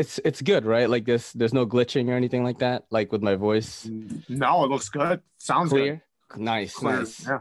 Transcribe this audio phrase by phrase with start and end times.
[0.00, 0.88] it's it's good, right?
[0.88, 2.84] Like this, there's no glitching or anything like that.
[2.90, 3.88] Like with my voice,
[4.28, 5.20] No, it looks good.
[5.38, 6.02] Sounds clear.
[6.36, 6.80] Nice, good.
[6.80, 6.96] Clear.
[6.98, 7.26] nice.
[7.26, 7.38] Yeah.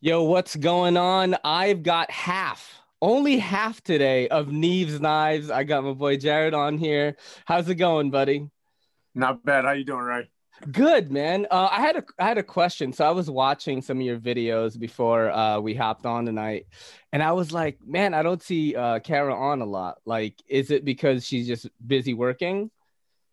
[0.00, 1.36] Yo, what's going on?
[1.44, 5.50] I've got half, only half today of Neeve's Knives.
[5.50, 7.16] I got my boy Jerad on here.
[7.44, 8.48] How's it going, buddy?
[9.14, 9.64] Not bad.
[9.64, 10.30] How you doing, Ray?
[10.72, 11.46] Good, man.
[11.50, 12.92] Uh, I had a I had a question.
[12.92, 16.66] So I was watching some of your videos before uh, we hopped on tonight,
[17.12, 19.98] and I was like, man, I don't see uh, Kara on a lot.
[20.04, 22.70] Like, is it because she's just busy working?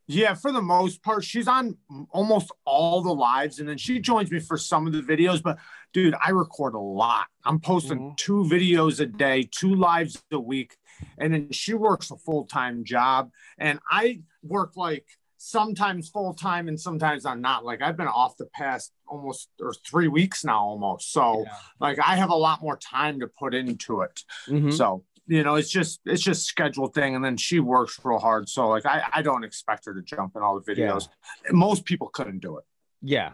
[0.07, 1.77] Yeah, for the most part, she's on
[2.11, 5.41] almost all the lives, and then she joins me for some of the videos.
[5.41, 5.57] But
[5.93, 7.25] dude, I record a lot.
[7.43, 8.17] I'm posting Mhm.
[8.17, 10.77] two videos a day, two lives a week,
[11.17, 15.07] and then she works a full time job, and I work like
[15.49, 17.63] sometimes full time and sometimes I'm not.
[17.63, 21.11] Like I've been off the past almost or three weeks now, almost.
[21.11, 21.53] So Yeah.
[21.79, 24.23] like I have a lot more time to put into it.
[24.47, 24.73] Mhm.
[24.73, 28.49] So you know, it's just it's just scheduled thing, and then she works real hard.
[28.49, 30.87] So like I I don't expect her to jump in all the Yeah.
[30.91, 31.09] videos.
[31.51, 32.65] Most people couldn't do it.
[33.01, 33.33] Yeah.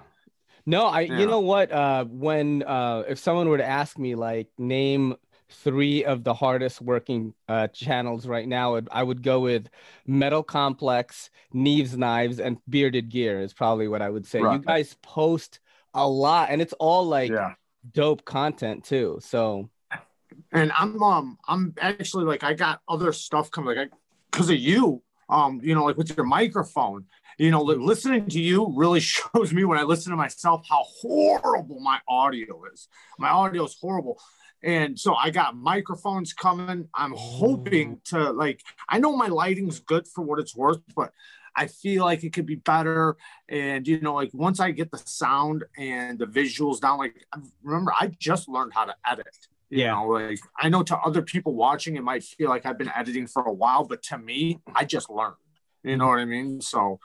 [0.66, 1.20] No, I Yeah.
[1.20, 1.72] you know what?
[1.72, 5.16] Uh when uh if someone were to ask me like name
[5.52, 9.70] three of the hardest working uh channels right now, I would go with
[10.08, 14.40] Metal Complex, Neeve's Knives, and Bearded Gear is probably what I would say.
[14.40, 15.60] You guys post
[15.94, 17.54] a lot and it's all like yeah.
[17.92, 19.20] dope content too.
[19.22, 19.70] So
[20.52, 23.92] And I'm um I'm actually like I got other stuff coming like
[24.32, 25.04] because of you.
[25.30, 27.06] Um, you know, like with your microphone,
[27.38, 30.84] you know, li- listening to you really shows me when I listen to myself how
[30.84, 32.88] horrible my audio is.
[33.18, 34.20] My audio is horrible.
[34.64, 36.88] And so I got microphones coming.
[36.96, 41.12] I'm hoping to like I know my lighting's good for what it's worth, but
[41.56, 43.18] I feel like it could be better.
[43.50, 47.26] And you know, like once I get the sound and the visuals down, like
[47.64, 49.28] remember, I just learned how to edit.
[49.70, 49.92] You Yeah.
[49.92, 53.28] know, like I know to other people watching, it might feel like I've been editing
[53.28, 55.36] for a while, but to me, I just learned.
[55.84, 56.62] You know what I mean?
[56.62, 57.00] So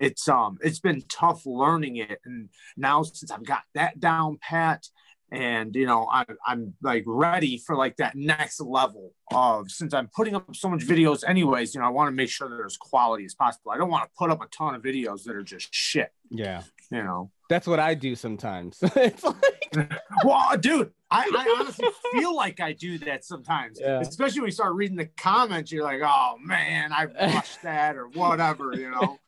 [0.00, 2.20] it's um it's been tough learning it.
[2.24, 4.88] And now since I've got that down pat
[5.32, 10.08] and you know I, i'm like ready for like that next level of since i'm
[10.14, 12.76] putting up so much videos anyways you know i want to make sure they're as
[12.76, 15.42] quality as possible i don't want to put up a ton of videos that are
[15.42, 16.62] just shit yeah.
[16.90, 18.78] you know That's what I do sometimes.
[18.82, 19.36] it's like
[20.24, 24.00] well uh, dude I, I honestly feel like i do that sometimes Yeah.
[24.00, 28.06] especially when you start reading the comments you're like oh man i rushed that or
[28.08, 29.18] whatever you know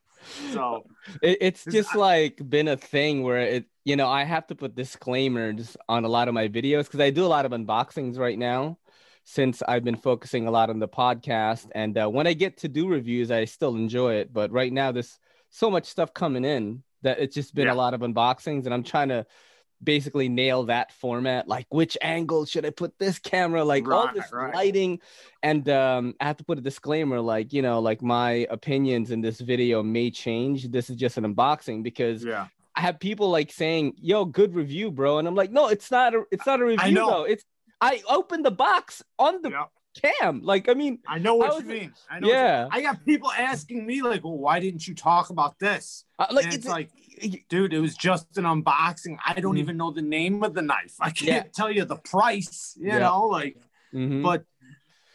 [0.52, 0.84] so
[1.22, 4.74] It, it's just like been a thing where it, you know, I have to put
[4.74, 8.38] disclaimers on a lot of my videos because I do a lot of unboxings right
[8.38, 8.78] now
[9.24, 11.68] since I've been focusing a lot on the podcast.
[11.74, 14.32] And uh, when I get to do reviews, I still enjoy it.
[14.32, 15.18] But right now, there's
[15.50, 17.74] so much stuff coming in that it's just been Yeah.
[17.74, 19.26] a lot of unboxings, and I'm trying to
[19.82, 23.64] basically nail that format like which angle should i put this camera?
[23.64, 24.54] Like all this right.
[24.54, 25.00] lighting.
[25.42, 29.20] And um i have to put a disclaimer like you know like my opinions in
[29.20, 30.68] this video may change.
[30.70, 32.46] This is just an unboxing because yeah.
[32.74, 35.18] I have people like saying yo good review bro.
[35.18, 37.10] And i'm like no it's not a it's not a review know.
[37.10, 37.24] though.
[37.24, 37.44] It's
[37.80, 39.64] i opened the box on the yeah
[40.00, 40.42] cam.
[40.42, 41.92] Like i mean i know what you mean.
[42.10, 42.68] I know yeah.
[42.70, 46.04] I got people asking me like, well, why didn't you talk about this?
[46.18, 46.90] uh, like And it's, it's like,
[47.48, 49.16] dude, it was just an unboxing.
[49.24, 49.60] I don't Mhm.
[49.60, 50.94] even know the name of the knife.
[51.00, 51.52] I can't Yeah.
[51.52, 52.98] tell you the price, you Yeah.
[53.00, 53.56] know, like,
[53.92, 54.22] Mhm.
[54.22, 54.44] but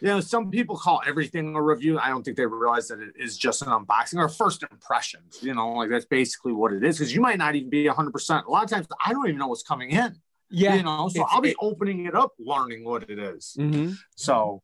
[0.00, 1.98] you know, some people call everything a review.
[1.98, 5.54] I don't think they realize that it is just an unboxing or first impressions, you
[5.54, 6.98] know, like that's basically what it is.
[6.98, 8.44] Cause you might not even be hundred percent.
[8.46, 10.20] A lot of times I don't even know what's coming in,
[10.50, 13.56] yeah you know, so I'll be it- opening it up, learning what it is.
[13.58, 13.96] Mhm.
[14.14, 14.62] So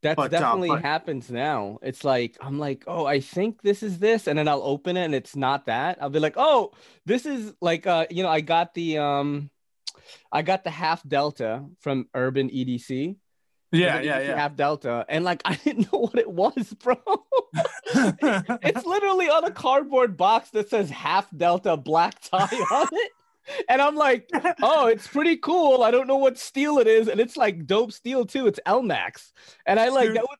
[0.00, 1.78] That's But, uh, definitely but- happens now.
[1.82, 5.04] It's like I'm like, oh, I think this is this, and then I'll open it
[5.04, 5.98] and it's not that.
[6.00, 6.72] I'll be like, oh,
[7.04, 9.50] this is like, uh, you know, I got the um,
[10.30, 13.16] I got the half delta from Urban EDC.
[13.72, 16.96] yeah, yeah, EDC Half delta, and like I didn't know what it was, bro.
[18.62, 23.12] it's literally on a cardboard box that says half delta black tie on it.
[23.68, 24.28] And I'm like,
[24.62, 25.82] oh, it's pretty cool.
[25.82, 28.46] I don't know what steel it is, and it's like dope steel too.
[28.46, 29.32] It's Elmax,
[29.66, 30.16] and I like Dude.
[30.16, 30.22] that.
[30.24, 30.36] Was,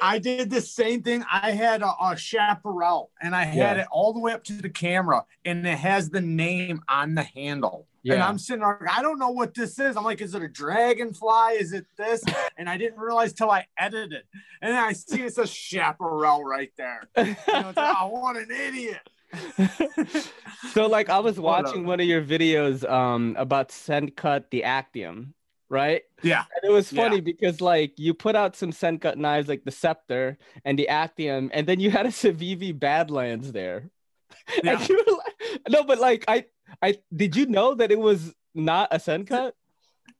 [0.00, 1.24] I did the same thing.
[1.30, 3.82] I had a, a chaparral and I had Yeah.
[3.82, 7.22] it all the way up to the camera and it has the name on the
[7.22, 7.86] handle.
[8.02, 8.14] Yeah.
[8.14, 9.94] And I'm sitting there, I don't know what this is.
[9.98, 11.56] I'm like, is it a dragonfly?
[11.58, 12.24] Is it this?
[12.56, 14.22] And I didn't realize till I edited.
[14.62, 17.02] And then I see it's a chaparral right there.
[17.18, 19.00] You know, it's like, oh, what an idiot.
[20.72, 25.34] so like I was watching one of your videos um about Sencut the Actium,
[25.68, 26.02] right?
[26.22, 26.44] Yeah.
[26.54, 27.02] And it was Yeah.
[27.04, 31.50] funny because like you put out some Sencut knives like the Scepter and the Actium,
[31.52, 33.90] and then you had a Civivi Badlands there.
[34.64, 34.78] Yeah.
[34.80, 36.46] And you were like, no, but like I
[36.82, 39.52] I did you know that it was not a Sencut?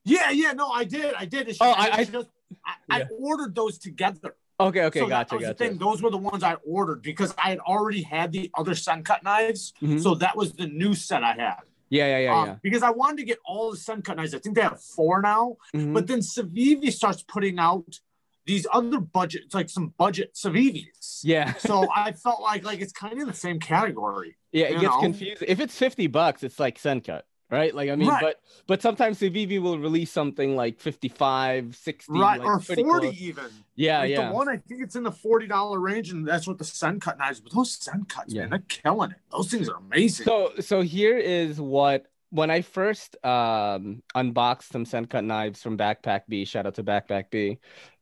[0.05, 1.13] Yeah, yeah, no, I did.
[1.15, 1.49] I did.
[1.49, 2.29] It's Oh, just- I- I- just,
[2.65, 4.35] I, I ordered those together.
[4.59, 5.53] Okay, okay, so that gotcha, gotcha.
[5.55, 5.77] thing.
[5.77, 9.73] Those were the ones I ordered because I had already had the other Sencut knives.
[9.81, 10.01] Mhm.
[10.01, 11.61] So that was the new set I had.
[11.89, 12.55] Yeah, yeah, yeah, Um, yeah.
[12.61, 14.35] Because I wanted to get all the Sencut knives.
[14.35, 15.57] I think they have four now.
[15.73, 15.93] Mhm.
[15.93, 17.99] But then Civivi starts putting out
[18.45, 21.21] these other budget, it's like some budget Civivis.
[21.23, 24.37] yeah, So I felt like like it's kind of in the same category.
[24.51, 24.99] yeah, it gets know?
[25.01, 25.47] confusing.
[25.47, 27.73] If it's fifty bucks, it's like Sencut, right?
[27.73, 28.21] Like I mean, Right.
[28.21, 32.39] but but sometimes Civivi will release something like 55, 60, right.
[32.39, 33.21] like, or 40 close.
[33.21, 33.45] even.
[33.75, 34.27] Yeah, like yeah.
[34.29, 37.39] the one I think it's in the $40 range, and that's what the Sencut knives.
[37.39, 38.41] But those Sencuts, Yeah.
[38.41, 39.17] man, they're killing it.
[39.31, 40.25] Those things are amazing.
[40.25, 46.21] So so here is what when I first um unboxed some Sencut knives from Backpack
[46.27, 47.57] B, shout out to Backpack B.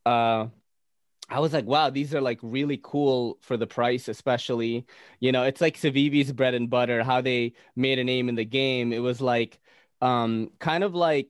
[0.05, 0.47] Uh
[1.29, 4.85] I was like, wow, these are like really cool for the price, especially.
[5.19, 8.45] You know, it's like Civivi's bread and butter, how they made a name in the
[8.45, 8.94] game.
[8.94, 9.59] It was like
[10.01, 11.29] um kind of like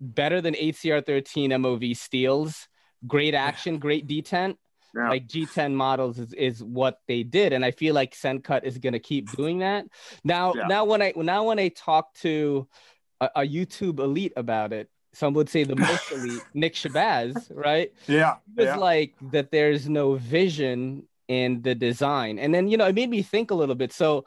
[0.00, 2.68] better than 8Cr13MoV steels,
[3.06, 4.56] great action, great detent
[4.94, 5.10] Yeah.
[5.10, 8.98] like G10 models is, is what they did, and I feel like Sencut is gonna
[8.98, 9.86] keep doing that.
[10.24, 10.66] Now, Yeah.
[10.68, 12.68] now when I now when I talk to
[13.20, 17.92] a, a YouTube elite about it, some would say the most elite, Nick Shabazz, right?
[18.06, 18.36] yeah.
[18.56, 18.76] It was yeah.
[18.76, 19.50] like that.
[19.50, 23.54] There's no vision in the design, and then you know it made me think a
[23.54, 23.92] little bit.
[23.92, 24.24] So.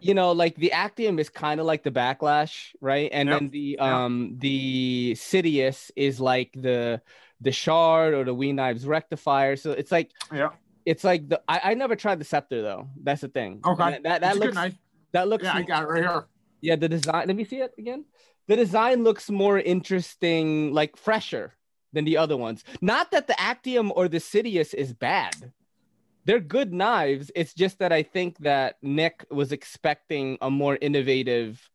[0.00, 3.10] You know, like the Actium is kind of like the Baklash, right?
[3.12, 3.40] And Yep.
[3.40, 3.82] then the Yep.
[3.82, 7.02] um the Sidus is like the
[7.40, 9.56] the shard or the WE Knives rectifier.
[9.56, 10.50] So it's like yeah.
[10.86, 12.86] it's like the I, I never tried the scepter though.
[13.02, 13.58] That's the thing.
[13.66, 13.90] Okay.
[13.90, 14.56] That that, that looks
[15.10, 16.26] that looks Yeah, I got it right here.
[16.60, 17.26] yeah, the design.
[17.26, 18.04] Let me see it again.
[18.48, 21.54] The design looks more interesting, like fresher
[21.92, 22.64] than the other ones.
[22.80, 25.52] Not that the Actium or the Sidus is bad.
[26.24, 27.30] They're good knives.
[27.34, 31.70] It's just that I think that Nick was expecting a more innovative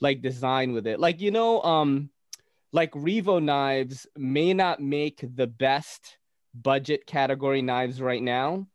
[0.00, 1.00] like design with it.
[1.00, 2.10] Like you know, um
[2.72, 6.18] like Revo knives may not make the best
[6.54, 8.66] budget category knives right now,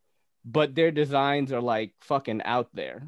[0.44, 3.04] but their designs are like fucking out there.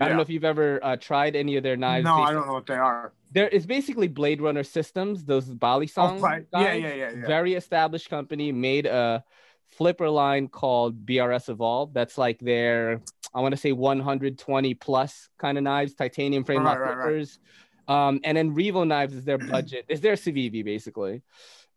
[0.00, 2.04] I don't know if you've ever uh, tried any of their knives.
[2.04, 3.12] No, I don't know what they are.
[3.32, 6.22] There is basically Blade Runner Systems, those Bali Oh, songs.
[6.22, 6.46] right.
[6.52, 7.26] Yeah, yeah, yeah, yeah.
[7.26, 9.24] Very established company made a
[9.68, 11.94] flipper line called BRS Evolve.
[11.94, 13.00] That's like their,
[13.32, 17.04] I want to say 120 plus kind of knives, titanium frame Right, lock right, right.
[17.04, 17.38] flippers.
[17.86, 21.22] Um, and then Revo knives is their budget, is their Civivi basically.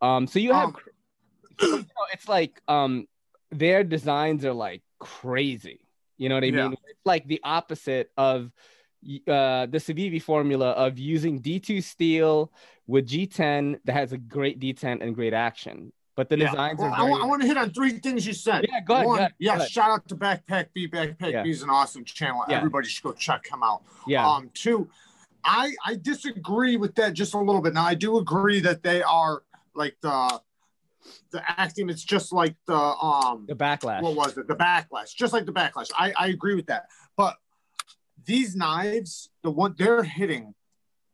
[0.01, 0.75] Um, so you have, Um,
[1.61, 3.07] you know, it's like um,
[3.51, 5.79] their designs are like crazy.
[6.17, 6.67] You know what I Yeah.
[6.69, 6.73] mean?
[6.87, 8.51] It's like the opposite of
[9.27, 12.51] uh, the Civivi formula of using D2 steel
[12.87, 15.91] with G10 that has a great detent and great action.
[16.15, 16.51] But the Yeah.
[16.51, 18.65] designs Well, are I, very, I want to hit on three things you said.
[18.69, 19.71] Yeah, go ahead, One, go ahead, yeah, go ahead.
[19.71, 20.87] shout out to Backpack B.
[20.87, 21.43] Backpack Yeah.
[21.43, 22.43] B is an awesome channel.
[22.47, 22.57] Yeah.
[22.57, 23.81] Everybody should go check him out.
[24.05, 24.89] yeah, Um, two,
[25.43, 27.73] I I disagree with that just a little bit.
[27.73, 29.43] Now I do agree that they are
[29.75, 30.39] like the
[31.31, 31.89] the acting.
[31.89, 34.01] It's just like the um the Baklash.
[34.01, 34.47] what was it?
[34.47, 35.89] The Baklash, just like the Baklash.
[35.97, 36.85] I I agree with that.
[38.25, 40.55] These knives, the one they're hitting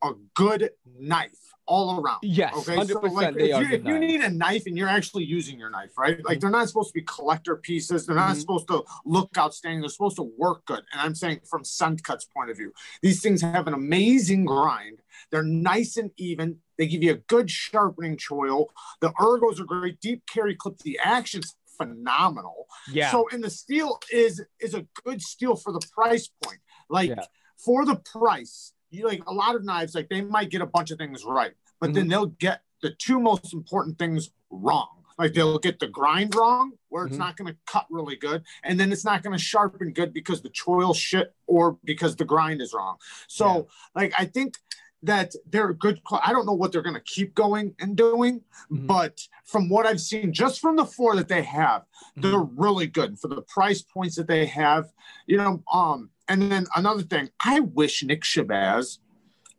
[0.04, 2.18] a good knife all around.
[2.24, 4.88] yes, Okay, so like They if are you, if you need a knife and you're
[4.88, 6.24] actually using your knife, right?
[6.26, 8.06] Like they're not supposed to be collector pieces.
[8.08, 8.40] They're not Mhm.
[8.40, 9.82] supposed to look outstanding.
[9.82, 10.84] They're supposed to work good.
[10.92, 12.74] And I'm saying from Sencut's point of view,
[13.04, 15.02] these things have an amazing grind.
[15.32, 16.62] They're nice and even.
[16.78, 18.68] They give you a good sharpening choil.
[19.02, 20.00] The ergos are great.
[20.00, 20.80] Deep carry clip.
[20.80, 22.68] The action's phenomenal.
[22.92, 26.60] yeah, So and the steel is is a good steel for the price point.
[26.90, 27.26] Like Yeah.
[27.58, 30.92] for the price, you like a lot of knives, like they might get a bunch
[30.92, 32.10] of things right, but then Mm-hmm.
[32.10, 35.04] they'll get the two most important things wrong.
[35.18, 37.20] Like they'll get the grind wrong, where it's Mhm.
[37.20, 40.42] not going to cut really good, and then it's not going to sharpen good because
[40.42, 42.98] the choil shit or because the grind is wrong.
[43.28, 43.62] So, Yeah.
[43.96, 44.58] like I think
[45.04, 46.02] that they're good.
[46.12, 48.88] I don't know what they're going to keep going and doing, Mhm.
[48.88, 51.86] but from what I've seen, just from the four that they have,
[52.18, 52.62] they're Mm-hmm.
[52.62, 54.92] really good for the price points that they have.
[55.26, 59.00] You know, um, and then another thing, I wish Nick Shabazz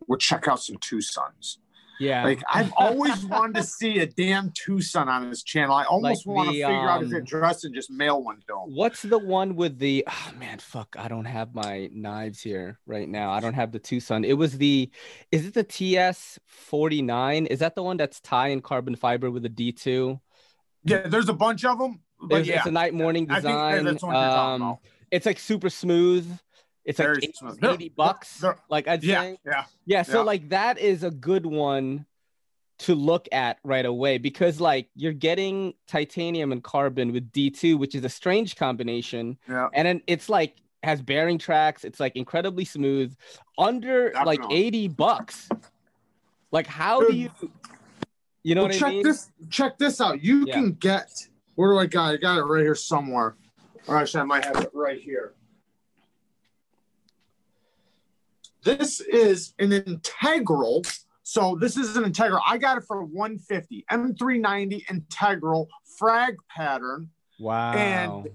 [0.07, 1.59] would check out some TwoSun's.
[1.99, 2.23] yeah.
[2.23, 5.75] Like I've always wanted to see a damn TwoSun on his channel.
[5.75, 8.37] I almost Like want to the, figure out his um, address and just mail one
[8.47, 8.75] to him.
[8.75, 13.07] What's the one with the oh man, fuck, I don't have my knives here right
[13.07, 13.31] now.
[13.31, 14.23] I don't have the Tucson.
[14.23, 14.89] It was the
[15.31, 17.45] is it the TS 49?
[17.45, 20.19] Is that the one that's tie in carbon fiber with a D2?
[20.83, 23.43] Yeah, there's a bunch of them, but It's, yeah, it's a night morning I think
[23.43, 23.83] design.
[23.85, 24.79] that's what you're talking Um, about.
[25.11, 26.27] it's like super smooth.
[26.85, 27.59] It's like Very 80, smooth.
[27.61, 28.39] They're- 80 bucks.
[28.39, 29.39] they're- like I'd Yeah, say.
[29.45, 30.23] yeah, Yeah, so Yeah.
[30.23, 32.05] like that is a good one
[32.79, 37.93] to look at right away because like you're getting titanium and carbon with D2, which
[37.93, 39.37] is a strange combination.
[39.47, 39.69] yeah.
[39.73, 43.15] And then it's like has bearing tracks, it's like incredibly smooth,
[43.59, 45.47] under like 80 bucks.
[46.51, 47.29] Like how do you
[48.43, 49.03] you know Well, what check I mean?
[49.03, 49.29] this.
[49.51, 50.23] Check this out.
[50.23, 50.55] You Yeah.
[50.55, 51.11] can get
[51.53, 52.13] Where do I got?
[52.13, 52.17] it?
[52.17, 53.35] I got it right here somewhere.
[53.87, 55.35] Or actually, I might have it right here.
[58.63, 60.83] This is an integral.
[61.23, 62.41] So this is an integral.
[62.47, 67.09] I got it for 150 M390 integral frag pattern.
[67.39, 67.73] Wow.
[67.73, 68.29] And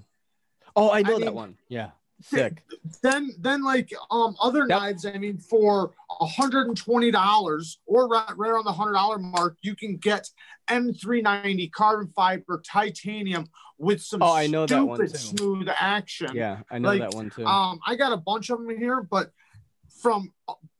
[0.74, 1.56] oh, I know I that mean, one.
[1.68, 1.90] Yeah.
[2.22, 2.62] Sick.
[3.02, 4.68] Then then like um other Yep.
[4.68, 9.96] knives, I mean, for $120 or right, right around the hundred dollar mark, you can
[9.96, 10.28] get
[10.68, 13.46] M390 carbon fiber titanium
[13.78, 15.08] with some Oh, I know that one too.
[15.08, 16.30] smooth action.
[16.34, 17.44] Yeah, I know Like, that one too.
[17.46, 19.30] Um, I got a bunch of them here, but
[20.00, 20.32] from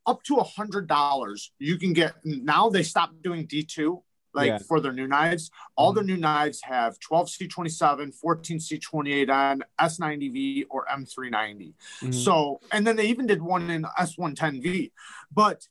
[0.06, 2.14] up to a hundred dollars, you can get.
[2.24, 4.02] Now they stopped doing D two,
[4.34, 4.58] like Yeah.
[4.58, 5.50] for their new knives.
[5.76, 5.94] All Mhm.
[5.96, 11.74] their new knives have 12 C27, 14 C28N, S90V, or M390.
[12.00, 12.14] Mhm.
[12.14, 14.92] So, and then they even did one in S110V,
[15.32, 15.68] but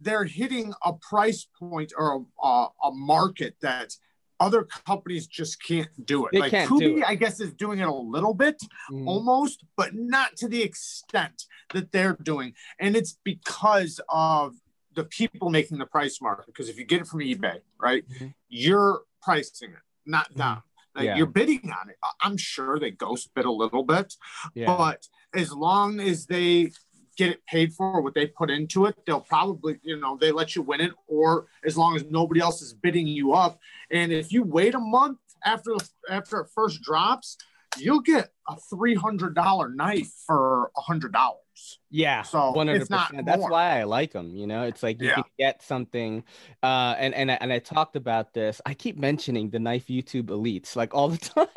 [0.00, 3.96] they're hitting a price point or a, a, a market that
[4.40, 6.32] other companies just can't do it.
[6.32, 7.02] They like Kubey.
[7.04, 9.06] I guess, is doing it a little bit, Mhm.
[9.06, 12.54] almost, but not to the extent that they're doing.
[12.78, 14.56] And it's because of
[14.94, 16.46] the people making the price market.
[16.46, 18.34] Because if you get it from eBay, right, Mhm.
[18.48, 20.62] you're pricing it, not them.
[20.94, 21.16] Like Yeah.
[21.16, 21.96] you're bidding on it.
[22.22, 24.16] I'm sure they ghost bid a little bit,
[24.54, 24.66] yeah.
[24.66, 26.72] but as long as they
[27.18, 30.54] get it paid for what they put into it, they'll probably, you know, they let
[30.56, 33.58] you win it, or as long as nobody else is bidding you up.
[33.90, 35.72] And if you wait a month after
[36.08, 37.36] after it first drops,
[37.76, 41.42] you'll get a three hundred dollar knife for a hundred dollars.
[41.90, 43.26] Yeah, So, one hundred it's not percent.
[43.26, 43.50] That's more.
[43.50, 44.36] why I like them.
[44.36, 45.14] You know, it's like you Yeah.
[45.16, 46.22] can get something,
[46.62, 48.60] uh, and and I- and I talked about this.
[48.64, 51.48] I keep mentioning the knife YouTube elites like all the time.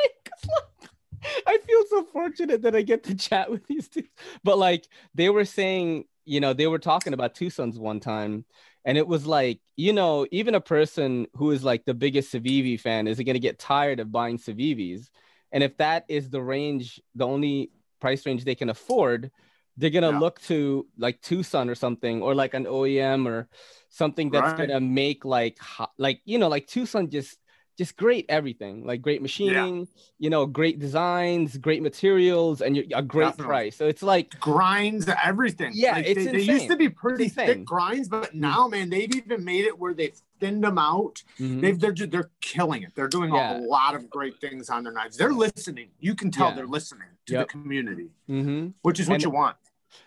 [1.47, 4.03] I feel so fortunate that I get to chat with these two.
[4.43, 8.45] But like they were saying, you know, they were talking about TwoSuns one time,
[8.85, 12.79] and it was like, you know, even a person who is like the biggest Civivi
[12.79, 15.09] fan is going to get tired of buying Civivis,
[15.51, 19.31] and if that is the range, the only price range they can afford
[19.77, 20.19] they're gonna Yeah.
[20.19, 23.47] look to like TwoSun or something, or like an OEM or
[23.89, 24.67] something that's Right.
[24.67, 25.57] gonna make like
[25.97, 27.37] like you know like TwoSun just
[27.81, 29.87] just great everything, like great machining,
[30.19, 33.45] you know, great designs, great materials, and a great Definitely.
[33.47, 33.75] price.
[33.75, 35.71] So it's like Grinds, everything.
[35.73, 39.11] Yeah, Like, it's they, they used to be pretty thick grinds, but now, man, they've
[39.15, 41.23] even made it where they've thinned them out.
[41.39, 42.91] mhm, They've, they're they're killing it.
[42.93, 43.57] They're doing Yeah.
[43.57, 45.17] a lot of great things on their knives.
[45.17, 45.87] They're listening.
[45.99, 46.57] You can tell Yeah.
[46.57, 47.47] they're listening to Yep.
[47.47, 48.73] the community, mhm.
[48.83, 49.57] which is what And- you want.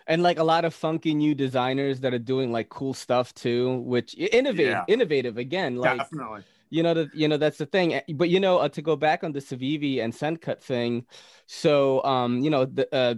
[0.07, 3.79] and like a lot of funky new designers that are doing like cool stuff too,
[3.79, 4.85] which innovative, Yeah.
[4.87, 6.41] innovative again, like Definitely.
[6.75, 7.87] You know that you know that's the thing.
[8.21, 11.05] But you know uh, to go back on the Civivi and Sencut thing
[11.63, 13.15] so um you know the uh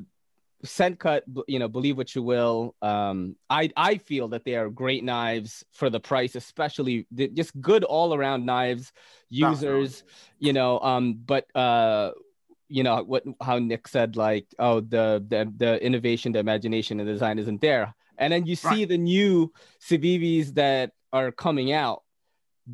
[0.65, 4.69] Sencut b- you know believe what you will um I I feel that they are
[4.69, 7.07] great knives for the price especially
[7.39, 8.91] just good all around knives
[9.29, 10.03] users
[10.39, 12.11] you know um but uh
[12.69, 17.07] you know what how Nick said like oh the the the innovation the imagination and
[17.09, 17.93] the design isn't there.
[18.19, 18.89] And then you see Right.
[18.89, 22.03] the new Civivis that are coming out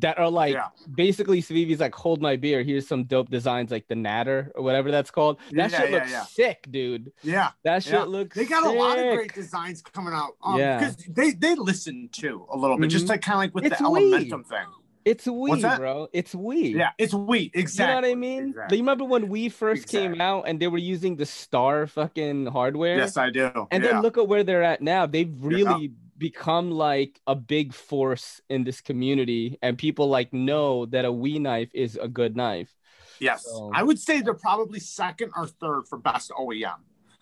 [0.00, 0.68] that are like Yeah.
[0.94, 4.90] basically Civivi's like hold my beer here's some dope designs like the Natter or whatever
[4.90, 6.22] that's called that Yeah, shit yeah, looks yeah.
[6.24, 7.50] sick dude Yeah.
[7.62, 8.02] that shit Yeah.
[8.04, 10.32] looks They got a lot of great designs coming out.
[10.42, 10.78] Um, Yeah.
[10.78, 13.10] Because they, they listen too a little bit, just Mhm.
[13.10, 14.12] like kind of like with It's the weed.
[14.30, 14.66] Elementum thing.
[15.04, 16.90] it's we bro it's we Yeah.
[16.98, 17.52] It's wheat.
[17.54, 17.84] Exactly.
[17.84, 18.48] You know what I mean?
[18.48, 18.68] Exactly.
[18.70, 22.46] Do you remember when we first came out and they were using the Star fucking
[22.46, 22.96] hardware?
[22.96, 23.50] Yes, I do.
[23.70, 25.06] And then look at where they're at now.
[25.06, 31.04] They've really become like a big force in this community, and people like know that
[31.04, 32.74] a WE knife is a good knife.
[33.20, 33.44] yes.
[33.44, 36.62] so- I would say they're probably second or third for best OEM.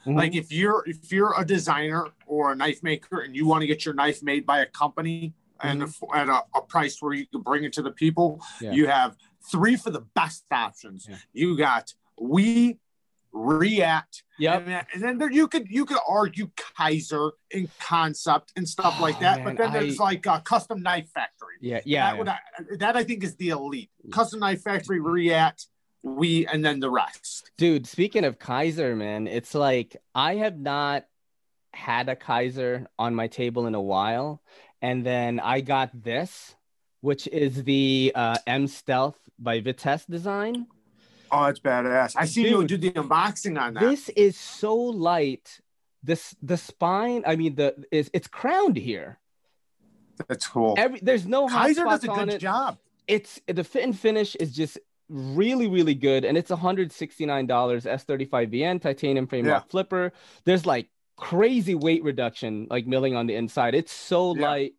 [0.06, 0.16] Mm-hmm.
[0.16, 3.66] Like if you're if you're a designer or a knife maker and you want to
[3.68, 7.24] get your knife made by a company and if- at a, a price where you
[7.26, 8.64] can bring it to the people, Mm-hmm.
[8.64, 8.72] Yeah.
[8.72, 9.16] you have
[9.50, 11.06] three for the best options.
[11.08, 11.16] Yeah.
[11.32, 12.78] You got we
[13.32, 18.48] React, Yeah, and then, and then there you could you could argue Kizer and Kansept
[18.56, 19.38] and stuff like Oh, that.
[19.44, 21.56] man, but then there's like a custom knife factory.
[21.60, 22.22] Yeah, yeah.
[22.24, 23.90] that, I, that I think is the elite.
[24.10, 25.66] Custom knife factory, React,
[26.02, 27.50] we, and then the rest.
[27.56, 31.04] Dude, speaking of Kizer, man, it's like I have not
[31.72, 34.42] had a Kizer on my table in a while.
[34.82, 36.54] And then I got this,
[37.00, 40.66] which is the uh, M Stealth by Vitesse Design.
[41.34, 42.14] Oh, it's badass.
[42.16, 43.80] I see you do the unboxing on that.
[43.80, 45.60] This is so light.
[46.02, 49.18] This the spine, I mean, the is it's crowned here.
[50.28, 50.74] That's cool.
[50.76, 52.38] Every there's no Kizer does a good it.
[52.38, 52.78] job.
[53.08, 59.26] It's the fit and finish is just really really good and it's $169 s35vn titanium
[59.26, 59.54] frame Yeah.
[59.54, 60.12] lock flipper
[60.44, 64.48] there's like crazy weight reduction like milling on the inside it's so Yeah.
[64.48, 64.74] light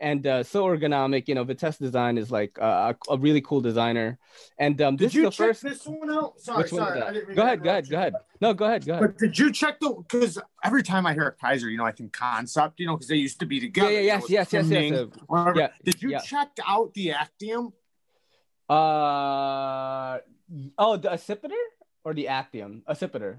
[0.00, 1.28] and uh, so ergonomic.
[1.28, 4.18] You know, Vitesse Design is like uh, a, really cool designer.
[4.58, 5.62] And um, Did you check first.
[5.62, 6.40] this one out?
[6.40, 7.02] Sorry, Which sorry.
[7.02, 8.14] I didn't Go ahead, go ahead, go ahead.
[8.40, 9.02] No, go ahead, go ahead.
[9.06, 9.94] But did you check the?
[9.94, 13.16] Because every time I hear Kizer, you know, I think Kansept, you know, because they
[13.16, 13.90] used to be together.
[13.90, 15.08] yeah, you know, yes, yes, yes, yes.
[15.56, 16.18] yeah, Did you yeah.
[16.20, 17.72] check out the Actium?
[18.68, 20.18] Uh,
[20.76, 21.52] oh, the accipiter
[22.04, 22.82] or the actium?
[22.88, 23.36] Accipiter.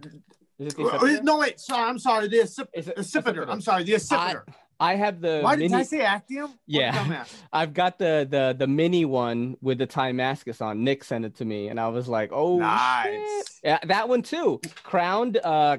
[0.57, 1.23] Is it the Uh, accipiter?
[1.23, 1.59] No, wait.
[1.59, 2.27] Sorry, I'm sorry.
[2.29, 3.45] The accip- it accipiter.
[3.45, 3.49] accipiter?
[3.49, 3.83] I'm sorry.
[3.83, 4.43] The accipiter.
[4.47, 5.69] I have the Why mini.
[5.69, 6.51] did I say Actium?
[6.67, 7.25] Yeah.
[7.53, 10.83] I've got the the the mini one with the Timascus on.
[10.83, 13.05] Nick sent it to me, and I was like, "Oh, Nice.
[13.05, 13.49] shit.
[13.63, 14.61] yeah, that one too.
[14.83, 15.37] Crowned.
[15.43, 15.77] Uh,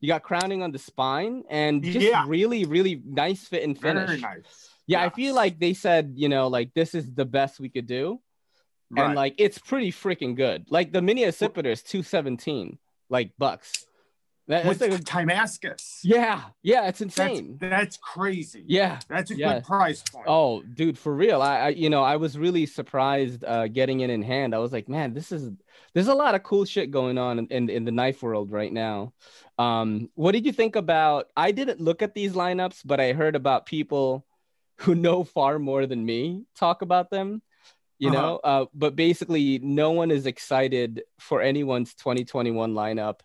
[0.00, 2.24] you got crowning on the spine, and just Yeah.
[2.26, 4.06] really, really nice fit and finish.
[4.08, 4.70] Very nice.
[4.86, 7.86] Yeah, I feel like they said, you know, like this is the best we could
[7.86, 8.20] do,
[8.96, 10.64] and like it's pretty freaking good.
[10.70, 12.78] Like the mini accipiter is two seventeen,
[13.10, 13.84] like bucks.
[14.48, 16.00] That, with like a- Timascus.
[16.02, 17.58] yeah, yeah, it's That's, insane.
[17.60, 18.64] that's crazy.
[18.66, 18.98] yeah.
[19.08, 19.54] That's a Yeah.
[19.54, 20.24] good price point.
[20.26, 21.42] Oh, dude, for real.
[21.42, 24.54] I, I you know, I was really surprised uh getting it in hand.
[24.54, 25.50] I was like, man, this is
[25.92, 28.72] there's a lot of cool shit going on in, in, in the knife world right
[28.72, 29.12] now.
[29.58, 33.36] Um, what did you think about I didn't look at these lineups, but I heard
[33.36, 34.24] about people
[34.78, 37.42] who know far more than me talk about them.
[37.98, 38.18] You Uh-huh.
[38.22, 43.20] know, uh, but basically no one is excited for anyone's 2021 lineup.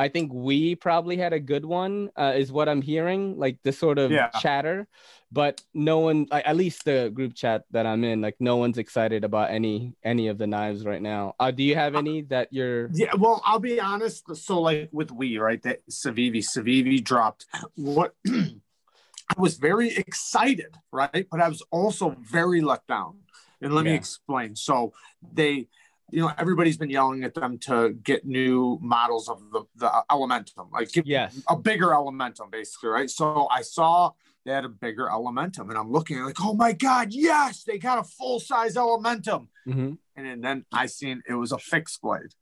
[0.00, 3.72] I think we probably had a good one, uh, is what I'm hearing, like the
[3.72, 4.30] sort of Yeah.
[4.40, 4.88] chatter,
[5.30, 9.24] but no one, at least the group chat that I'm in, like no one's excited
[9.24, 11.34] about any any of the knives right now.
[11.38, 12.88] Uh, do you have any that you're?
[12.94, 14.24] Yeah, well, I'll be honest.
[14.36, 15.62] So, like with we, right?
[15.62, 17.44] That Civivi, Civivi dropped.
[17.74, 21.26] What I was very excited, right?
[21.30, 23.18] But I was also very let down.
[23.60, 24.56] And let me explain.
[24.56, 24.94] So
[25.34, 25.68] they,
[26.12, 30.70] you know, everybody's been yelling at them to get new models of the the Elementum,
[30.72, 31.40] like give Yes.
[31.48, 33.10] a bigger Elementum, basically, right?
[33.10, 34.12] So I saw
[34.44, 37.98] they had a bigger Elementum, and I'm looking like, oh my god, yes, they got
[37.98, 39.98] a full size Elementum Mhm.
[40.16, 42.34] and then, then I seen it was a fixed blade.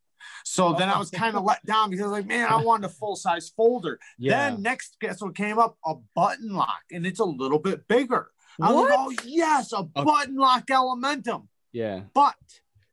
[0.45, 2.87] So then I was kind of let down because I was like, man, I wanted
[2.87, 3.99] a full size folder.
[4.19, 4.51] Yeah.
[4.51, 5.79] Then next, guess what came up?
[5.85, 8.31] A button lock, and it's a little bit bigger.
[8.61, 8.91] I was What?
[8.91, 12.03] like, oh yes, a button lock Elementum, yeah.
[12.15, 12.35] but,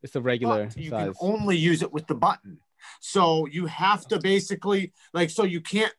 [0.05, 1.05] It's a regular you size.
[1.07, 2.59] can only use it with the button.
[3.01, 5.93] So you have to basically like, so you can't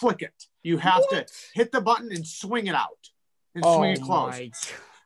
[0.00, 0.34] flick it.
[0.64, 3.08] You have to hit the button and swing it out
[3.54, 4.36] and swing it closed.
[4.36, 4.50] Oh my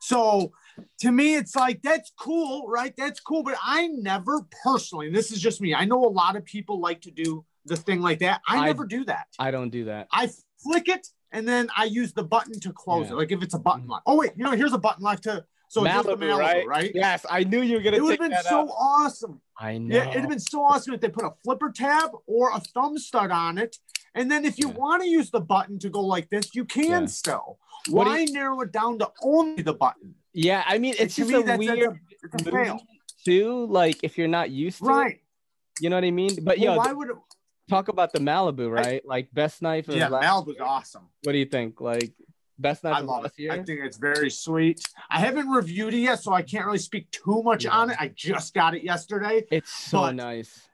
[0.01, 0.53] So
[1.01, 2.95] to me, it's like that's cool, right?
[2.97, 3.43] That's cool.
[3.43, 5.75] But I never personally, and this is just me.
[5.75, 8.41] I know a lot of people like to do the thing like that.
[8.49, 9.27] I, I- never do that.
[9.39, 10.09] I don't do that.
[10.13, 10.31] I
[10.63, 13.13] flick it and then I use the button to close Yeah.
[13.13, 13.17] it.
[13.17, 13.91] Like if it's a button Mhm.
[13.91, 14.03] lock.
[14.07, 16.39] Oh wait, you know, here's a button lock to so it's just the Malibu, Malibu,
[16.39, 16.67] right?
[16.67, 16.91] right?
[16.95, 18.69] Yes, I knew you were gonna It would have been so out.
[18.79, 19.41] awesome.
[19.59, 19.97] I know.
[19.97, 22.99] Yeah, it'd have been so awesome if they put a flipper tab or a thumb
[22.99, 23.77] stud on it.
[24.15, 24.75] And then if you Yeah.
[24.75, 27.07] want to use the button to go like this, you can Yeah.
[27.07, 27.59] still.
[27.89, 30.15] What Why you- narrow it down to only the button?
[30.33, 31.99] Yeah, I mean, it's just me, a weird
[32.33, 32.81] a fail.
[33.25, 33.67] too.
[33.67, 35.21] Like if you're not used to it, Right.
[35.81, 36.35] you know what I mean.
[36.43, 37.17] But Well, yo, why would it?
[37.69, 39.05] talk about the Malibu, right?
[39.07, 40.09] like best knife Yeah.
[40.09, 41.09] Malibu's awesome.
[41.25, 41.81] What do you think?
[41.81, 42.13] Like
[42.59, 43.43] best knife I of love last it.
[43.43, 43.53] year?
[43.53, 44.81] I think it's very sweet.
[45.11, 47.71] I haven't reviewed it yet, so I can't really speak too much Yeah.
[47.77, 47.97] on it.
[48.01, 49.45] I just got it yesterday.
[49.51, 50.69] it's so nice.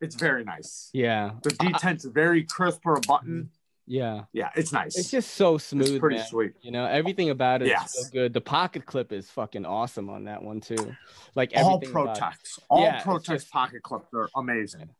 [0.00, 0.90] It's very nice.
[0.92, 3.50] Yeah, The detent's very crisp for a button.
[3.86, 4.24] yeah.
[4.32, 4.98] Yeah, it's nice.
[4.98, 6.26] It's just so smooth, It's pretty man.
[6.26, 6.52] sweet.
[6.60, 7.94] You know, everything about it Yes.
[7.94, 8.34] so good.
[8.34, 10.94] The pocket clip is fucking awesome on that one too.
[11.34, 11.80] Like All.
[11.80, 12.58] Protex.
[12.68, 14.90] All Yeah, just- pocket clips are amazing.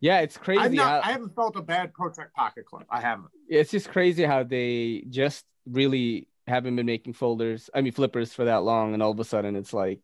[0.00, 0.60] Yeah, it's crazy.
[0.60, 2.86] I've not, how- I haven't felt a bad Pro Protech pocket clip.
[2.90, 3.28] I haven't.
[3.48, 7.68] it's just crazy how they just really haven't been making folders.
[7.74, 10.00] I mean flippers for that long, and all of a sudden it's like,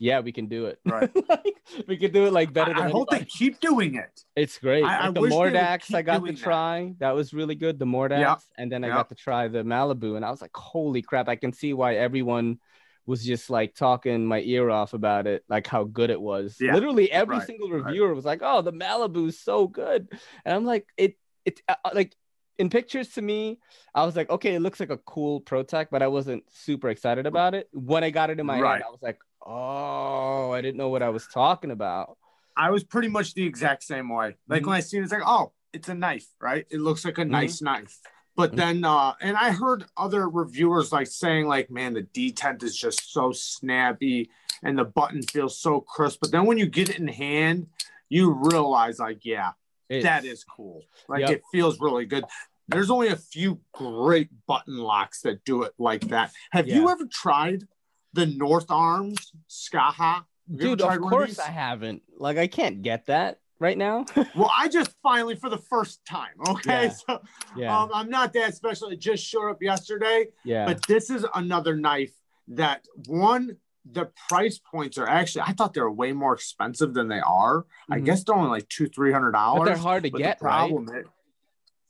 [0.00, 0.80] yeah, we can do it.
[0.86, 1.10] Right.
[1.28, 1.54] like,
[1.86, 4.24] we can do it like better I, than I hope they keep doing it.
[4.34, 4.82] It's great.
[4.84, 6.40] I- I the Mordax, I got to doing that.
[6.42, 6.94] try.
[6.98, 7.14] That.
[7.14, 7.78] was really good.
[7.78, 8.36] The Mordax, Yeah.
[8.58, 8.94] and then I Yeah.
[8.94, 11.28] got to try the Malibu, and I was like, holy crap!
[11.28, 12.58] I can see why everyone
[13.06, 16.56] was just like talking my ear off about it, like how good it was.
[16.60, 16.74] Yeah.
[16.74, 17.46] Literally every Right.
[17.46, 17.84] single Right.
[17.84, 20.08] reviewer was like, "Oh, the Malibu is so good,"
[20.44, 22.14] and I'm like, it, it, uh, like
[22.58, 23.58] in pictures to me,
[23.94, 27.26] I was like, okay, it looks like a cool Protech, but I wasn't super excited
[27.26, 27.68] about it.
[27.72, 28.72] When I got it in my Right.
[28.74, 32.16] hand, I was like, oh, I didn't know what I was talking about.
[32.56, 34.36] I was pretty much the exact same way.
[34.48, 34.66] Like Mhm.
[34.68, 36.64] when I seen it, it's like, oh, it's a knife, right?
[36.70, 37.30] It looks like a Mhm.
[37.30, 37.98] nice knife.
[38.36, 38.56] But Mhm.
[38.56, 43.12] then, uh, and I heard other reviewers like saying, like, man, the detent is just
[43.12, 44.30] so snappy
[44.62, 46.20] and the button feels so crisp.
[46.20, 47.68] But then when you get it in hand,
[48.08, 49.52] you realize, like, yeah,
[49.88, 50.82] It's- that is cool.
[51.08, 51.30] Like, Yep.
[51.30, 52.24] it feels really good.
[52.66, 56.32] There's only a few great button locks that do it like that.
[56.50, 57.68] Have you ever tried
[58.14, 60.24] the North Arms Skaha?
[60.52, 60.80] Dude.
[60.80, 61.38] Of course these?
[61.38, 62.02] I haven't.
[62.16, 64.04] Like I can't get that right now.
[64.36, 66.34] well, I just finally for the first time.
[66.48, 66.88] Okay, Yeah.
[67.08, 67.22] so
[67.56, 67.76] yeah.
[67.80, 68.88] um, I'm not that special.
[68.88, 70.66] It just showed up yesterday, yeah.
[70.66, 72.12] but this is another knife
[72.48, 73.56] that one.
[73.92, 75.42] The price points are actually.
[75.42, 77.66] I thought they were way more expensive than they are.
[77.90, 78.06] I Mhm.
[78.06, 81.04] guess they're only like two, three hundred but they're hard to get, the problem is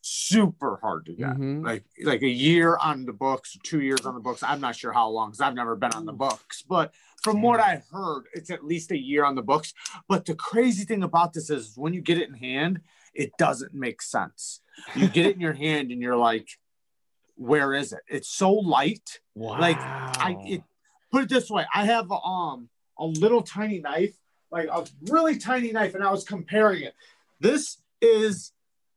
[0.06, 1.30] super hard to get.
[1.30, 1.64] Mhm.
[1.64, 4.42] Like like a year on the books, two years on the books.
[4.42, 7.58] I'm not sure how long because I've never been on the books, but from what
[7.58, 9.72] I heard, it's at least a year on the books.
[10.06, 12.82] But the crazy thing about this is when you get it in hand,
[13.14, 14.60] it doesn't make sense.
[14.94, 16.48] You get it in your hand and you're like,
[17.36, 18.00] where is it?
[18.06, 19.20] It's so light.
[19.34, 19.58] Wow.
[19.58, 20.62] Like I it,
[21.10, 24.14] put it this way, I have um a little tiny knife,
[24.50, 26.94] like a really tiny knife, and I was comparing it.
[27.40, 28.52] This is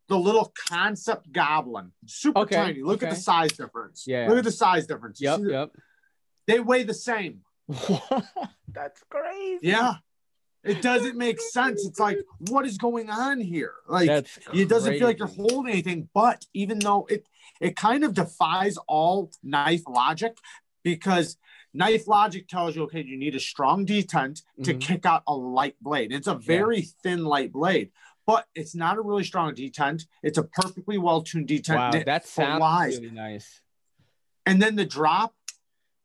[0.08, 2.82] the little Kansept goblin, super Okay, tiny.
[2.84, 4.06] Look at the size difference.
[4.08, 4.28] Yeah.
[4.30, 5.20] Look at the size difference.
[5.20, 5.38] You Yep.
[5.40, 5.72] see the- Yep.
[6.48, 7.42] They weigh the same.
[8.74, 9.68] That's crazy.
[9.68, 9.96] Yeah.
[10.64, 11.86] It doesn't make sense.
[11.86, 13.74] It's like, what is going on here?
[13.88, 16.10] Like, That's it doesn't feel like you're holding anything.
[16.14, 17.26] But even though it
[17.62, 20.38] it kind of defies all knife logic,
[20.84, 21.38] because
[21.74, 24.82] knife logic tells you, okay, you need a strong detent to Mhm.
[24.82, 26.12] kick out a light blade.
[26.12, 27.92] It's a very thin light blade,
[28.28, 30.06] but it's not a really strong detent.
[30.22, 31.76] It's a perfectly well tuned detent.
[31.96, 32.98] Wow, that sounds flies.
[33.00, 33.62] really nice.
[34.46, 35.34] And then the drop,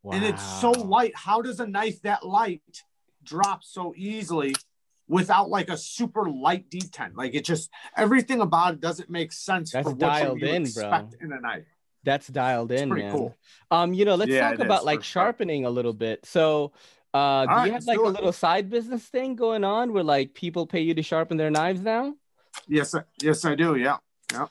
[0.02, 0.14] Wow.
[0.14, 1.12] and it's so light.
[1.14, 2.62] How does a knife that light
[3.22, 4.54] drop so easily
[5.06, 7.12] without like a super light detent?
[7.14, 10.62] Like it just everything about it doesn't make sense That's for what dialed you in,
[10.62, 11.26] expect bro.
[11.26, 11.66] in a knife.
[12.04, 13.12] That's dialed in, pretty man.
[13.14, 13.36] cool.
[13.70, 15.22] Um, you know, let's Yeah, talk about is, like for sure.
[15.22, 16.26] sharpening a little bit.
[16.26, 16.72] So,
[17.14, 18.08] uh, do you have like a it.
[18.10, 21.80] little side business thing going on where like people pay you to sharpen their knives
[21.80, 22.14] now?
[22.68, 23.76] Yes, I- yes, I do.
[23.76, 23.96] Yeah,
[24.32, 24.46] yeah.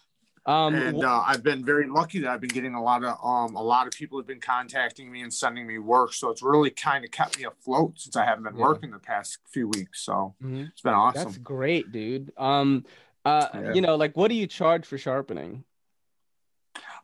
[0.48, 3.56] Um, and uh, I've been very lucky that I've been getting a lot of um
[3.56, 6.14] a lot of people have been contacting me and sending me work.
[6.14, 8.64] So it's really kind of kept me afloat since I haven't been Yeah.
[8.64, 10.02] working the past few weeks.
[10.02, 10.70] So Mhm.
[10.70, 11.26] it's been awesome.
[11.26, 12.34] that's great, dude.
[12.38, 12.86] Um,
[13.24, 13.74] uh, Yeah.
[13.74, 15.64] you know, like what do you charge for sharpening?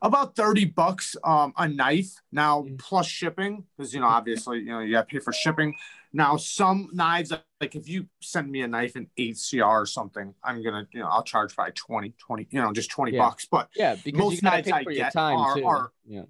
[0.01, 2.77] About 30 bucks um a knife now Mm.
[2.79, 5.75] plus shipping because you know obviously you know you got to pay for shipping
[6.13, 7.31] now some knives
[7.61, 11.07] like if you send me a knife in 8cr or something i'm gonna you know
[11.07, 13.19] i'll charge by 20 20 you know just 20 Yeah.
[13.25, 16.23] bucks but Yeah, because Most knives I get time are- are- yeah.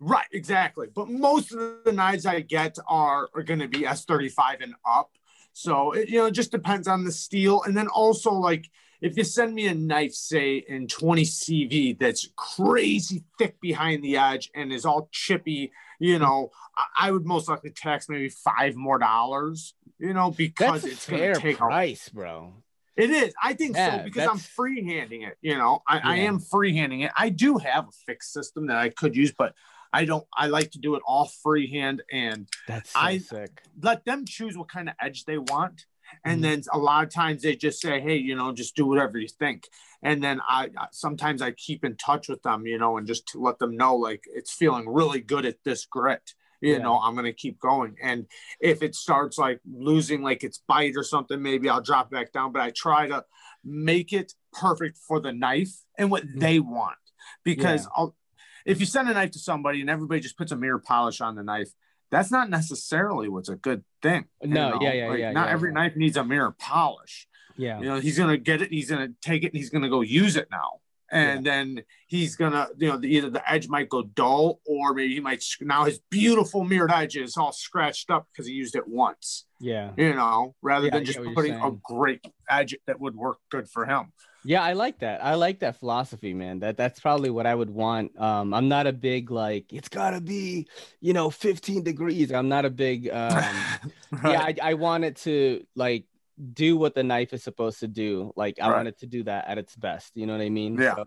[0.00, 4.74] right exactly but most of the knives i get are are gonna be s35 and
[4.86, 5.10] up
[5.52, 8.68] so it you know it just depends on the steel and then also like
[9.04, 14.16] if you send me a knife, say in 20 CV, that's crazy thick behind the
[14.16, 18.74] edge and is all chippy, you know, I, I would most likely tax maybe five
[18.76, 22.54] more dollars, you know, because That's it's going to take a price, bro.
[22.96, 23.34] it is.
[23.42, 25.36] I think Yeah, so because I'm that's- freehanding it.
[25.42, 26.22] You know, I, I Yeah.
[26.28, 27.12] am freehanding it.
[27.16, 29.52] I do have a fixed system that I could use, but
[29.92, 30.26] I don't.
[30.36, 33.60] I like to do it all freehand and That's so I- sick.
[33.82, 35.84] let them choose what kind of edge they want.
[36.24, 36.42] And Mhm.
[36.42, 39.28] then a lot of times they just say, "Hey, you know, just do whatever you
[39.28, 39.68] think."
[40.02, 43.40] And then I sometimes I keep in touch with them, you know, and just to
[43.40, 46.34] let them know like it's feeling really good at this grit.
[46.60, 46.78] You Yeah.
[46.78, 47.96] know, I'm gonna keep going.
[48.02, 48.26] And
[48.60, 52.52] if it starts like losing like its bite or something, maybe I'll drop back down.
[52.52, 53.24] But I try to
[53.62, 56.40] make it perfect for the knife and what Mhm.
[56.40, 56.96] they want.
[57.44, 58.16] Because I'll,
[58.64, 61.34] if you send a knife to somebody and everybody just puts a mirror polish on
[61.34, 61.70] the knife,
[62.14, 64.26] that's not necessarily what's a good thing.
[64.42, 64.78] No, know?
[64.80, 65.74] yeah, yeah, Like, yeah, Not yeah, every yeah.
[65.74, 67.26] knife needs a mirror polish.
[67.56, 67.78] Yeah.
[67.80, 70.36] You know, he's gonna get it, he's gonna take it, and he's gonna go use
[70.36, 70.80] it now.
[71.10, 75.14] And then he's gonna, you know, the, either the edge might go dull, or maybe
[75.14, 78.88] he might now his beautiful mirrored edge is all scratched up because he used it
[78.88, 79.46] once.
[79.60, 79.92] Yeah.
[79.96, 83.86] You know, rather Yeah, than just putting a great edge that would work good for
[83.86, 84.12] him.
[84.44, 85.24] Yeah, I like that.
[85.24, 86.60] I like that philosophy, man.
[86.60, 88.18] That that's probably what I would want.
[88.20, 90.68] Um, I'm not a big like it's gotta be,
[91.00, 92.30] you know, 15 degrees.
[92.32, 93.42] I'm not a big um
[94.24, 96.04] yeah, I, I want it to like
[96.52, 98.32] do what the knife is supposed to do.
[98.36, 98.76] Like I Right.
[98.76, 100.12] want it to do that at its best.
[100.16, 100.78] You know what I mean?
[100.80, 100.96] Yeah.
[100.96, 101.04] So-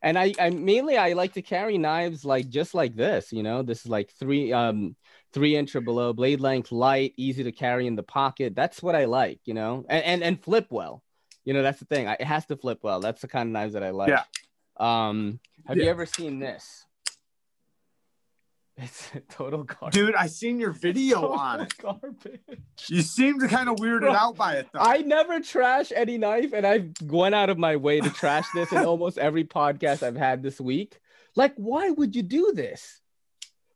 [0.00, 3.62] and I, I mainly I like to carry knives like just like this, you know.
[3.62, 4.94] This is like three um
[5.32, 8.54] three inch or below, blade length, light, easy to carry in the pocket.
[8.54, 11.02] That's what I like, you know, and and, and flip well.
[11.48, 12.06] You know, that's the thing.
[12.06, 13.00] I, it has to flip well.
[13.00, 14.10] That's the kind of knives that I like.
[14.10, 14.24] Yeah.
[14.76, 16.84] Um, have you ever seen this?
[18.76, 19.94] It's total garbage.
[19.94, 21.74] Dude, I seen your video Total on it.
[21.78, 22.60] garbage.
[22.86, 24.78] You seemed kind of weirded Bro, out by it though.
[24.78, 28.70] I never trash any knife, and I've went out of my way to trash this
[28.70, 31.00] in almost every podcast I've had this week.
[31.34, 33.00] Like, why would you do this?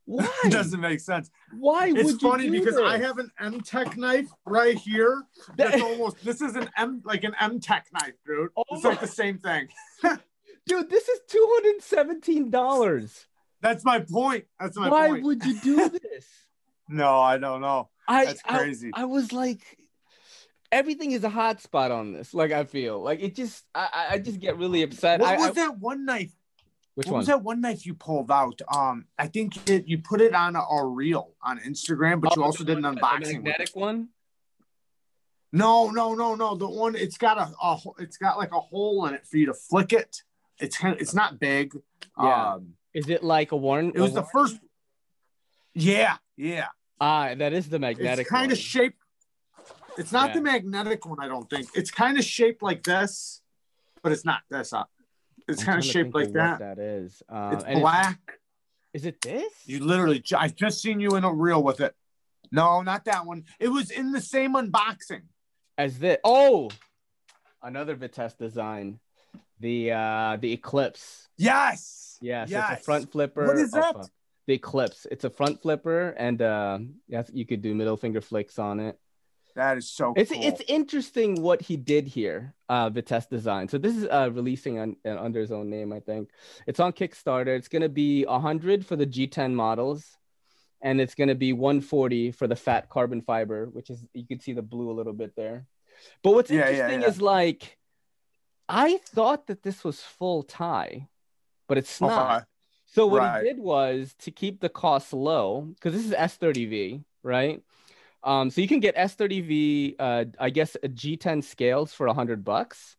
[0.05, 0.27] Why?
[0.45, 1.31] it doesn't make sense.
[1.57, 5.23] Why would It's funny because I have an M Tech knife right here.
[5.55, 8.49] That's almost this is an M like an M Tech knife, dude.
[8.57, 9.69] Oh it's like the same thing.
[10.65, 10.89] dude.
[10.89, 13.27] This is two hundred seventeen dollars.
[13.61, 14.45] That's my point.
[14.59, 15.23] That's my Why point.
[15.23, 16.25] would you do this?
[16.89, 17.89] No, I don't know.
[18.05, 18.91] I That's crazy.
[18.93, 19.61] I, was like,
[20.69, 22.33] everything is a hot spot on this.
[22.33, 25.21] Like I feel like it just I I- I just get really upset.
[25.21, 26.33] What I, was I- that one knife?
[26.95, 27.19] Which what one?
[27.19, 28.61] was that one knife you pulled out?
[28.73, 32.41] Um, I think it, you put it on a, a reel on Instagram, but you
[32.43, 33.33] Oh, also did an one- the unboxing.
[33.43, 34.09] magnetic one.
[35.51, 36.55] No, no, no, no.
[36.55, 39.45] The one it's got a, a it's got like a hole in it for you
[39.47, 40.23] to flick it.
[40.59, 41.75] It's it's not big.
[42.19, 42.53] Yeah.
[42.53, 43.91] Um, Is it like a Warren?
[43.93, 44.57] it was the first.
[45.75, 46.67] Yeah, yeah.
[46.99, 48.21] Ah, that is the magnetic.
[48.25, 48.51] It's kind one.
[48.53, 48.97] of shaped.
[49.97, 50.35] It's not Yeah.
[50.35, 51.67] the magnetic one, I don't think.
[51.75, 53.41] It's kind of shaped like this,
[54.01, 54.41] but it's not.
[54.49, 54.89] That's not.
[55.47, 56.59] It's kind of shaped like of that.
[56.59, 57.21] that is.
[57.29, 58.19] Uh, It's black.
[58.93, 59.51] Is it this?
[59.65, 61.95] You literally, I just seen you in a reel with it.
[62.51, 63.45] No, not that one.
[63.59, 65.23] It was in the same unboxing.
[65.77, 66.17] As this?
[66.23, 66.69] Oh,
[67.61, 68.99] another Vitesse design.
[69.59, 71.29] The uh the Eclipse.
[71.37, 72.17] Yes.
[72.21, 72.71] Yes, Yes.
[72.73, 73.47] it's a front flipper.
[73.47, 73.93] What is Oh, that?
[73.95, 74.09] fuck.
[74.45, 75.07] The Eclipse.
[75.09, 78.99] It's a front flipper, and uh, yes, you could do middle finger flicks on it.
[79.55, 80.43] That is so It's cool.
[80.43, 83.67] it's interesting what he did here, uh, Vitesse Design.
[83.67, 86.29] So this is uh, releasing on, uh, under his own name, I think.
[86.65, 87.55] It's on Kickstarter.
[87.55, 90.17] It's gonna be hundred for the G10 models,
[90.81, 94.53] and it's gonna be 140 for the fat carbon fiber, which is you can see
[94.53, 95.67] the blue a little bit there.
[96.23, 97.07] But what's Yeah, yeah, interesting yeah.
[97.07, 97.77] is like,
[98.67, 101.09] I thought that this was full tie,
[101.67, 102.37] but it's not.
[102.37, 102.45] Okay.
[102.87, 103.43] So what Right.
[103.43, 107.61] he did was to keep the costs low, because this is S30V, right?
[108.23, 112.43] Um, so you can get S30V, uh, I guess a G10 scales for a hundred
[112.43, 112.95] bucks,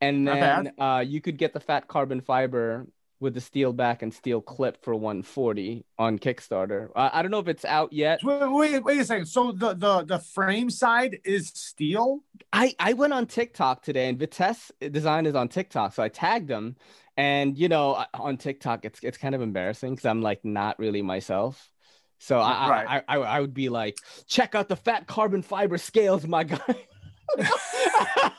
[0.00, 2.86] and then uh, you could get the fat carbon fiber
[3.20, 6.88] with the steel back and steel clip for 140 on Kickstarter.
[6.96, 8.20] I, I don't know if it's out yet.
[8.24, 9.26] Wait, wait, wait a second.
[9.26, 12.20] So the the the frame side is steel.
[12.52, 15.92] I, I went on TikTok today and Vitesse Design is on TikTok.
[15.92, 16.76] So I tagged them.
[17.16, 21.02] And, you know, on TikTok, it's, it's kind of embarrassing because I'm like not really
[21.02, 21.70] myself.
[22.22, 23.02] So I, Right.
[23.08, 23.96] I, I, I would be like,
[24.28, 26.76] check out the fat carbon fiber scales, my guy.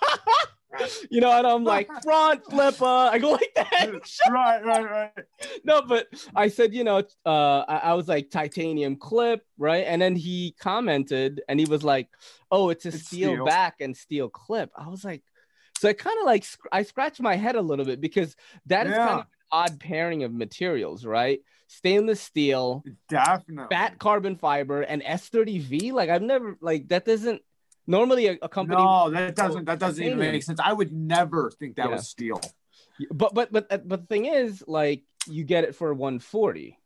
[1.09, 2.85] you know, and I'm like, front flipper.
[2.85, 3.89] I go like that.
[4.29, 5.25] right, right, right.
[5.63, 9.83] no, but I said, you know, uh, I, I was like titanium clip, right?
[9.87, 12.07] And then he commented and he was like,
[12.51, 13.45] oh, it's a It's steel, steel.
[13.45, 14.69] back and steel clip.
[14.75, 15.23] I was like,
[15.79, 18.35] so I kind of like, sc- I scratched my head a little bit because
[18.67, 21.39] that is kind of an odd pairing of materials, right?
[21.71, 23.67] Stainless steel, Definitely.
[23.73, 25.93] fat carbon fiber, and S30V.
[25.93, 27.41] Like, I've never, like, that doesn't
[27.88, 30.60] normally a, a company No, that doesn't that doesn't even make sense.
[30.62, 31.95] I would never think that Yeah.
[31.95, 32.41] was steel.
[33.10, 36.77] but but but uh, but the thing is like you get it for 140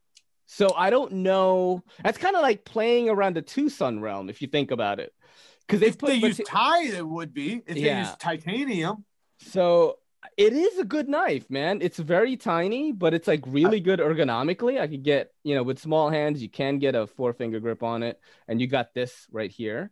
[0.46, 4.48] so i don't know that's kind of like playing around the TwoSun realm if you
[4.48, 5.14] think about it
[5.62, 7.62] because they If put they use tie, it would be.
[7.66, 9.04] If they use titanium,
[9.40, 9.98] so
[10.38, 14.80] it is a good knife man it's very tiny but it's like really good ergonomically
[14.80, 17.84] i could get you know with small hands you can get a four finger grip
[17.84, 19.92] on it and you got this right here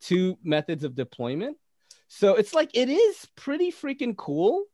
[0.00, 1.56] two methods of deployment
[2.08, 4.64] so it's like it is pretty freaking cool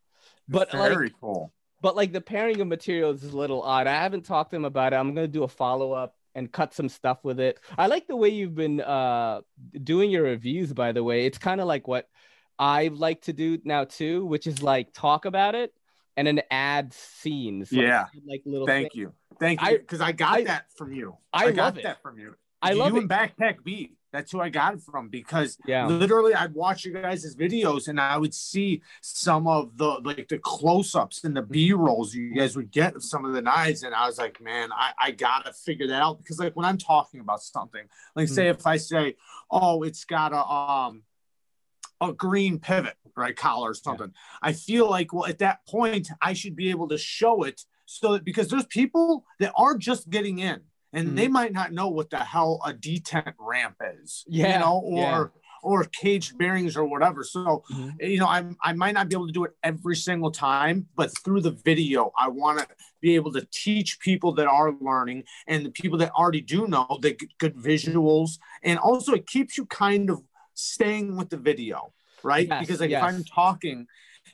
[0.50, 1.52] but like very cool.
[1.80, 3.86] but like the pairing of materials is a little odd.
[3.86, 4.96] I haven't talked to him about it.
[4.96, 7.60] I'm gonna do a follow up and cut some stuff with it.
[7.78, 9.40] I like the way you've been uh
[9.82, 10.72] doing your reviews.
[10.72, 12.08] By the way, it's kind of like what
[12.60, 15.72] I like to do now too, which is like talk about it
[16.16, 17.72] and then add scenes.
[17.72, 18.04] like, Yeah.
[18.26, 18.66] like little.
[18.66, 18.96] Thank things.
[19.00, 21.16] you, thank you, because I got I- that from you.
[21.32, 21.82] I got love it.
[21.84, 22.34] that from you.
[22.62, 23.08] I love you and.
[23.08, 23.94] Backpack B.
[24.12, 25.86] That's who I got it from because Yeah.
[25.86, 30.38] literally I'd watch you guys' videos and I would see some of the like the
[30.38, 33.84] close-ups and the B-rolls you guys would get of some of the knives.
[33.84, 36.76] And I was like, man, I, I gotta figure that out because like when I'm
[36.76, 37.84] talking about something,
[38.16, 38.50] like say Hmm.
[38.58, 39.14] if I say,
[39.50, 41.02] oh, it's got a um
[42.00, 43.36] a green pivot, right?
[43.36, 44.12] Collar or something.
[44.42, 48.12] I feel like well at that point I should be able to show it so
[48.12, 50.60] that because there's people that are just getting in
[50.92, 51.16] and Mhm.
[51.16, 54.24] they might not know what the hell a detent ramp is.
[54.28, 55.26] Yeah, You know, or yeah.
[55.62, 57.22] or cage bearings or whatever.
[57.22, 57.94] So Mhm.
[58.00, 61.10] you know, I I might not be able to do it every single time, but
[61.22, 62.66] through the video, I want to
[63.02, 66.86] be able to teach people that are learning and the people that already do know
[67.02, 70.22] the good visuals, and also it keeps you kind of
[70.60, 71.92] staying with the video,
[72.22, 72.46] right?
[72.48, 73.02] Yes, because like yes.
[73.02, 73.86] if I'm talking.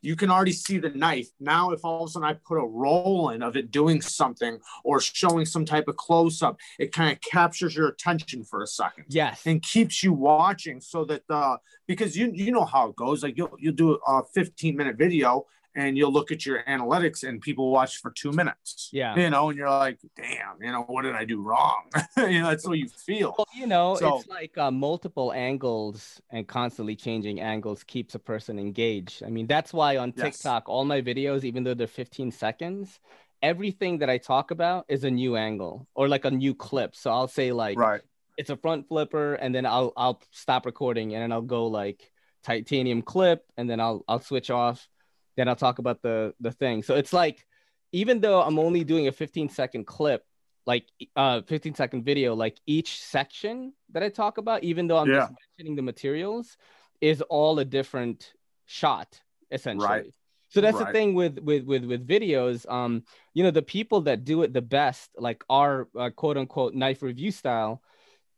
[0.03, 1.29] You can already see the knife.
[1.41, 4.59] Now, if all of a sudden I put a roll in of it doing something
[4.85, 8.67] or showing some type of close up, it kind of captures your attention for a
[8.67, 9.43] second Yes.
[9.47, 13.39] and keeps you watching so that uh because you you know how it goes like
[13.39, 17.71] you'll you'll do a 15 minute video and you'll look at your analytics and people
[17.71, 19.15] watch for two minutes Yeah.
[19.15, 21.83] you know and you're like damn you know what did i do wrong
[22.17, 26.21] you know that's what you feel Well, you know, So- it's like uh, multiple angles
[26.31, 29.23] and constantly changing angles keeps a person engaged.
[29.23, 30.25] I mean, that's why on Yes.
[30.39, 32.99] TikTok, all my videos, even though they're 15 seconds,
[33.43, 36.97] everything that I talk about is a new angle or like a new clip.
[36.97, 38.01] So I'll say like right
[38.39, 42.11] it's a front flipper, and then I'll I'll stop recording and then I'll go like
[42.45, 44.89] titanium clip, and then I'll I'll switch off.
[45.37, 46.83] Then I'll talk about the the thing.
[46.83, 47.47] So it's like
[47.93, 50.25] even though I'm only doing a 15 second clip,
[50.67, 55.11] like uh 15 second video, like each section that I talk about, even though I'm
[55.11, 55.15] Yeah.
[55.15, 56.57] just mentioning the materials,
[57.01, 58.33] is all a different
[58.67, 59.21] shot
[59.51, 60.01] essentially.
[60.03, 60.15] Right.
[60.49, 62.71] So that's the thing with with with with videos.
[62.71, 66.75] Um, you know, the people that do it the best, like our uh, quote unquote
[66.75, 67.83] knife review style,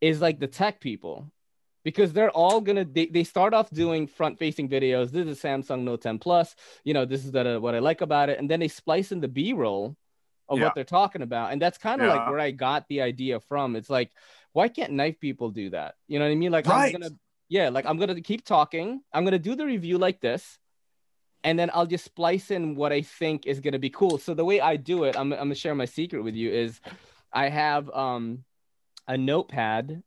[0.00, 1.30] is like the tech people,
[1.84, 5.10] because they're all gonna they, they start off doing front facing videos.
[5.10, 6.54] This is Samsung Note 10 Plus.
[6.84, 9.20] You know, this is the, what I like about it, and then they splice in
[9.20, 9.96] the B roll
[10.48, 10.64] of Yeah.
[10.64, 13.76] what they're talking about, and that's kind of like where I got the idea from.
[13.76, 14.10] It's like,
[14.52, 15.94] why can't knife people do that?
[16.08, 16.52] You know what I mean?
[16.52, 16.94] Like Right.
[16.94, 17.14] I'm gonna
[17.48, 19.00] yeah, like I'm gonna keep talking.
[19.12, 20.58] I'm gonna do the review like this,
[21.44, 24.18] and then I'll just splice in what I think is gonna be cool.
[24.18, 26.80] So the way I do it, I'm, I'm gonna share my secret with you is,
[27.32, 28.44] I have um
[29.06, 30.02] a notepad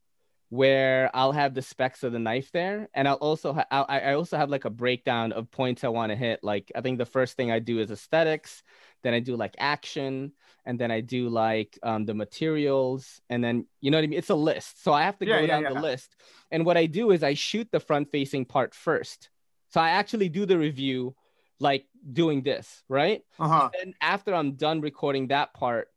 [0.52, 4.00] where I'll have the specs of the knife there, and I'll also ha- I'll, I
[4.00, 6.40] I also have like a breakdown of points I want to hit.
[6.44, 8.62] Like I think the first thing I do is aesthetics,
[9.02, 10.32] then I do like action,
[10.66, 14.18] and then I do like um, the materials, and then you know what I mean.
[14.18, 15.68] It's a list, so I have to Yeah, go yeah, down yeah.
[15.70, 16.16] the list.
[16.50, 19.30] And what I do is I shoot the front facing part first.
[19.70, 21.16] So I actually do the review
[21.60, 23.22] like doing this, right?
[23.38, 23.70] Uh-huh.
[23.80, 25.88] And after I'm done recording that part,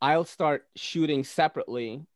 [0.00, 2.06] I'll start shooting separately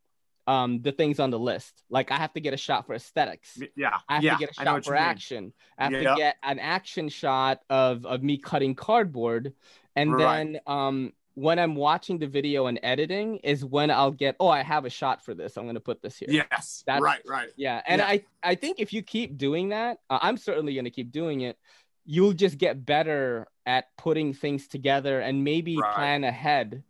[0.47, 1.85] um the things on the list.
[1.91, 3.59] Like I have to get a shot for aesthetics.
[3.77, 3.99] Yeah.
[4.09, 4.33] I have yeah.
[4.35, 5.53] to get a shot for action.
[5.79, 6.11] I have Yeah.
[6.11, 9.55] to get an action shot of of me cutting cardboard.
[9.95, 10.25] And Right.
[10.39, 14.63] then um when I'm watching the video and editing is when I'll get, oh, I
[14.63, 15.57] have a shot for this.
[15.57, 16.29] I'm gonna put this here.
[16.31, 16.83] Yes.
[16.87, 17.49] That's- right, right.
[17.57, 18.07] Yeah, and Yeah.
[18.09, 21.43] I I think if you keep doing that, uh, I'm certainly going to keep doing
[21.43, 21.57] it.
[22.05, 25.95] You'll just get better at putting things together and maybe Right.
[25.95, 26.83] plan ahead.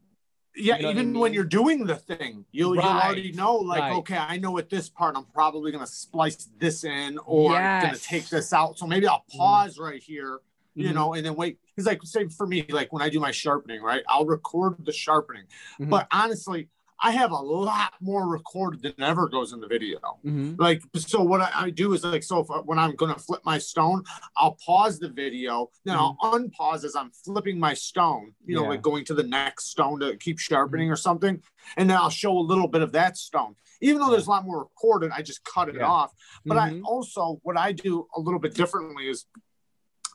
[0.54, 3.56] Yeah, You know what I even when you're doing the thing, you'll, you'll already know,
[3.56, 3.92] like, right.
[3.92, 7.80] okay, I know at this part, I'm probably going to splice this in or I'm
[7.80, 8.78] going to take this out.
[8.78, 9.38] So maybe I'll Mhm.
[9.38, 10.40] pause right here,
[10.74, 10.94] you Mhm.
[10.94, 11.58] know, and then wait.
[11.74, 14.92] Because, like, say for me, like when I do my sharpening, right, I'll record the
[14.92, 15.44] sharpening.
[15.80, 15.88] Mhm.
[15.88, 16.68] But honestly,
[17.04, 19.98] I have a lot more recorded than ever goes in the video.
[20.24, 20.58] Mhm.
[20.58, 23.18] Like, so what I, I do is like, so if, I- when I'm going to
[23.18, 24.04] flip my stone,
[24.36, 28.64] I'll pause the video, then I'll unpause as I'm flipping my stone, you know, Mm-hmm.
[28.64, 28.68] Yeah.
[28.76, 31.42] like going to the next stone to keep sharpening or something.
[31.76, 33.56] And then I'll show a little bit of that stone.
[33.80, 35.86] Even though there's a lot more recorded, I just cut it Yeah.
[35.88, 36.12] off.
[36.46, 36.82] But I Mhm.
[36.84, 39.26] also, what I do a little bit differently is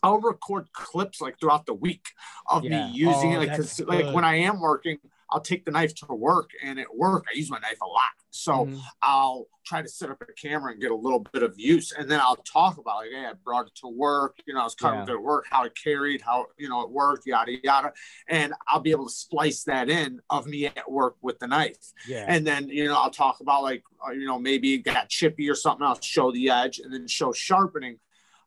[0.04, 2.06] I'll record clips like throughout the week
[2.50, 3.50] of me using Oh, it.
[3.50, 7.26] Like, like when I am working, I'll take the knife to work, and at work,
[7.32, 8.12] I use my knife a lot.
[8.30, 8.82] So Mhm.
[9.02, 12.10] I'll try to set up a camera and get a little bit of use, and
[12.10, 14.38] then I'll talk about like, hey, I brought it to work.
[14.46, 15.13] You know, I was cutting Yeah.
[15.16, 17.94] it at work, how it carried, how you know it worked, yada yada,
[18.30, 21.92] and I'll be able to splice that in of me at work with the knife.
[22.08, 22.26] yeah.
[22.28, 25.50] And then you know I'll talk about like uh, you know maybe it got chippy
[25.50, 25.86] or something.
[25.86, 28.00] I'll show the edge and then show sharpening.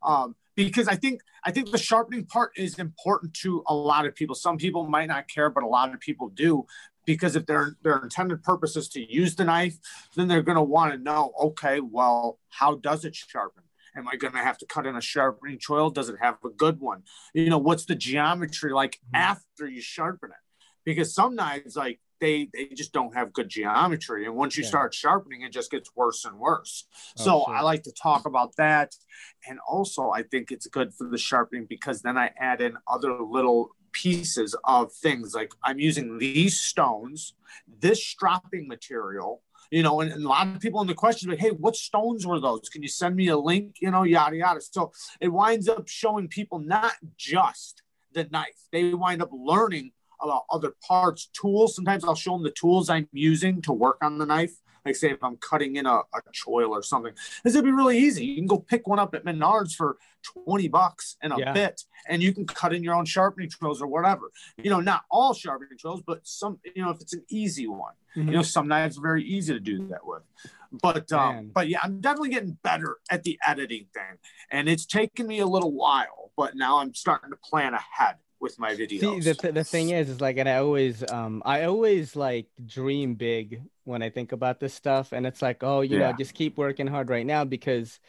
[0.02, 0.34] Um,
[0.66, 4.34] because I think I think the sharpening part is important to a lot of people.
[4.34, 6.66] Some people might not care, but a lot of people do.
[7.06, 9.78] Because if their their intended purpose is to use the knife,
[10.16, 13.64] then they're going to want to know, okay, well, how does it sharpen?
[13.96, 15.92] Am I going to have to cut in a sharpening choil?
[15.92, 17.02] Does it have a good one?
[17.34, 19.18] You know, what's the geometry like Mhm.
[19.18, 20.36] after you sharpen it?
[20.84, 24.68] Because some knives, like they they just don't have good geometry, and once you Yeah.
[24.68, 26.86] start sharpening, it just gets worse and worse.
[27.18, 27.54] Oh, so sure.
[27.54, 28.94] I like to talk about that,
[29.48, 33.20] and also I think it's good for the sharpening because then I add in other
[33.22, 37.34] little pieces of things like I'm using these stones,
[37.66, 39.42] this strapping material.
[39.72, 42.26] You know, and, and a lot of people in the questions like, hey, what stones
[42.26, 42.68] were those?
[42.68, 43.76] Can you send me a link?
[43.80, 44.60] You know, yada yada.
[44.60, 48.56] So it winds up showing people not just the knife.
[48.72, 51.74] They wind up learning about other parts, tools.
[51.74, 54.52] Sometimes I'll show them the tools I'm using to work on the knife.
[54.84, 57.12] Like say if I'm cutting in a, a choil or something,
[57.44, 58.24] this would be really easy.
[58.24, 59.98] You can go pick one up at Menards for
[60.46, 61.52] 20 bucks and a Yeah.
[61.52, 64.30] bit, and you can cut in your own sharpening tools or whatever.
[64.56, 67.92] You know, not all sharpening tools, but some, you know, if it's an easy one.
[68.16, 68.24] Mhm.
[68.26, 70.22] You know, some knives are very easy to do that with.
[70.72, 71.50] But um, Man.
[71.52, 74.16] but yeah, I'm definitely getting better at the editing thing.
[74.50, 78.58] And it's taken me a little while, but now I'm starting to plan ahead with
[78.58, 79.00] my videos.
[79.00, 82.46] See, the, th- the thing is, is like, and I always, um, I always like
[82.64, 86.34] dream big when I think about this stuff, and it's like, oh, you know, just
[86.34, 88.00] keep working hard right now because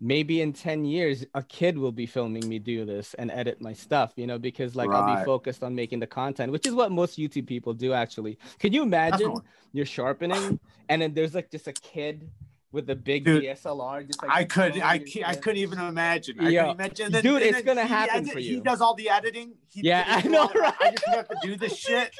[0.00, 3.72] maybe in 10 years a kid will be filming me do this and edit my
[3.72, 6.92] stuff you know because like i'll be focused on making the content which is what
[6.92, 8.38] most youtube people do actually.
[8.60, 9.34] Can you imagine
[9.72, 12.30] you're sharpening and then there's like just a kid
[12.70, 15.78] with a big Dude, dslr just like I could, I, your ca- I couldn't even
[15.78, 16.38] imagine.
[16.38, 16.62] I Yeah.
[16.64, 17.12] couldn't imagine.
[17.12, 18.54] Then- Dude, it's gonna he happen edit- for you.
[18.56, 19.54] He does all the editing.
[19.72, 20.76] He, Yeah, I know, that.
[20.80, 20.92] I right?
[20.96, 22.10] just have to do this shit.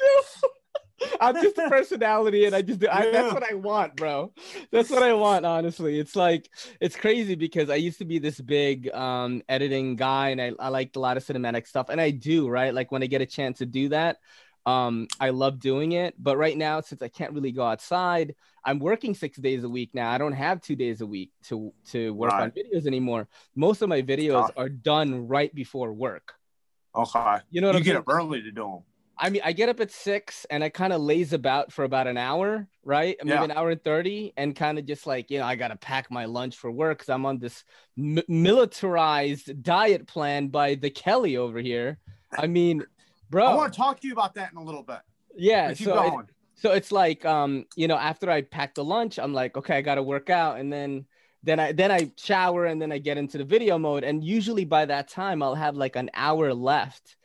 [1.21, 2.87] I'm just a personality, and I just do.
[2.87, 3.11] I, Yeah.
[3.11, 4.33] that's what I want, bro.
[4.69, 5.45] That's what I want.
[5.45, 6.49] Honestly, it's like
[6.81, 10.67] it's crazy because I used to be this big um editing guy, and I I
[10.69, 12.73] liked a lot of cinematic stuff, and I do right.
[12.73, 14.17] Like when I get a chance to do that,
[14.65, 16.15] um, I love doing it.
[16.19, 18.35] But right now, since I can't really go outside,
[18.65, 20.11] I'm working six days a week now.
[20.11, 23.27] I don't have two days a week to to work on videos anymore.
[23.55, 26.33] Most of my videos are done right before work.
[26.95, 27.37] Okay.
[27.49, 27.97] You know what you I'm get saying?
[27.97, 28.79] up early to do them.
[29.21, 32.07] I mean, I get up at six and I kind of laze about for about
[32.07, 33.17] an hour, right?
[33.21, 33.43] Maybe Yeah.
[33.43, 36.09] an hour and 30, and kind of just like, you know, I got to pack
[36.09, 37.65] my lunch for work because I'm on this
[37.97, 41.99] m- militarized diet plan by the Kelly over here.
[42.37, 42.85] I mean,
[43.29, 44.99] bro, I want to talk to you about that in a little bit.
[45.35, 45.73] yeah.
[45.73, 46.25] So, it-
[46.55, 49.81] so it's like, um, you know, after I pack the lunch, I'm like, okay, I
[49.81, 50.59] got to work out.
[50.59, 51.05] And then,
[51.41, 54.03] then I, then I shower and then I get into the video mode.
[54.03, 57.15] And usually by that time, I'll have like an hour left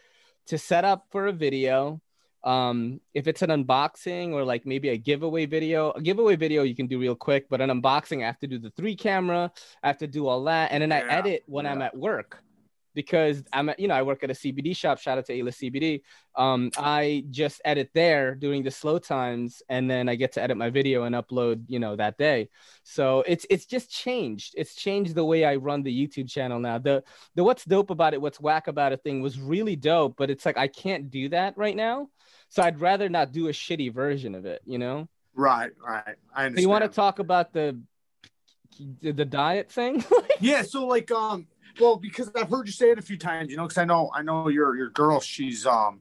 [0.47, 2.01] to set up for a video.
[2.45, 6.77] Um, if it's an unboxing or like maybe a giveaway video, a giveaway video you
[6.77, 9.51] can do real quick, but an unboxing, I have to do the three camera,
[9.83, 10.71] I have to do all that.
[10.71, 12.44] And then I Yeah, edit when I'm at work
[12.95, 14.99] because I'm at, you know, I work at a CBD shop.
[14.99, 16.03] Shout out to A-List CBD.
[16.37, 20.57] Um, I just edit there during the slow times, and then I get to edit
[20.57, 22.49] my video and upload, you know, that day.
[22.83, 24.55] So it's it's just changed.
[24.57, 26.79] It's changed the way I run the YouTube channel now.
[26.79, 30.31] The the what's dope about it, what's whack about it thing was really dope, but
[30.31, 32.09] it's like I can't do that right now.
[32.49, 35.09] So I'd rather not do a shitty version of it, you know.
[35.35, 36.15] Right, right.
[36.35, 37.79] I So you want to talk about the
[39.01, 40.05] the the diet thing?
[40.41, 41.47] Yeah, so like um
[41.79, 44.11] well because I've heard you say it a few times, you know, because I know
[44.15, 46.01] I know your your girl, she's um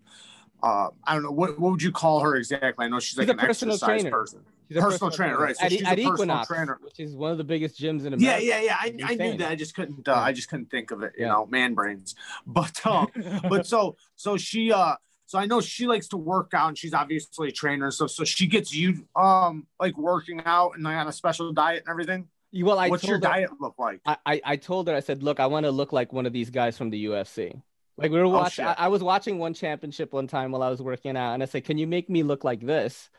[0.62, 2.86] uh I don't know what what would you call her exactly?
[2.86, 4.12] I know she's like She's a an personal exercise trainer.
[4.12, 4.42] person.
[4.70, 5.56] She's a Personal trainer, right.
[5.58, 6.80] So at, she's a personal Equinox, trainer.
[6.82, 8.46] which is one of the biggest gyms in Yeah, America.
[8.46, 8.78] yeah, yeah.
[8.80, 9.50] I, I knew that.
[9.52, 10.22] I just couldn't uh, Yeah.
[10.22, 11.34] I just couldn't think of it, you Yeah.
[11.34, 12.16] know, man brains.
[12.46, 13.08] But um
[13.48, 14.96] but so so she uh
[15.26, 18.12] so I know she likes to work out and she's obviously a trainer and stuff.
[18.12, 21.90] so she gets you um like working out and like on a special diet and
[21.90, 22.28] everything.
[22.54, 24.02] Well, I What's your her, diet look like?
[24.06, 26.34] I, I I told her I said, look, I want to look like one of
[26.34, 27.62] these guys from the UFC.
[27.98, 28.70] Like we were watching, Oh.
[28.70, 31.46] I, I was watching one championship one time while I was working out, and I
[31.46, 33.10] said, "Can you make me look like this?"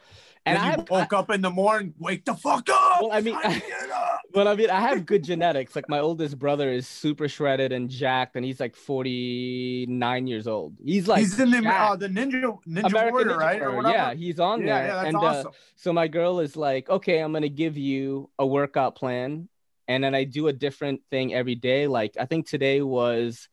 [0.47, 3.01] And I woke up in the morning, wake the fuck up.
[3.03, 4.20] Well, I mean- Time to get up.
[4.34, 5.74] well, I mean, I have good genetics.
[5.74, 10.47] Like my oldest brother is super shredded and jacked, and he's like forty nine years
[10.47, 10.74] old.
[10.84, 13.61] He's like he's in the uh, the ninja ninja American warrior, Ninja right?
[13.61, 13.88] Warrior.
[13.88, 15.53] Yeah, he's on yeah, there, yeah, that's and uh, awesome.
[15.76, 19.49] So my girl is like, okay, I'm gonna give you a workout plan,
[19.88, 21.86] and then I do a different thing every day.
[21.86, 23.49] Like I think today was,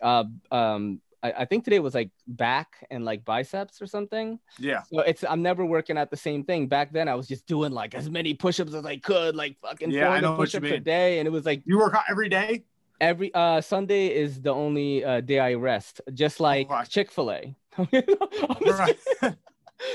[0.00, 4.38] uh, um, I, I think today was like back and like biceps or something.
[4.58, 6.68] yeah, So it's I'm never working at the same thing.
[6.68, 9.90] Back then I was just doing like as many push-ups as I could, like fucking
[9.90, 12.04] Yeah, I know what you push-ups a day, and it was like you work out
[12.08, 12.64] every day.
[13.00, 16.88] every uh Sunday is the only uh, day I rest, just like right.
[16.88, 17.56] Chick Fil A.
[17.78, 18.96] Right.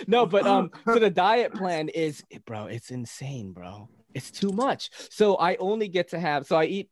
[0.07, 3.89] no, but um, so the diet plan is, bro, it's insane, bro.
[4.13, 4.89] It's too much.
[5.09, 6.89] So I only get to have, so I eat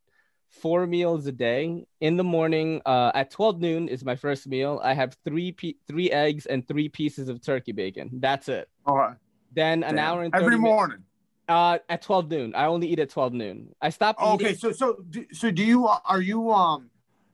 [0.52, 1.86] four meals a day.
[2.02, 4.80] In the morning, uh, at twelve noon is my first meal.
[4.84, 8.10] I have three pe- three eggs and three pieces of turkey bacon.
[8.14, 8.70] That's it.
[8.86, 9.16] All right.
[9.54, 10.06] Then an Damn.
[10.14, 11.00] hour and 30 every morning.
[11.48, 12.54] Uh, at twelve noon.
[12.56, 13.74] I only eat at twelve noon.
[13.82, 14.48] I stop Oh, eating.
[14.48, 16.90] okay, so so so do you are you um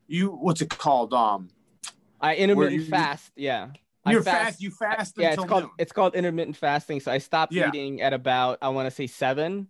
[0.07, 1.49] you what's it called um
[2.21, 3.31] I intermittent you- fast.
[3.35, 3.69] Yeah.
[4.09, 5.71] You're fast, you fast yeah, until it's called noon.
[5.79, 7.01] it's called intermittent fasting.
[7.01, 7.67] So I stop Yeah.
[7.67, 9.67] eating at about I want to say seven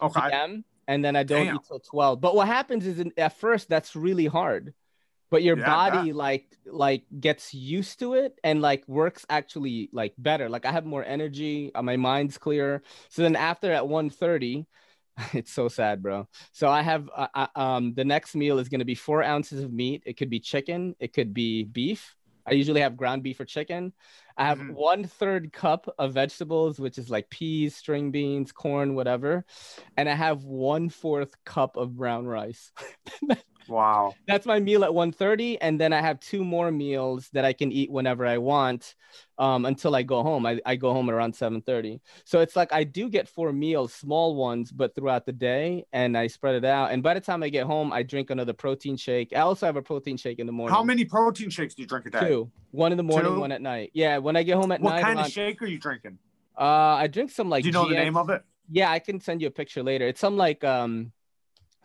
[0.00, 0.64] okay p.m.
[0.88, 1.54] and then I don't Damn.
[1.54, 2.20] eat till twelve.
[2.20, 4.74] But what happens is at first that's really hard,
[5.30, 10.14] but your Yeah, body like like gets used to it and like works actually like
[10.18, 10.48] better.
[10.48, 12.82] Like I have more energy, uh, my mind's clearer.
[13.10, 14.66] So then after at 1.30,
[15.34, 16.28] it's so sad, bro.
[16.52, 19.72] So I have uh, uh, um the next meal is gonna be four ounces of
[19.72, 20.02] meat.
[20.06, 22.16] It could be chicken, it could be beef.
[22.46, 23.92] I usually have ground beef or chicken.
[24.36, 24.74] I have Mhm.
[24.74, 29.44] one third cup of vegetables, which is like peas, string beans, corn, whatever,
[29.96, 32.72] and I have one fourth cup of brown rice.
[33.68, 37.52] wow That's my meal at 1.30, and then I have two more meals that I
[37.52, 38.94] can eat whenever I want
[39.38, 40.46] um, until I go home.
[40.46, 42.00] I, I go home around 7.30.
[42.24, 46.16] So it's like I do get four meals, small ones, but throughout the day, and
[46.16, 46.90] I spread it out.
[46.92, 49.32] And by the time I get home, I drink another protein shake.
[49.36, 50.74] I also have a protein shake in the morning.
[50.74, 52.50] how many protein shakes do you drink a day Two.
[52.70, 53.40] One in the morning, Two?
[53.40, 53.90] one at night.
[53.94, 56.18] Yeah, when I get home at what night, What kind of shake are you drinking
[56.56, 56.62] uh,
[57.02, 57.62] I drink some like.
[57.62, 60.06] do you know the name of it Yeah, I can send you a picture later.
[60.06, 61.12] It's some like um,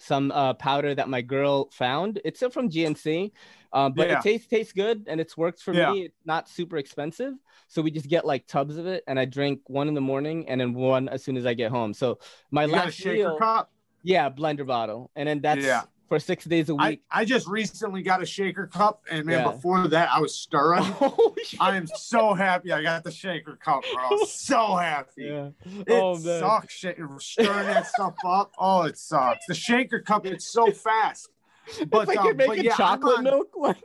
[0.01, 2.19] some uh powder that my girl found.
[2.25, 3.31] It's still from GNC,
[3.73, 4.17] um, but Yeah.
[4.17, 5.91] it tastes tastes good and it's worked for Yeah.
[5.91, 6.01] me.
[6.05, 7.33] It's not super expensive,
[7.67, 10.47] so we just get like tubs of it, and I drink one in the morning
[10.49, 11.93] and then one as soon as I get home.
[11.93, 12.19] So
[12.51, 13.71] my you last shaker meal, cup
[14.03, 15.83] yeah, blender bottle, and then that's Yeah.
[16.09, 17.01] For six days a week.
[17.09, 19.51] I just recently got a shaker cup, and man, Yeah.
[19.51, 20.83] before that, I was stirring.
[21.45, 21.61] Shit.
[21.61, 24.17] I am so happy I got the shaker cup, bro.
[24.25, 25.25] So happy.
[25.25, 25.49] yeah.
[25.87, 26.39] It Oh man.
[26.41, 28.51] sucks stirring that stuff up.
[28.59, 29.45] Oh, it sucks.
[29.47, 31.29] The shaker cup, it's so fast.
[31.87, 33.49] But, it's like um, you're making yeah, chocolate on- milk.
[33.55, 33.77] Like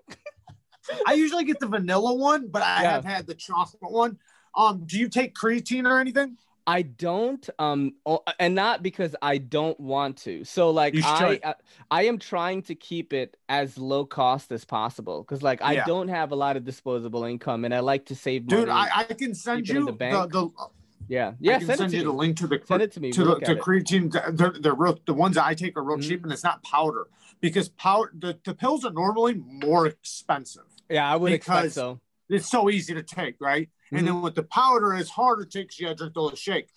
[1.06, 2.90] I usually get the vanilla one, but I Yeah.
[2.92, 4.18] have had the chocolate one.
[4.56, 6.38] Um, do you take creatine or anything?
[6.66, 7.94] I don't, um,
[8.38, 10.44] and not because I don't want to.
[10.44, 11.40] So like I.
[11.44, 11.54] I,
[11.90, 15.84] I am trying to keep it as low cost as possible because like I Yeah.
[15.86, 18.60] don't have a lot of disposable income, and I like to save money.
[18.62, 20.32] Dude, I, I can send Keep it in you the the, bank.
[20.32, 20.48] the,
[21.08, 21.58] yeah, I yeah.
[21.58, 23.12] can Send, send, you the link to the Send it to me.
[23.12, 24.36] to We'll the to creatine.
[24.36, 26.02] They're, they're real, the ones I take are real Mhm.
[26.02, 27.06] cheap, and it's not powder
[27.40, 30.64] because powder the, the pills are normally more expensive.
[30.88, 32.00] Yeah, I would expect so.
[32.28, 33.68] It's so easy to take, right?
[33.94, 33.98] Mhm.
[33.98, 35.68] And then with the powder, it's harder to take.
[35.70, 36.68] 'cause You got to drink the whole shake.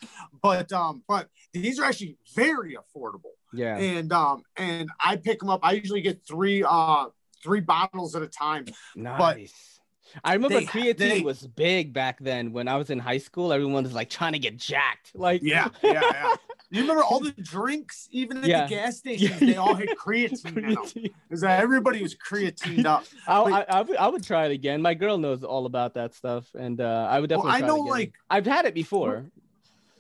[0.42, 3.32] But um, but these are actually very affordable.
[3.54, 3.78] Yeah.
[3.78, 5.62] And um, and I pick them up.
[5.64, 7.08] I usually get three uh
[7.44, 8.66] three bottles at a time.
[8.96, 9.80] Nice.
[10.24, 13.52] I remember they- creatine they- was big back then when I was in high school.
[13.52, 15.12] Everyone was like trying to get jacked.
[15.16, 16.36] Like Yeah, yeah, yeah.
[16.70, 18.64] You remember all the drinks, even at Yeah.
[18.66, 21.14] the gas stations, they all had creatine creatine.
[21.30, 23.06] Is that everybody was creatined up?
[23.28, 24.82] I, I, I, would, I would try it again.
[24.82, 27.52] My girl knows all about that stuff, and uh, I would Well, definitely.
[27.56, 29.26] I try know, like- I've had it before.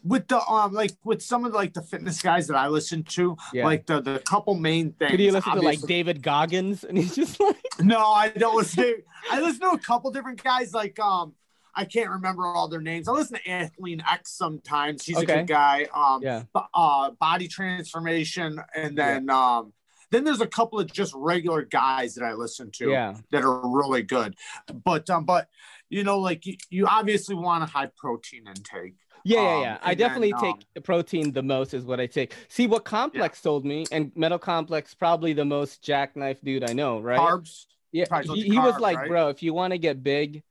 [0.03, 3.35] With the um, like with some of like the fitness guys that I listen to,
[3.51, 3.65] Yeah.
[3.65, 5.11] like the the couple main things.
[5.11, 8.83] Could you listen to like David Goggins, and he's just like, No, I don't listen.
[8.83, 8.95] To,
[9.31, 10.73] I listen to a couple different guys.
[10.73, 11.33] Like um,
[11.77, 13.07] I can't remember all their names.
[13.07, 15.05] I listen to Athlean-X sometimes.
[15.05, 15.87] He's a good guy.
[15.93, 19.73] Um, yeah, uh, body transformation, and then um,
[20.09, 23.61] then there's a couple of just regular guys that I listen to yeah, that are
[23.69, 24.35] really good.
[24.83, 25.49] But um, but
[25.89, 28.95] you know, like you, you obviously want a high protein intake.
[29.23, 29.77] yeah, yeah, Um, yeah.
[29.83, 32.33] I definitely then, take um, protein the most is what I take.
[32.47, 36.99] See what Complex told me, and Metal Complex probably the most jackknife dude I know,
[36.99, 37.19] right?
[37.19, 37.65] Carbs.
[37.91, 39.07] Yeah, he, he was like, right?
[39.07, 40.43] bro, if you want to get big,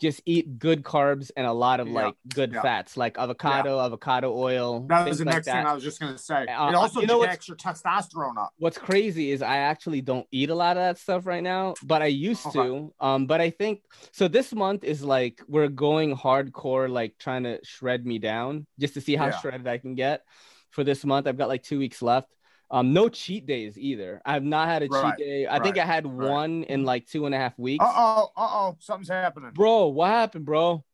[0.00, 2.62] just eat good carbs and a lot of Yeah, like good yeah.
[2.62, 4.86] fats, like avocado, avocado oil.
[4.88, 5.58] That was the like next that.
[5.58, 6.46] thing I was just gonna say.
[6.46, 8.52] Uh, it also you know your testosterone up.
[8.58, 12.02] What's crazy is I actually don't eat a lot of that stuff right now, but
[12.02, 12.60] I used Okay.
[12.60, 12.92] to.
[13.00, 13.82] Um, but I think
[14.12, 14.28] so.
[14.28, 19.00] This month is like we're going hardcore, like trying to shred me down just to
[19.00, 19.40] see how Yeah.
[19.40, 20.22] shredded I can get
[20.70, 21.26] for this month.
[21.26, 22.28] I've got like two weeks left.
[22.70, 24.20] Um, no cheat days either.
[24.26, 25.46] I've not had a Right, cheat day.
[25.46, 26.30] I think I had right.
[26.30, 27.82] one in like two and a half weeks.
[27.82, 29.52] Uh oh, uh oh, something's happening.
[29.54, 30.84] Bro, what happened, bro?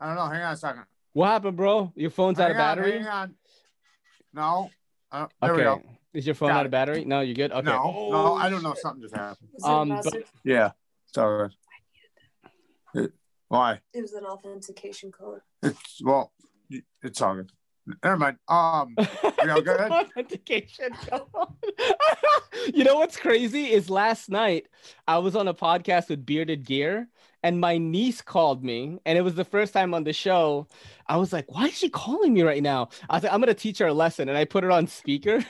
[0.00, 0.26] I don't know.
[0.26, 0.82] Hang on a second.
[1.12, 1.92] What happened, bro?
[1.94, 2.98] Your phone's out of on, battery?
[2.98, 3.34] Hang on.
[4.34, 4.70] No.
[5.12, 5.82] Uh, there we Okay.
[5.82, 5.88] go.
[6.12, 6.66] Is your phone Got out it.
[6.66, 7.04] of battery?
[7.04, 7.52] No, you're good.
[7.52, 7.62] Okay.
[7.70, 8.74] No, no, I don't know.
[8.74, 9.48] Something just happened.
[9.52, 10.72] Was it a Um, but- Yeah.
[11.06, 11.50] Sorry.
[12.94, 13.12] It-
[13.48, 13.80] why?
[13.92, 15.40] It was an authentication code.
[15.62, 16.32] It's well,
[17.02, 17.52] it's all good.
[18.04, 18.36] Never mind.
[18.48, 19.80] Um, It's an good?
[19.90, 20.90] authentication
[22.74, 24.66] you know what's crazy is last night
[25.06, 27.08] I was on a podcast with Bearded Gear
[27.42, 30.68] and my niece called me and it was the first time on the show.
[31.06, 32.88] I was like, why is she calling me right now?
[33.10, 35.44] I was like, I'm gonna teach her a lesson and I put it on speaker.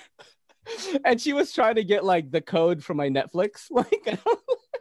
[1.04, 3.66] and she was trying to get like the code for my Netflix.
[3.70, 4.18] Like,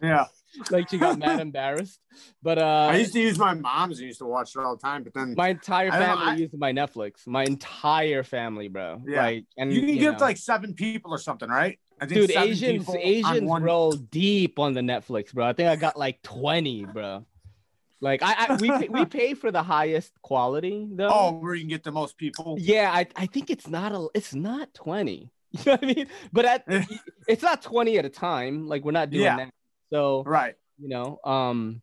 [0.01, 0.25] yeah.
[0.71, 1.99] like she got mad embarrassed.
[2.43, 3.99] But uh I used to use my mom's.
[3.99, 6.35] and used to watch it all the time, but then my entire I family I-
[6.35, 7.25] uses my Netflix.
[7.27, 9.01] My entire family, bro.
[9.07, 9.21] Yeah.
[9.23, 10.17] Like, and you can get know.
[10.19, 11.79] like seven people or something, right?
[12.01, 15.75] I think dude asians asians one- roll deep on the netflix bro i think i
[15.75, 17.23] got like 20 bro
[17.99, 21.61] like i, I we, pay, we pay for the highest quality though Oh, where you
[21.61, 22.57] can get the most people.
[22.59, 26.07] yeah I, I think it's not a it's not 20 you know what i mean
[26.33, 26.63] but at,
[27.27, 29.37] it's not 20 at a time like we're not doing Yeah.
[29.37, 29.49] that
[29.91, 30.55] so Right.
[30.79, 31.81] you know um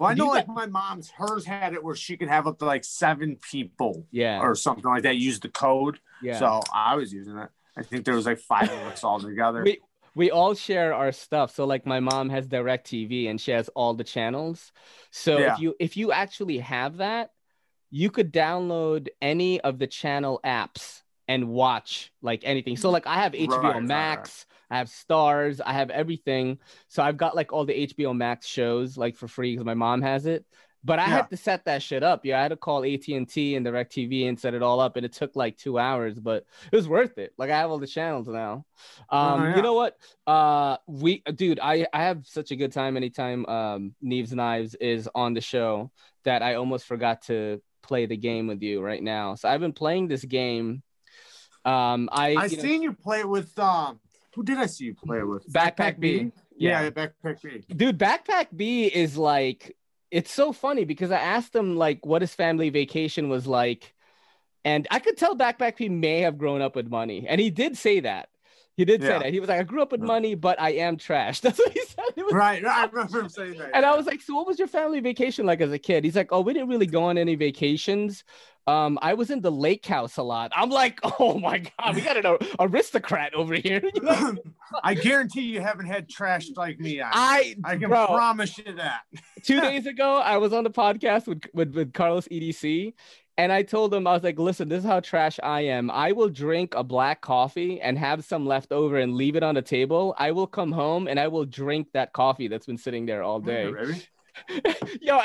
[0.00, 2.58] Well, I know, got- like my mom's, hers had it where she could have up
[2.58, 5.16] to like seven people yeah or something like that.
[5.16, 5.98] Use the code.
[6.22, 7.50] yeah So I was using it.
[7.76, 9.62] I think there was like five of us all together.
[9.64, 9.80] we
[10.14, 13.68] we all share our stuff so like my mom has direct tv and she has
[13.70, 14.70] all the channels
[15.10, 15.54] so Yeah.
[15.54, 17.30] if you if you actually have that
[17.90, 23.14] you could download any of the channel apps and watch like anything so like i
[23.22, 26.58] have hbo right, max i have stars i have everything.
[26.88, 30.02] So i've got like all the hbo max shows like for free because my mom
[30.02, 30.44] has it.
[30.84, 31.08] But i Yeah.
[31.18, 34.28] had to set that shit up yeah i had to call at&t and direct tv
[34.28, 37.18] and set it all up and it took like two hours but it was worth
[37.18, 37.30] it.
[37.38, 38.64] Like i have all the channels now.
[39.10, 39.56] Um Oh, yeah.
[39.56, 39.92] you know what?
[40.26, 45.08] Uh we dude i i have such a good time anytime um Neeve's knives is
[45.14, 45.92] on the show
[46.24, 49.34] that i almost forgot to play the game with you right now.
[49.36, 50.82] So i've been playing this game.
[51.64, 54.00] Um i, I you know, seen you play with um.
[54.34, 55.46] Who did I see you play with?
[55.52, 57.62] backpack b Yeah, backpack B.
[57.74, 59.76] dude backpack b is like
[60.10, 63.94] it's so funny because i asked him like what his family vacation was like
[64.64, 67.76] and i could tell backpack b may have grown up with money and he did
[67.76, 68.28] say that
[68.76, 69.32] He did say that.
[69.34, 71.40] He was like, I grew up with money, but I am trash.
[71.44, 72.04] That's what he said.
[72.16, 72.64] Was- Right.
[72.64, 73.70] I remember him saying that.
[73.76, 76.04] And I was like, so what was your family vacation like as a kid?
[76.04, 78.24] He's like, oh, we didn't really go on any vacations.
[78.66, 80.52] Um, I was in the lake house a lot.
[80.54, 83.82] I'm like, oh my god, we got an aristocrat over here.
[84.84, 87.00] I guarantee you haven't had trash like me.
[87.00, 89.02] I, I, I can bro, promise you that.
[89.42, 92.94] two days ago, I was on the podcast with, with, with Carlos EDC,
[93.38, 95.90] and I told him, I was like, listen, this is how trash I am.
[95.90, 99.54] I will drink a black coffee and have some left over and leave it on
[99.54, 100.14] the table.
[100.18, 103.40] I will come home and I will drink that coffee that's been sitting there all
[103.40, 103.72] day.
[105.00, 105.20] Yo,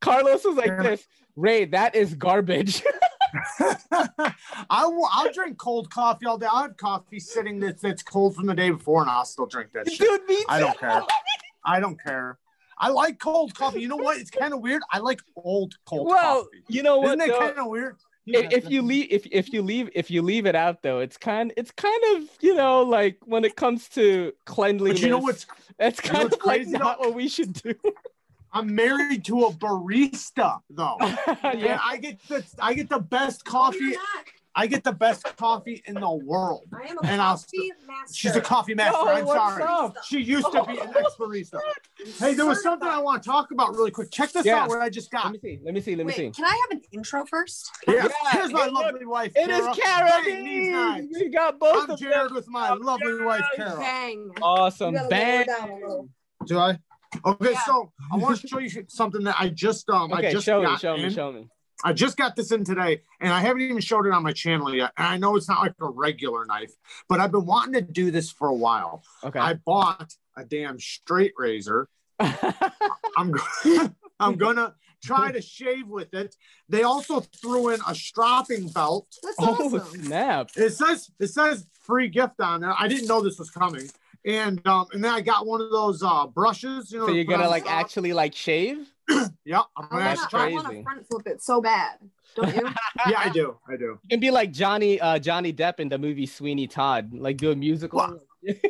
[0.00, 1.06] Carlos was like this.
[1.36, 2.82] Ray, that is garbage.
[3.90, 6.46] I will, I'll drink cold coffee all day.
[6.50, 9.70] I'll have coffee sitting that's, that's cold from the day before, and I'll still drink
[9.72, 10.00] that shit.
[10.00, 10.44] Dude, me too.
[10.48, 11.02] I don't care.
[11.64, 12.38] I don't care.
[12.78, 13.80] I like cold coffee.
[13.80, 14.18] You know what?
[14.18, 14.82] It's kind of weird.
[14.90, 16.64] I like old cold Well, coffee.
[16.68, 17.18] you know what?
[17.18, 17.96] Isn't it kind of weird?
[18.26, 21.16] if, if you leave if, if you leave if you leave it out though it's
[21.16, 25.18] kind it's kind of you know like when it comes to cleanliness but you know
[25.18, 25.44] what's?
[25.80, 27.74] it's you know kind what's of like crazy, not what we should do
[28.52, 30.96] I'm married to a barista though.
[31.56, 33.78] Yeah I get the I get the best coffee.
[33.78, 34.00] you're.
[34.54, 36.64] I get the best coffee in the world.
[36.74, 38.14] I am a And I'll coffee master.
[38.14, 38.98] She's a coffee master.
[38.98, 39.62] Yo, I'm sorry.
[39.62, 39.96] up?
[40.04, 41.58] She used to be an oh, ex barista.
[42.18, 44.10] Hey, there was something I want to talk about really quick.
[44.10, 44.58] Check this Yeah.
[44.64, 45.24] out what I just got.
[45.24, 47.24] let me see let me see let me Wait, see can I have an intro
[47.24, 47.70] first?
[47.88, 49.32] Yes, Yeah, here's my it- look, lovely wife.
[49.34, 51.06] it is Kara Bang, these knives.
[51.14, 53.78] we got both I'm of Jerad them with my oh, lovely wife, Kara.
[53.78, 54.30] Bang.
[54.42, 56.08] awesome You gotta lower bang it down a little.
[56.46, 56.78] Do I?
[57.24, 57.60] Okay, Yeah.
[57.64, 60.60] so I want to show you something that I just um I okay just show
[60.60, 61.48] me got show me show me
[61.84, 64.72] I just got this in today, and I haven't even showed it on my channel
[64.72, 64.92] yet.
[64.96, 66.70] And I know it's not like a regular knife,
[67.08, 69.02] but I've been wanting to do this for a while.
[69.24, 71.88] okay I bought a damn straight razor.
[73.16, 73.88] I'm go-
[74.20, 76.36] I'm gonna try to shave with it.
[76.68, 79.08] They also threw in a stropping belt.
[79.22, 80.04] That's oh awesome.
[80.04, 82.74] snap It says it says free gift on there.
[82.78, 83.90] I didn't know this was coming.
[84.24, 87.06] And um and then I got one of those uh brushes, you know.
[87.06, 88.88] so you're gonna like the actually like shave
[89.44, 90.52] Yeah, I'm gonna That's wanna, I try.
[90.52, 91.98] wanna front flip it so bad.
[92.36, 92.62] Don't you?
[93.08, 93.56] Yeah, I do.
[93.68, 93.98] I do.
[94.02, 97.50] you can be like Johnny uh Johnny Depp in the movie Sweeney Todd like do
[97.50, 98.20] a musical Well,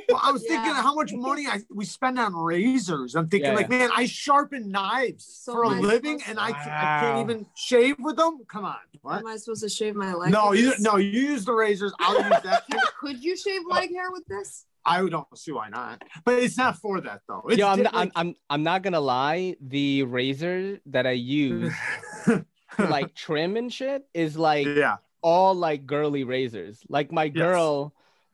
[0.09, 0.79] Well, I was thinking Yeah.
[0.79, 3.15] of how much money I we spend on razors.
[3.15, 3.57] I'm thinking Yeah.
[3.57, 7.47] like, man, I sharpen knives So for a living, and I, ca- I can't even
[7.55, 8.41] shave with them.
[8.49, 9.21] Come on, what?
[9.21, 10.31] Am I supposed to shave my leg?
[10.33, 10.81] No, you this?
[10.81, 11.93] no, you use the razors.
[12.01, 12.65] I'll use that.
[13.01, 14.67] Could you shave leg hair with this?
[14.85, 17.43] I don't see why not, but it's not for that though.
[17.49, 19.55] It's Yo, I'm di- not, I'm, I'm I'm not gonna lie.
[19.61, 21.73] The razor that I use
[22.25, 22.45] to
[22.79, 26.83] like trim and shit is like yeah, all like girly razors.
[26.89, 27.35] Like my Yes.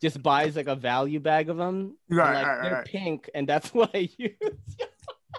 [0.00, 1.96] Girl just buys like a value bag of them.
[2.08, 2.84] and, Right, like, right, they're right.
[2.86, 4.32] pink, and that's what I use.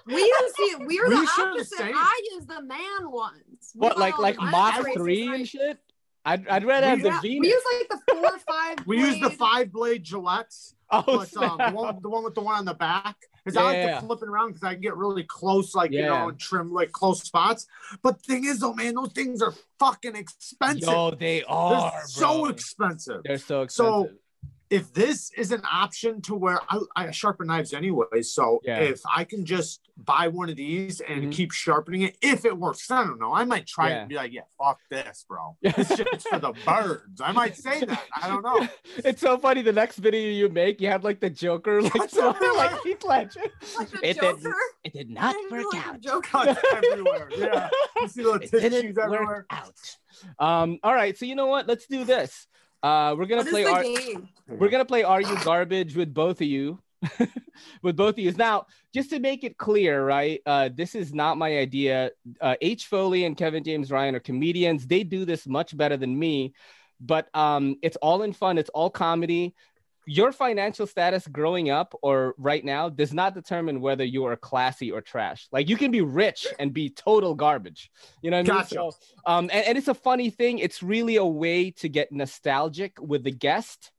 [0.05, 3.71] We use the we're We the share the I use the man ones.
[3.75, 5.79] We what like like the Mach three and shit?
[6.25, 7.39] I'd I'd rather have the Yeah, Venus.
[7.41, 8.77] we use like the four or five.
[8.87, 12.41] we use the five blade Gillettes, oh, but um, the one, the one with the
[12.41, 13.15] one on the back.
[13.43, 13.99] Because I like Yeah.
[13.99, 16.73] to flip it around because I can get really close, like you know, and trim
[16.73, 17.67] like close spots.
[18.03, 20.89] But thing is, though, man, those things are fucking expensive.
[20.89, 23.21] Oh, they are They're so expensive.
[23.23, 24.17] They're so So, expensive.
[24.69, 28.77] If this is an option to where I, I sharpen knives anyway, so Yeah.
[28.79, 31.31] if I can just buy one of these and Mhm.
[31.31, 33.33] keep sharpening it, if it works, I don't know.
[33.33, 33.99] I might try it Yeah.
[34.01, 35.57] and be like, yeah, fuck this, bro.
[35.63, 37.19] This shit's for the birds.
[37.19, 38.03] I might say that.
[38.15, 38.67] I don't know.
[39.03, 39.61] it's so funny.
[39.63, 43.41] The next video you make, you have like the Joker, like like Heath Ledger.
[43.77, 44.45] Like It did-
[44.83, 46.01] It did not work feel like the out.
[46.01, 46.57] Joker.
[46.75, 47.29] Everywhere.
[47.35, 47.69] Yeah.
[47.99, 49.45] You see little It didn't tissues work everywhere.
[49.49, 49.73] out.
[50.39, 50.79] Um.
[50.83, 51.17] All right.
[51.17, 51.67] So you know what?
[51.67, 52.47] Let's do this.
[52.81, 53.83] Uh, we're gonna What play our.
[53.83, 54.29] game?
[54.47, 56.79] We're gonna play Are You Garbage with both of you.
[57.81, 58.31] with both of you.
[58.33, 60.41] Now, just to make it clear, right?
[60.45, 62.11] Uh, this is not my idea.
[62.41, 62.87] Uh, H.
[62.87, 64.87] Foley and Kevin James Ryan are comedians.
[64.87, 66.53] They do this much better than me,
[66.99, 68.57] but um, it's all in fun.
[68.57, 69.55] It's all comedy.
[70.11, 74.91] Your financial status growing up or right now does not determine whether you are classy
[74.91, 75.47] or trash.
[75.51, 77.91] Like you can be rich and be total garbage.
[78.23, 78.61] You know what I mean?
[78.61, 78.75] Gotcha.
[78.75, 78.91] So,
[79.27, 80.57] um, and, and it's a funny thing.
[80.57, 83.91] It's really a way to get nostalgic with the guest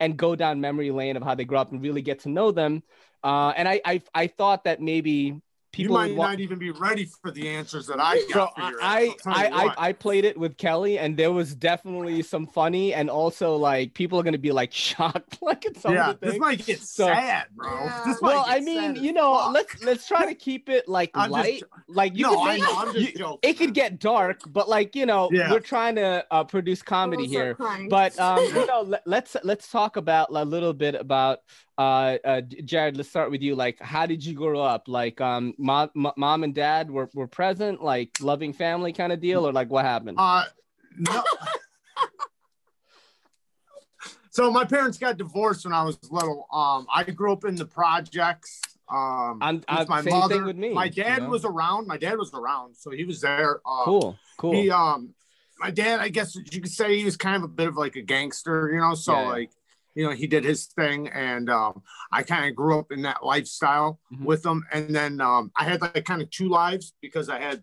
[0.00, 2.50] and go down memory lane of how they grew up and really get to know
[2.50, 2.82] them.
[3.22, 5.40] Uh, and I, I, I thought that maybe
[5.76, 8.54] You might would wa- not even be ready for the answers that I Bro, got
[8.56, 12.22] for your I, ass, I'll I, I, played it with Kelly, and there was definitely
[12.22, 16.10] some funny, and also like people are gonna be like shocked, like at some yeah,
[16.10, 17.72] of this might get So- sad, bro.
[17.72, 18.02] Yeah.
[18.04, 19.52] This might Well, get I mean, sad you know, fuck.
[19.54, 21.60] let's let's try to keep it like I'm light.
[21.60, 22.64] jo- like you no, can I make.
[22.76, 23.38] I'm just you- joking.
[23.50, 25.50] it could get dark, but like you know, Yeah.
[25.50, 27.56] we're trying to uh, produce comedy here.
[27.88, 31.40] But um, you know, let, let's let's talk about a little bit about
[31.78, 32.96] uh, uh, Jerad.
[32.96, 33.54] Let's start with you.
[33.54, 34.88] Like, how did you grow up?
[34.88, 39.46] Like, um, mom, mom and dad were, were present, like loving family kind of deal,
[39.46, 40.16] or like what happened?
[40.18, 40.44] Uh,
[40.98, 41.22] no.
[44.32, 46.46] So my parents got divorced when I was little.
[46.50, 48.62] Um, I grew up in the projects.
[48.88, 50.42] Um, I'm, my mother.
[50.44, 50.72] with me.
[50.72, 51.28] my you dad know?
[51.28, 51.86] was around.
[51.86, 53.60] My dad was around, so he was there.
[53.66, 54.52] Uh, cool, cool.
[54.52, 55.14] He um,
[55.58, 57.96] my dad, I guess you could say he was kind of a bit of like
[57.96, 58.94] a gangster, you know.
[58.94, 59.28] So yeah.
[59.28, 59.50] like,
[59.94, 63.24] you know, he did his thing, and um, I kind of grew up in that
[63.24, 64.24] lifestyle Mhm.
[64.24, 64.64] with him.
[64.72, 67.62] And then um, I had like kind of two lives because I had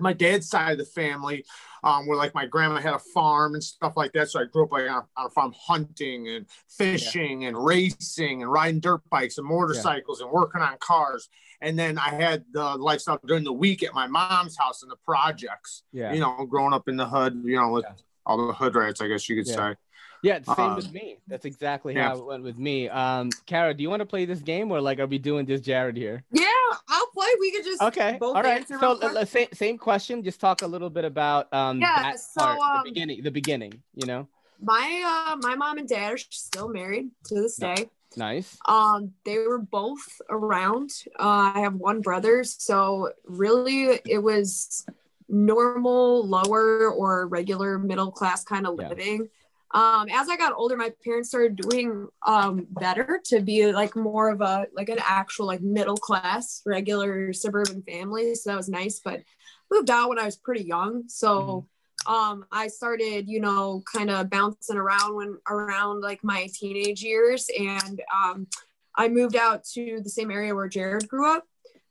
[0.00, 1.44] my dad's side of the family,
[1.82, 4.30] um, where like my grandma had a farm and stuff like that.
[4.30, 8.42] So I grew up like on, a- on a farm hunting and fishing and racing
[8.42, 11.28] and riding dirt bikes and motorcycles and working on cars.
[11.60, 14.94] And then I had the lifestyle during the week at my mom's house in the
[15.04, 16.12] projects, yeah.
[16.12, 17.94] you know, growing up in the hood, you know, with Yeah.
[18.24, 19.56] all the hood rats, I guess you could Yeah.
[19.72, 19.76] say.
[20.22, 21.18] Yeah, same Um, with me.
[21.28, 22.08] That's exactly yeah.
[22.08, 22.88] how it went with me.
[22.88, 25.64] Um, Kara, do you want to play this game or like are we doing just
[25.64, 26.24] Jerad here?
[26.32, 26.46] Yeah,
[26.88, 27.28] I'll play.
[27.40, 28.60] We could just Okay, both all right.
[28.60, 30.22] answer So uh, same same question.
[30.22, 33.30] Just talk a little bit about um Yeah, that so, part, um, the beginning, the
[33.30, 33.82] beginning.
[33.94, 34.28] You know,
[34.60, 37.88] my uh my mom and dad are still married to this day.
[38.16, 38.58] nice.
[38.66, 40.90] Um, they were both around.
[41.18, 44.84] Uh, I have one brother, so really it was
[45.28, 48.88] normal, lower or regular middle class kind of Yeah.
[48.88, 49.28] living.
[49.72, 54.30] Um, as I got older, my parents started doing um better to be like more
[54.30, 58.34] of a like an actual like middle class regular suburban family.
[58.34, 59.22] So that was nice, but
[59.70, 61.04] moved out when I was pretty young.
[61.08, 61.66] So
[62.06, 67.50] um I started, you know, kind of bouncing around when around like my teenage years
[67.58, 68.46] and um
[68.94, 71.44] I moved out to the same area where Jerad grew up.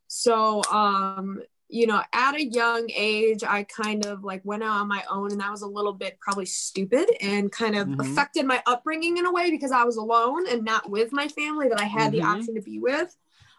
[0.08, 4.88] So um you know, at a young age, I kind of like went out on
[4.88, 8.00] my own, and that was a little bit probably stupid and kind of Mhm.
[8.00, 11.68] affected my upbringing in a way because I was alone and not with my family
[11.70, 12.36] that I had the Mhm.
[12.36, 13.16] option to be with.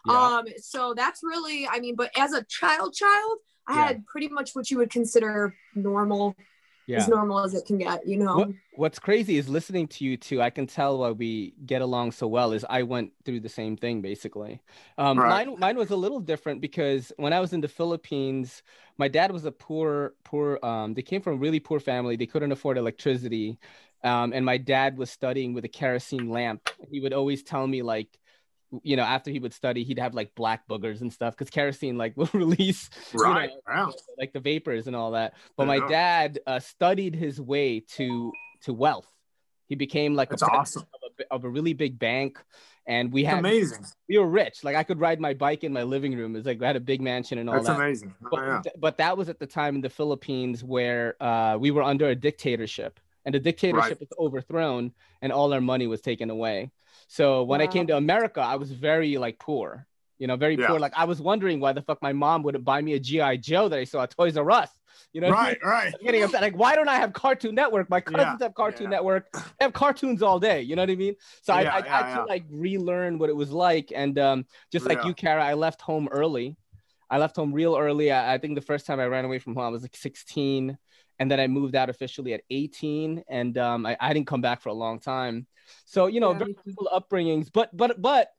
[0.07, 0.37] Yeah.
[0.37, 3.85] Um, so that's really, I mean, but as a child, child, I Yeah.
[3.87, 6.35] had pretty much what you would consider normal,
[6.89, 6.97] yeah.
[6.97, 8.37] as normal as it can get, you know.
[8.37, 10.41] What What's crazy is listening to you two.
[10.41, 12.53] I can tell why we get along so well.
[12.53, 14.61] Is I went through the same thing basically.
[14.97, 15.47] Um, Right.
[15.47, 18.63] Mine mine was a little different because when I was in the Philippines,
[18.97, 20.59] my dad was a poor poor.
[20.63, 22.15] Um, they came from a really poor family.
[22.15, 23.59] They couldn't afford electricity,
[24.03, 26.69] um, and my dad was studying with a kerosene lamp.
[26.89, 28.17] He would always tell me like.
[28.83, 31.97] You know, after he would study, he'd have like black boogers and stuff because kerosene
[31.97, 33.49] like will release you know, Right.
[34.17, 35.33] Like the vapors and all that.
[35.57, 38.31] But my dad uh, studied his way to
[38.63, 39.07] to wealth.
[39.67, 40.83] He became like That's a awesome.
[41.03, 42.39] of, a, of a really big bank,
[42.87, 43.85] and we had amazing.
[44.07, 44.63] we were rich.
[44.63, 46.35] Like I could ride my bike in my living room.
[46.35, 47.75] It's like I had a big mansion and all That's that.
[47.77, 48.13] amazing.
[48.25, 48.61] Oh, But, yeah.
[48.79, 52.15] but that was at the time in the Philippines where uh, we were under a
[52.15, 53.99] dictatorship, and the dictatorship Right.
[53.99, 54.91] was overthrown,
[55.21, 56.71] and all our money was taken away.
[57.11, 59.87] So when I came to America, I was very like poor,
[60.19, 60.67] you know, very Yeah.
[60.67, 60.79] poor.
[60.79, 63.67] Like I was wondering why the fuck my mom wouldn't buy me a GI Joe
[63.67, 64.69] that I saw at Toys R Us.
[65.11, 65.57] You know, what I mean?
[65.63, 65.85] Right.
[65.85, 65.93] Right.
[65.95, 66.41] I'm getting upset.
[66.43, 67.89] Like, why don't I have Cartoon Network?
[67.89, 68.97] My cousins Yeah, have Cartoon yeah.
[68.97, 69.31] Network.
[69.33, 70.61] They have cartoons all day.
[70.61, 71.15] You know what I mean?
[71.41, 73.91] So I, I, had to like relearn what it was like.
[73.95, 76.57] And um, just like you, Kara, I left home early.
[77.09, 78.11] I left home real early.
[78.11, 80.77] I, I think the first time I ran away from home, I was like 16.
[81.19, 83.23] And then I moved out officially at 18.
[83.29, 85.47] And um, I, I didn't come back for a long time.
[85.85, 86.39] So, you know, Yeah.
[86.39, 87.49] very simple upbringings.
[87.51, 88.29] But, but, but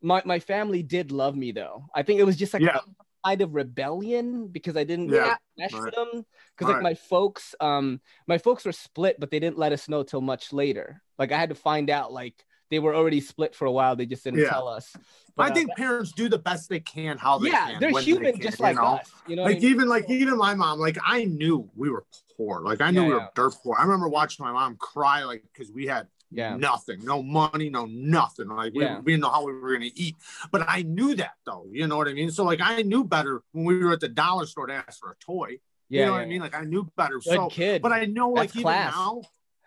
[0.00, 1.86] my, my family did love me though.
[1.94, 2.78] I think it was just like Yeah.
[2.78, 5.34] a kind of rebellion because I didn't Yeah.
[5.56, 5.84] mesh Right.
[5.84, 6.24] with them
[6.56, 6.82] because like Right.
[6.82, 10.52] my folks um my folks were split but they didn't let us know till much
[10.52, 13.94] later like i had to find out like they were already split for a while
[13.96, 14.50] they just didn't Yeah.
[14.50, 14.96] tell us
[15.36, 17.80] But, I uh, think parents do the best they can, how they yeah can.
[17.80, 18.96] they're when they human can, just like know?
[18.96, 19.72] us you know what I Like mean?
[19.72, 22.04] even like even my mom, like I knew we were
[22.36, 22.60] poor.
[22.62, 23.76] Like I knew Yeah, we were dirt poor.
[23.78, 26.56] I remember watching my mom cry like because we had Yeah.
[26.56, 28.48] nothing, no money, no nothing.
[28.48, 28.98] Like we, Yeah.
[29.00, 30.16] we didn't know how we were gonna eat.
[30.50, 31.66] But I knew that though.
[31.70, 32.30] You know what I mean?
[32.30, 35.10] So like I knew better when we were at the dollar store to ask for
[35.12, 35.58] a toy.
[35.88, 36.40] yeah, you know yeah, what I mean?
[36.40, 37.20] Like I knew better.
[37.20, 38.94] Good so kid but I know like That's even class.
[38.94, 39.22] now,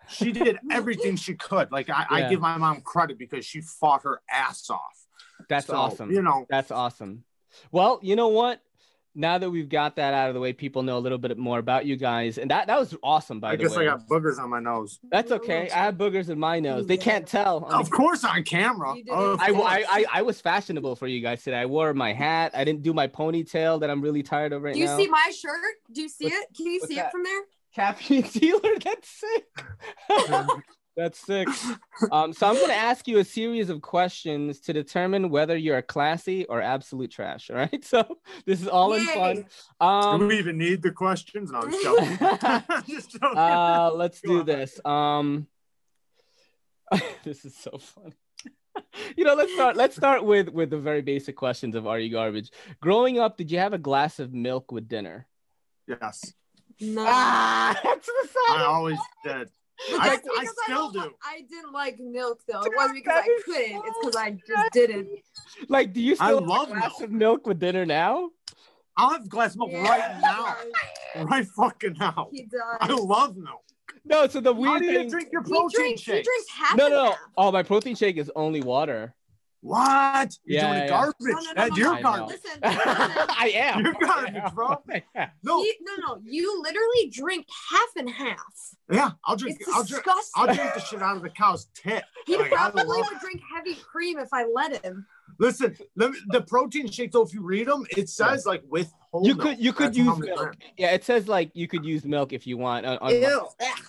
[0.08, 1.70] she did everything she could.
[1.72, 2.26] Like I, Yeah.
[2.26, 4.80] I give my mom credit because she fought her ass off.
[5.48, 7.24] that's So, awesome You know, that's awesome
[7.72, 8.60] well you know what
[9.18, 11.58] now that we've got that out of the way people know a little bit more
[11.58, 13.84] about you guys and that that was awesome by I the way I guess I
[13.84, 14.98] got boogers on my nose.
[15.10, 18.94] that's okay i have boogers in my nose they can't tell Of course on camera.
[18.94, 19.42] You did Of it.
[19.42, 19.66] I, course.
[19.66, 21.56] I, I, I was fashionable for you guys today.
[21.60, 22.50] I wore my hat.
[22.54, 24.74] I didn't do my ponytail that I'm really tired of right now.
[24.74, 24.96] Do you now.
[24.98, 25.74] see my shirt?
[25.92, 26.56] Do you see What's- it?
[26.56, 27.06] Can you see that?
[27.06, 27.40] it from there?
[27.76, 28.78] Caffeine dealer?
[28.82, 29.44] That's sick.
[30.96, 31.46] That's sick.
[32.10, 35.82] Um, so I'm going to ask you a series of questions to determine whether you're
[35.82, 37.50] classy or absolute trash.
[37.50, 37.84] All right.
[37.84, 38.16] So
[38.46, 39.14] this is all in Yay.
[39.14, 39.36] fun.
[39.78, 41.52] Do Um, we even need the questions?
[41.52, 42.18] No, I'm just joking.
[42.88, 43.36] Just joking.
[43.38, 44.46] uh, let's Go do on.
[44.46, 44.80] this.
[44.86, 45.46] Um,
[47.24, 48.14] this is so funny.
[49.18, 49.76] you know, let's start.
[49.76, 52.50] Let's start with with the very basic questions of Are you garbage?
[52.80, 55.26] Growing up, did you have a glass of milk with dinner?
[55.86, 56.32] yes,
[56.80, 57.04] No.
[57.06, 58.12] Ah, that's the
[58.48, 58.64] I side.
[58.66, 59.48] always did.
[59.98, 61.14] I, I still don't- do.
[61.22, 62.60] I didn't like milk though.
[62.62, 63.82] It wasn't because I couldn't.
[63.86, 65.08] It's because I just didn't.
[65.68, 67.02] Like, do you still have love a glass milk.
[67.02, 68.30] of milk with dinner now?
[68.96, 71.24] I'll have a glass of milk Yeah, right now.
[71.24, 72.28] Right fucking now.
[72.32, 72.60] He does.
[72.80, 73.62] I love milk.
[74.04, 74.26] No.
[74.28, 75.10] So the How weird do you thing.
[75.10, 76.02] drink your he protein drinks.
[76.02, 76.24] He shake?
[76.24, 76.76] drinks half.
[76.76, 77.10] No, no, no.
[77.10, 77.18] half.
[77.36, 79.14] Oh, my protein shake is only water.
[79.66, 80.38] What?
[80.44, 80.88] You're Yeah, doing yeah.
[80.88, 81.16] garbage.
[81.20, 82.28] No, no, no, That's no, your I garbage.
[82.44, 82.82] Listen, listen.
[82.86, 83.84] I am.
[83.84, 84.76] You're garbage, bro.
[85.42, 86.20] No, You, no, no.
[86.24, 88.38] You literally drink half and half.
[88.90, 89.58] yeah, I'll drink.
[89.60, 90.04] It's I'll drink.
[90.04, 90.32] disgusting.
[90.48, 92.04] I'll drink the shit out of the cow's tit.
[92.26, 95.06] he Like, probably would drink heavy cream if I let him.
[95.38, 98.92] Listen, let me, the protein shake though, if you read them, it says like with
[99.12, 99.48] whole You milk.
[99.48, 100.56] could you could That's use milk.
[100.76, 102.86] Yeah, it says like you could use milk if you want.
[102.86, 103.48] On, on Ew.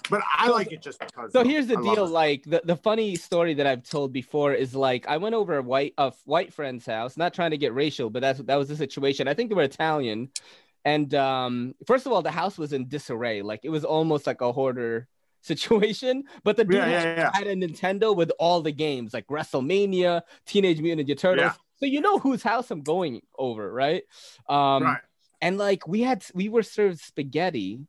[0.09, 1.31] But I like it just because.
[1.31, 2.07] So here's the I deal.
[2.07, 5.61] Like the, the funny story that I've told before is like I went over a
[5.61, 8.75] white a white friend's house, not trying to get racial, but that's that was the
[8.75, 9.27] situation.
[9.27, 10.29] I think they were Italian,
[10.83, 13.41] and um, first of all, the house was in disarray.
[13.41, 15.07] Like it was almost like a hoarder
[15.41, 16.23] situation.
[16.43, 17.31] But the dude Yeah, yeah, had- yeah.
[17.33, 21.53] had a Nintendo with all the games, like WrestleMania, Teenage Mutant Ninja Turtles.
[21.79, 24.03] So you know whose house I'm going over, right?
[24.49, 25.01] Um, right.
[25.41, 27.79] and like we had we were served spaghetti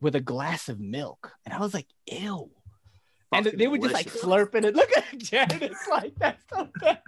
[0.00, 2.48] with a glass of milk and i was like ew
[3.32, 7.00] and they were just like slurping it look at jerad it's like that's so bad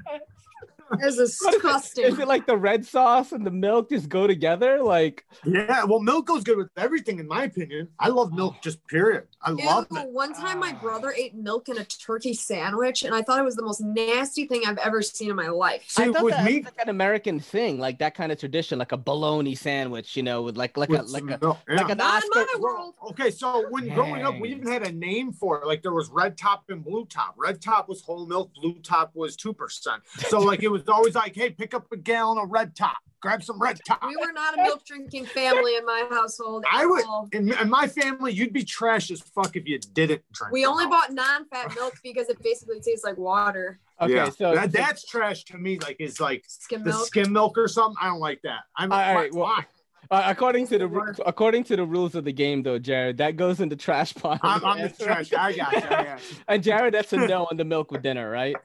[0.93, 1.23] It's What is it?
[1.53, 2.05] disgusting.
[2.05, 6.01] is it like the red sauce and the milk just go together like Yeah, well,
[6.01, 7.89] milk goes good with everything, in my opinion.
[7.99, 9.25] I love milk, just period.
[9.43, 10.09] I Ew, love it.
[10.11, 13.57] one time my brother ate milk in a turkey sandwich, and I thought it was
[13.57, 15.85] the most nasty thing I've ever seen in my life.
[15.89, 18.39] See, I thought with that me, was like an american thing like that kind of
[18.39, 21.59] tradition like a bologna sandwich you know with like like a like some a milk,
[21.69, 21.77] yeah.
[21.77, 22.95] like an Not in my world.
[23.11, 25.67] Okay, so when growing up, we even had a name for it.
[25.67, 27.35] Like there was red top and blue top.
[27.37, 30.03] Red top was whole milk, blue top was two percent.
[30.29, 33.43] So like it was always like, hey, pick up a gallon of red top, grab
[33.43, 34.03] some red top.
[34.07, 36.65] We were not a milk drinking family in my household.
[36.71, 37.29] I would all.
[37.33, 40.53] in, in my family, you'd be trash as fuck if you didn't drink.
[40.53, 40.93] We only milk.
[40.93, 43.79] bought non-fat milk because it basically tastes like water.
[44.01, 44.31] okay Yeah.
[44.31, 45.79] so that, that's trash to me.
[45.79, 47.07] Like is like Skim the milk.
[47.07, 47.97] skim milk or something.
[48.01, 48.61] I don't like that.
[48.77, 49.65] I'm All right, well, why?
[50.11, 53.61] uh, according to the according to the rules of the game though jerad that goes
[53.61, 55.33] in the trash pile I'm, I'm the That's trash.
[55.35, 55.79] I got you.
[55.79, 56.37] I got you.
[56.49, 58.57] and jerad that's a no on the milk with dinner right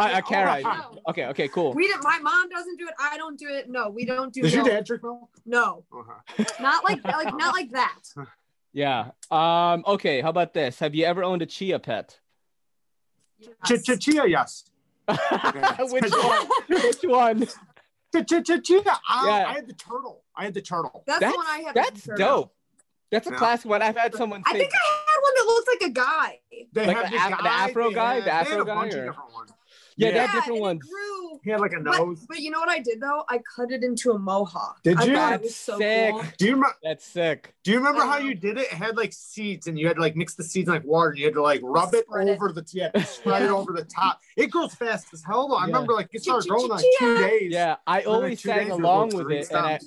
[0.00, 0.98] I, I Kara, No.
[1.08, 2.02] okay okay cool We didn't.
[2.04, 2.94] My mom doesn't do it.
[2.98, 3.68] I don't do it.
[3.68, 5.28] No, we don't do Does your dad drink milk?
[5.44, 6.44] No, Uh-huh.
[6.60, 7.98] not like like not like that.
[8.72, 9.10] Yeah.
[9.30, 9.84] Um.
[9.86, 10.20] Okay.
[10.20, 10.78] How about this?
[10.78, 12.18] Have you ever owned a chia pet?
[13.66, 14.64] Ch- ch- chia, yes.
[15.08, 16.48] Which one?
[16.68, 17.46] Which one?
[17.46, 18.82] Ch- ch- ch- chia.
[19.08, 19.46] I, Yeah.
[19.48, 20.22] I had the turtle.
[20.36, 21.02] I had the turtle.
[21.06, 21.74] That's, That's the one I have.
[21.74, 22.52] that's dope.
[23.10, 23.36] That's a Yeah.
[23.38, 23.82] classic one.
[23.82, 26.38] I've had someone I think I had one that looks like a guy.
[26.72, 28.14] They Like had the this af- the guy, Afro guy?
[28.14, 29.52] had- The they had Afro a bunch guy, of or- different ones.
[30.00, 30.26] Yeah, they Yeah.
[30.26, 30.82] have different and it ones.
[30.84, 31.40] grew.
[31.42, 32.26] He had like a nose.
[32.28, 33.24] but you know what I did though?
[33.30, 34.82] I cut it into a mohawk.
[34.82, 35.14] Did I you?
[35.14, 36.12] thought it That's was so sick.
[36.12, 36.22] cool.
[36.38, 36.76] Do you remember?
[36.82, 37.54] That's sick.
[37.64, 38.24] Do you remember how know.
[38.26, 38.64] you did it?
[38.64, 41.10] It had like seeds, and you had to like mix the seeds in like water,
[41.10, 42.32] and you had to like rub it Spread it.
[42.32, 44.20] over the yeah, spread it over the top.
[44.36, 45.48] It grows fast as hell.
[45.48, 45.54] Though.
[45.56, 45.66] I Yeah.
[45.66, 47.52] remember like it started growing in, like two days.
[47.52, 49.80] Yeah, I Within, like, always sang along with green it, and I.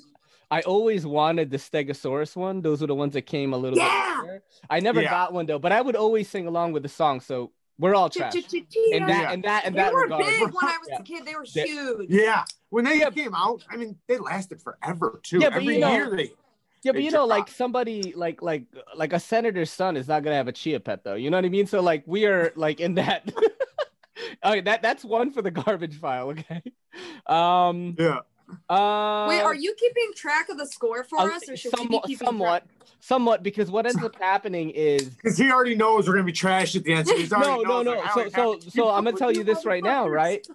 [0.50, 2.60] I always wanted the Stegosaurus one.
[2.62, 4.20] Those were the ones that came a little Yeah.
[4.20, 4.42] bit later.
[4.70, 5.10] I never Yeah.
[5.10, 7.20] got one though, but I would always sing along with the song.
[7.20, 8.32] So we're all trash.
[8.32, 9.06] Ch-ch-ch-chia.
[9.06, 10.24] That, and that, They were regard.
[10.26, 10.98] big when I was Yeah.
[10.98, 11.24] a kid.
[11.24, 12.10] They were huge.
[12.10, 13.10] Yeah, when they Yeah.
[13.10, 15.38] came out, I mean, they lasted forever too.
[15.40, 16.32] Yeah, but Every you know- year they.
[16.82, 18.64] Yeah, but you know, like somebody like like
[18.94, 21.14] like a senator's son is not gonna have a chia pet though.
[21.14, 21.66] You know what I mean?
[21.66, 23.32] So like we are like in that.
[24.44, 26.28] okay, that that's one for the garbage file.
[26.30, 26.62] Okay.
[27.26, 27.96] Um.
[27.98, 28.18] Yeah.
[28.68, 32.04] Uh, Wait, are you keeping track of the score for uh, us, or should somewhat,
[32.06, 32.66] we be keeping somewhat,
[33.00, 36.76] somewhat, because what ends up happening is Because he already knows we're gonna be trashed
[36.76, 37.08] at the end.
[37.08, 37.92] So he's no, no, no.
[37.92, 40.46] like, So, so, so I'm gonna tell you this right now, right?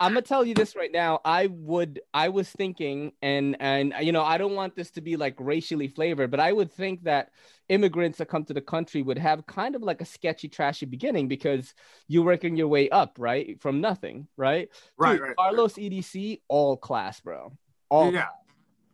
[0.00, 1.20] I'm gonna tell you this right now.
[1.24, 5.16] I would, I was thinking, and and you know, I don't want this to be
[5.16, 7.30] like racially flavored, but I would think that
[7.70, 11.28] immigrants that come to the country would have kind of like a sketchy, trashy beginning
[11.28, 11.72] because
[12.08, 14.68] you're working your way up, right, from nothing, right?
[14.98, 15.36] Right, Dude, right.
[15.36, 17.56] Carlos EDC, all class, bro.
[17.88, 18.26] All, yeah.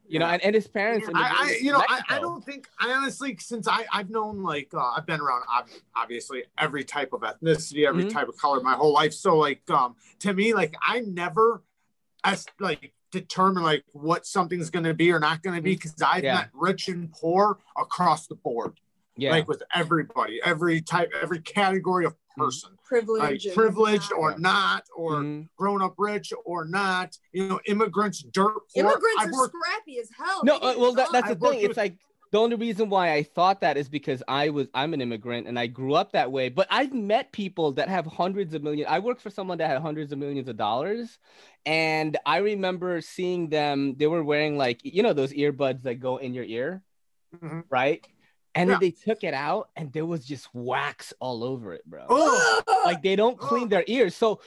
[0.06, 1.08] you know, and, and his parents.
[1.12, 4.68] I, I, you know, I, I don't think I honestly, since I, I've known like
[4.74, 8.12] uh, I've been around ob- obviously every type of ethnicity, every Mhm.
[8.12, 9.14] type of color my whole life.
[9.14, 11.62] So like, um, to me, like I never,
[12.24, 15.94] as like determine like what something's going to be or not going to be because
[16.02, 16.24] I've Mm-hmm.
[16.24, 16.34] Yeah.
[16.34, 18.78] met rich and poor across the board,
[19.16, 19.30] Yeah.
[19.30, 24.36] like with everybody, every type, every category of person, privileged, and privileged or Yeah.
[24.38, 25.48] not, or Mhm.
[25.56, 28.62] grown up rich or not, you know, immigrants, dirt poor.
[28.74, 30.40] Immigrants I've are worked scrappy as hell.
[30.44, 31.50] No, uh, well, that, that's the I've thing.
[31.54, 31.96] worked It's like
[32.36, 35.58] the only reason why I thought that is because I was I'm an immigrant and
[35.58, 36.50] I grew up that way.
[36.50, 38.88] But I've met people that have hundreds of millions.
[38.90, 41.18] I worked for someone that had hundreds of millions of dollars,
[41.64, 43.94] and I remember seeing them.
[43.96, 46.82] They were wearing like you know those earbuds that go in your ear,
[47.34, 47.64] Mhm.
[47.70, 48.06] right?
[48.54, 52.04] And then they took it out and there was just wax all over it, bro.
[52.84, 54.14] Like they don't clean their ears.
[54.14, 54.40] So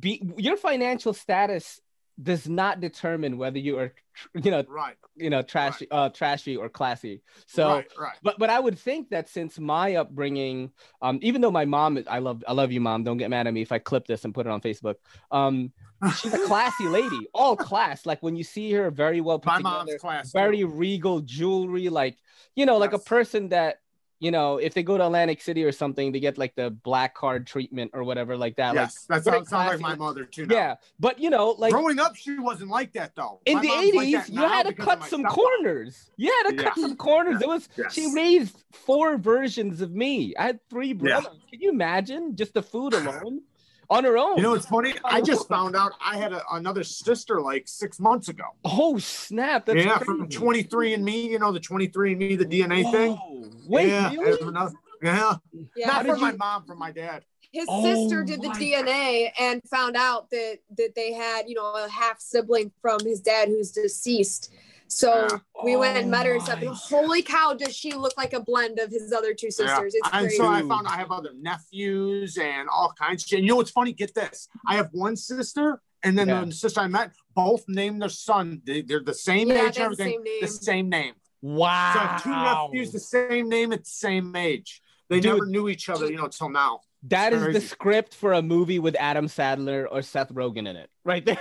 [0.00, 1.80] be your financial status
[2.22, 3.92] does not determine whether you are
[4.34, 7.22] you know right, you know trashy uh trashy or classy.
[7.46, 8.16] So right, right.
[8.22, 10.70] but but I would think that since my upbringing,
[11.02, 13.04] um, even though my mom, is- I love I love you, mom.
[13.04, 14.96] Don't get mad at me if I clip this and put it on Facebook.
[15.30, 15.72] Um,
[16.20, 18.06] she's a classy lady, all class.
[18.06, 20.32] Like when you see her, very well put My together, mom's class.
[20.32, 22.16] very regal jewelry, like
[22.54, 23.80] you know, like a person that
[24.18, 27.14] you know, if they go to Atlantic City or something, they get like the black
[27.14, 28.74] card treatment or whatever like that.
[28.74, 30.46] Yes, that sounds, sounds like my mother too.
[30.46, 30.54] Now.
[30.54, 33.40] yeah, but you know, like Growing up, she wasn't like that though.
[33.44, 36.10] in My the mom's like eighties, you had to cut some corners.
[36.16, 37.42] You had to cut some corners.
[37.42, 37.92] It was Yes.
[37.92, 40.34] she raised four versions of me.
[40.38, 41.38] I had three brothers.
[41.50, 43.42] Can you imagine just the food alone
[43.90, 44.36] on her own?
[44.36, 44.94] You know, it's funny.
[45.04, 48.44] I just found out I had a, another sister like six months ago.
[48.64, 49.66] oh snap!
[49.66, 50.04] That's yeah, crazy.
[50.04, 51.30] from 23 and Me.
[51.30, 53.18] You know the 23 and Me, the DNA thing.
[53.66, 54.48] Wait, yeah, really?
[54.48, 55.36] Another- yeah.
[55.76, 55.86] Yeah.
[55.86, 57.24] Not did from my mom, from my dad.
[57.52, 61.48] his Oh sister did the oh my DNA and found out that that they had,
[61.48, 64.52] you know, a half sibling from his dad who's deceased.
[64.88, 65.38] So Yeah.
[65.64, 68.40] we went and met her and Oh said, "Holy cow, does she look like a
[68.40, 70.36] blend of his other two sisters?" It's and crazy.
[70.36, 73.36] so I found I have other nephews and all kinds of.
[73.36, 73.92] And you know what's funny?
[73.92, 74.48] Get this.
[74.66, 76.44] I have one sister, and then Yeah.
[76.44, 78.62] the sister I met, both named their son.
[78.64, 80.40] They, they're the same Yeah, age they and have the same name.
[80.40, 81.14] The same name.
[81.42, 81.92] So I Wow.
[81.92, 84.82] have two nephews, the same name at the same age.
[85.08, 85.34] They Dude.
[85.34, 86.80] never knew each other, you know, till now.
[87.04, 90.90] That is the script for a movie with Adam Sandler or Seth Rogen in it,
[91.04, 91.38] right there,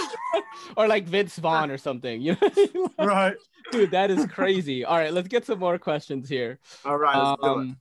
[0.76, 2.20] or like Vince Vaughn or something.
[2.20, 3.36] You know, right.
[3.70, 4.84] dude, that is crazy.
[4.84, 6.58] All right, let's get some more questions here.
[6.84, 7.16] All right.
[7.16, 7.52] Let's do it.
[7.52, 7.76] Um,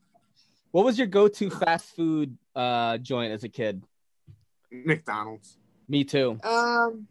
[0.71, 3.81] what was your go-to fast food uh, joint as a kid?
[4.71, 5.57] McDonald's.
[5.87, 6.37] Me too.
[6.43, 7.07] um,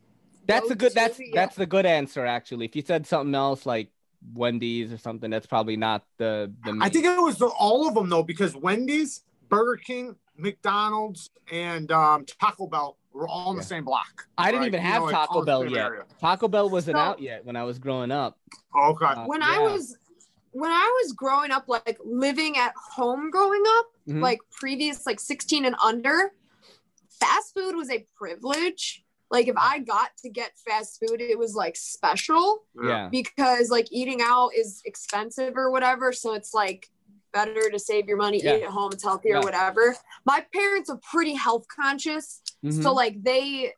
[0.46, 0.94] That's a good.
[0.94, 1.26] Go-to, That's yeah.
[1.34, 2.66] that's the good answer actually.
[2.66, 3.90] If you said something else like
[4.34, 6.78] Wendy's or something, that's probably not the the.
[6.80, 11.90] I think it was the, all of them though, because Wendy's, Burger King, McDonald's, and
[11.92, 13.62] um, Taco Bell were all in Yeah.
[13.62, 14.26] the same block.
[14.36, 14.66] I didn't right?
[14.68, 15.86] even You have know, like, Taco all Bell yet.
[15.86, 16.04] area.
[16.20, 18.38] Taco Bell wasn't So- out yet when I was growing up.
[18.78, 19.04] Okay.
[19.06, 19.54] Uh, when yeah.
[19.54, 19.96] I was
[20.52, 24.22] when I was growing up, like living at home, growing up, Mhm.
[24.22, 26.32] like previous, like 16 and under,
[27.10, 29.04] fast food was a privilege.
[29.30, 33.08] Like if I got to get fast food, it was like special yeah.
[33.10, 36.10] because like eating out is expensive or whatever.
[36.12, 36.88] So it's like
[37.36, 38.56] better to save your money, Yeah.
[38.56, 39.40] eat at home, it's healthier, Yeah.
[39.40, 39.94] whatever.
[40.24, 42.40] My parents are pretty health conscious.
[42.64, 42.82] Mhm.
[42.82, 43.72] So like they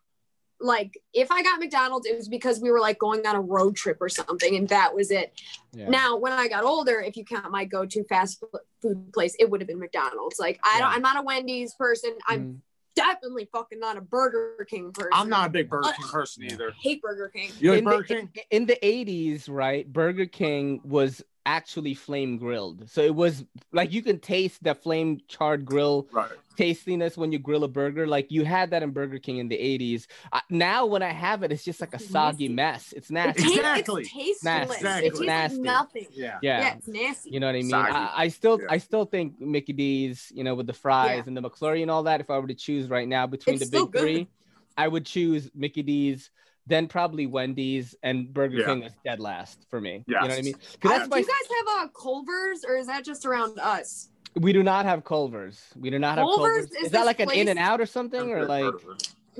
[0.60, 3.76] like if I got McDonald's, it was because we were like going on a road
[3.76, 5.32] trip or something, and that was it.
[5.72, 5.88] Yeah.
[5.88, 8.42] Now, when I got older, if you count my go-to fast
[8.82, 10.38] food place, it would have been McDonald's.
[10.40, 10.96] Like I don't, Yeah.
[10.96, 12.10] I'm not a Wendy's person.
[12.26, 12.60] I'm Mhm.
[12.96, 15.10] definitely fucking not a Burger King person.
[15.12, 16.70] I'm not a big Burger King person either.
[16.70, 17.52] I hate Burger King.
[17.60, 18.30] You like in, Burger the, King?
[18.50, 19.84] in the 80s, right?
[19.92, 22.88] Burger King was actually flame grilled.
[22.90, 26.30] So it was like you can taste the flame charred grill Right.
[26.58, 28.06] tastiness when you grill a burger.
[28.06, 30.06] Like you had that in Burger King in the 80s.
[30.30, 32.92] Uh, now when I have it, it's just like a soggy mess.
[32.94, 33.42] It's It nasty.
[33.42, 34.02] tastes, Exactly.
[34.02, 34.70] It's tasteless.
[34.72, 35.06] It's nasty.
[35.06, 35.58] It tastes Exactly.
[35.58, 36.06] like nothing.
[36.12, 36.38] Yeah.
[36.42, 36.60] Yeah.
[36.60, 36.74] Yeah.
[36.76, 37.30] it's nasty.
[37.30, 37.74] You know what I mean?
[37.74, 38.66] I, I still Yeah.
[38.70, 41.22] I still think Mickey D's, you know, with the fries Yeah.
[41.28, 43.70] and the McFlurry and all that, if I were to choose right now between It's
[43.70, 44.00] the big good.
[44.02, 44.28] three,
[44.76, 46.30] I would choose Mickey D's,
[46.68, 48.66] then probably Wendy's, and Burger Yeah.
[48.66, 50.04] King is dead last for me.
[50.06, 50.44] You know what I mean?
[50.44, 50.54] mean?
[50.54, 53.58] 'Cause Uh, that's do my you guys have a Culver's or is that just around
[53.58, 54.08] us?
[54.34, 55.60] We do not have Culver's.
[55.74, 56.70] We do not have Culver's Culver's.
[56.72, 58.72] is Is, that this like an In and Out or something, or like?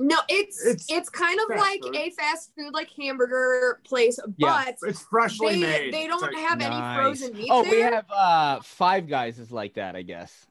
[0.01, 1.95] No, it's it's, It's kind of like food.
[1.95, 4.63] a fast food like hamburger place, Yeah.
[4.65, 5.93] but It's freshly they, made.
[5.93, 6.67] they don't like- have Nice.
[6.71, 7.71] any frozen meat Oh, there.
[7.71, 10.47] we have uh Five Guys is like that, I guess.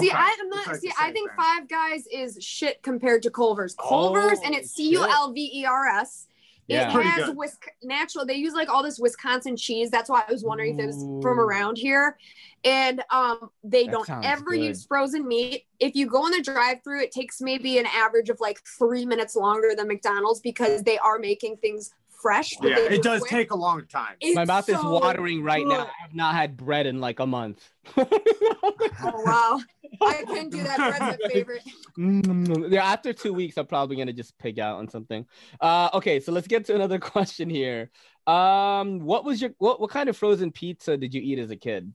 [0.00, 0.16] See, Okay.
[0.16, 0.66] I, I'm not.
[0.68, 1.36] like see, I think thing.
[1.36, 3.74] Five Guys is shit compared to Culver's.
[3.74, 6.28] Culver's and Oh, it's C U L V E R S.
[6.68, 7.36] It Pretty has good.
[7.36, 8.24] Wis- natural.
[8.24, 9.90] They use like all this Wisconsin cheese.
[9.90, 12.16] That's why I was wondering if it was from around here.
[12.64, 14.60] And um, they That don't ever good.
[14.62, 15.66] use frozen meat.
[15.80, 19.34] If you go in the drive-through, it takes maybe an average of like three minutes
[19.34, 21.92] longer than McDonald's because they are making things
[22.22, 22.50] fresh.
[22.60, 23.30] but Yeah, it does quick.
[23.30, 24.14] take a long time.
[24.20, 25.80] It's My mouth is watering right now.
[25.86, 27.68] I have not had bread in like a month.
[27.96, 29.60] Oh wow,
[30.00, 30.76] I can't do that.
[30.78, 31.62] Bread's my favorite.
[31.98, 35.26] Mm, yeah, after two weeks, I'm probably gonna just pig out on something.
[35.60, 37.90] Uh, okay, so let's get to another question here.
[38.26, 41.56] Um, what was your what what kind of frozen pizza did you eat as a
[41.56, 41.92] kid?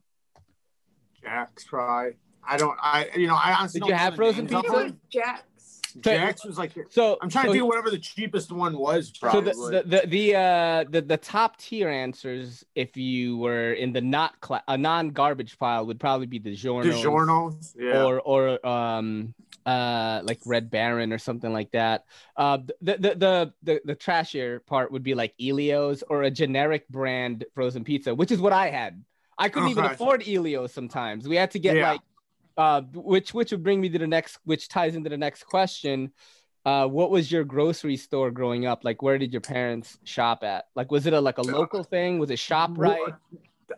[1.22, 2.12] Jack's fry.
[2.48, 2.78] I don't.
[2.82, 3.36] I you know.
[3.36, 4.84] I honestly Did don't you have frozen names of It pizza?
[4.84, 4.94] was
[6.02, 6.74] Jack's was like.
[6.90, 9.12] So I'm trying so, to do whatever the cheapest one was.
[9.16, 9.52] So Probably.
[9.52, 14.02] the, the the the uh the, the top tier answers, if you were in the
[14.02, 17.76] not cla- a non garbage pile, would probably be the Giornos, DiGiorno's.
[17.78, 18.04] Yeah.
[18.04, 19.34] or or um
[19.66, 22.06] uh like Red Baron or something like that.
[22.36, 26.88] Uh, the the the the, the trashier part would be like Elio's or a generic
[26.90, 29.04] brand frozen pizza, which is what I had.
[29.38, 31.28] I couldn't even afford Elio's sometimes.
[31.28, 31.92] We had to get Yeah.
[31.92, 32.02] like
[32.58, 36.12] uh which which would bring me to the next which ties into the next question.
[36.66, 38.84] Uh what was your grocery store growing up?
[38.84, 40.66] Like where did your parents shop at?
[40.76, 42.20] Like was it a like a local thing?
[42.20, 43.16] Was it ShopRite?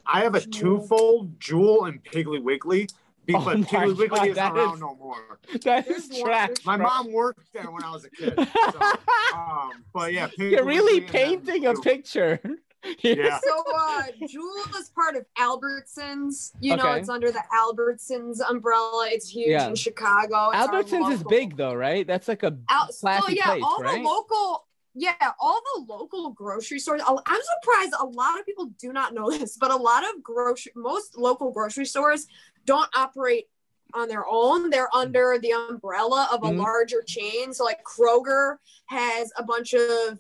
[0.06, 2.88] I have a twofold Jewel and Piggly Wiggly.
[3.32, 5.40] Oh But my Piggly Wiggly God, isn't that around is- no more.
[5.64, 6.50] That There's is one- trash.
[6.66, 6.88] My bro.
[6.88, 8.34] mom worked there when I was a kid.
[8.36, 8.80] So,
[9.36, 11.84] um, but yeah, Piggly You're really Wiggly painting a Jewel.
[11.84, 12.40] picture.
[13.04, 13.40] Yeah.
[13.46, 16.52] So uh Jewel is part of Albertsons.
[16.60, 17.00] You know, Okay.
[17.00, 19.08] it's under the Albertsons umbrella.
[19.12, 19.68] It's huge Yeah.
[19.68, 20.52] in Chicago.
[20.52, 22.06] It's Albertsons is big though, right?
[22.08, 22.58] That's like a
[22.92, 24.02] so classy yeah, place, all right?
[24.02, 27.02] the local yeah, all the local grocery stores.
[27.08, 27.16] I'm
[27.62, 31.18] surprised a lot of people do not know this, but a lot of grocery most
[31.18, 32.28] local grocery stores
[32.66, 33.50] don't operate
[33.94, 34.70] on their own.
[34.70, 36.60] They're under the umbrella of a Mhm.
[36.60, 37.54] larger chain.
[37.54, 38.58] So like Kroger
[38.88, 40.20] has a bunch of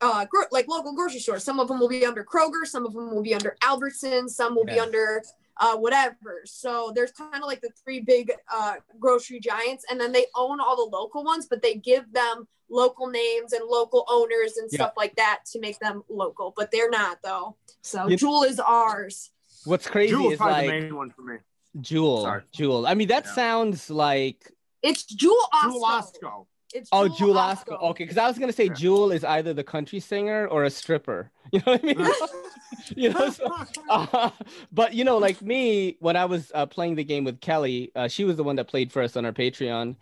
[0.00, 1.44] uh gro- like local grocery stores.
[1.44, 4.54] Some of them will be under Kroger, some of them will be under Albertsons, some
[4.54, 5.22] will be under
[5.60, 6.42] uh, whatever.
[6.44, 10.60] So there's kind of like the three big uh, grocery giants, and then they own
[10.60, 14.76] all the local ones, but they give them local names and local owners and Yeah.
[14.76, 16.52] stuff like that to make them local.
[16.56, 17.56] But they're not though.
[17.82, 19.30] So You- Jewel is ours.
[19.64, 21.38] what's crazy Jewel's is probably like the main one for me.
[21.80, 22.22] Jewel.
[22.22, 22.42] Sorry.
[22.52, 22.86] Jewel.
[22.86, 23.32] I mean, that Yeah.
[23.34, 26.46] sounds like It's Jewel Jewel Osco.
[26.74, 26.78] Osco.
[26.78, 27.68] It's oh, Jewel Jewel Osco.
[27.68, 27.82] Osco.
[27.90, 28.74] Okay, because I was gonna say Yeah.
[28.74, 31.30] Jewel is either the country singer or a stripper.
[31.50, 32.10] You know what I mean?
[32.96, 33.50] you know, so,
[33.88, 34.30] uh,
[34.70, 38.08] but you know, like me, when I was uh, playing the game with Kelly, uh,
[38.08, 39.96] she was the one that played for us on our Patreon.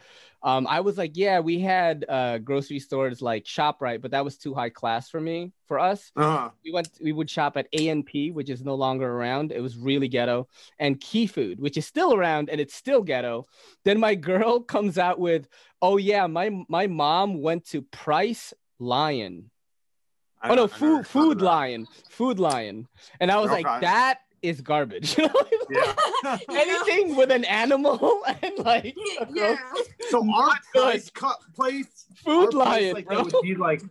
[0.47, 4.37] Um, I was like, yeah, we had uh, grocery stores like Shoprite, but that was
[4.39, 5.51] too high class for me.
[5.67, 6.51] For us, uh-huh.
[6.65, 9.51] we went, we would shop at A&P, which is no longer around.
[9.51, 10.47] It was really ghetto,
[10.79, 13.47] and Key Food, which is still around and it's still ghetto.
[13.85, 15.49] Then my girl comes out with,
[15.83, 19.51] oh yeah, my my mom went to Price Lion.
[20.41, 22.87] I- Oh no, food food lion, food lion,
[23.19, 25.17] and I was like, that is garbage.
[25.69, 25.95] Yeah.
[26.49, 29.57] Anything with an animal and like a yeah.
[30.11, 33.25] So our Not price cut place, food our place like bro.
[33.25, 33.83] would be like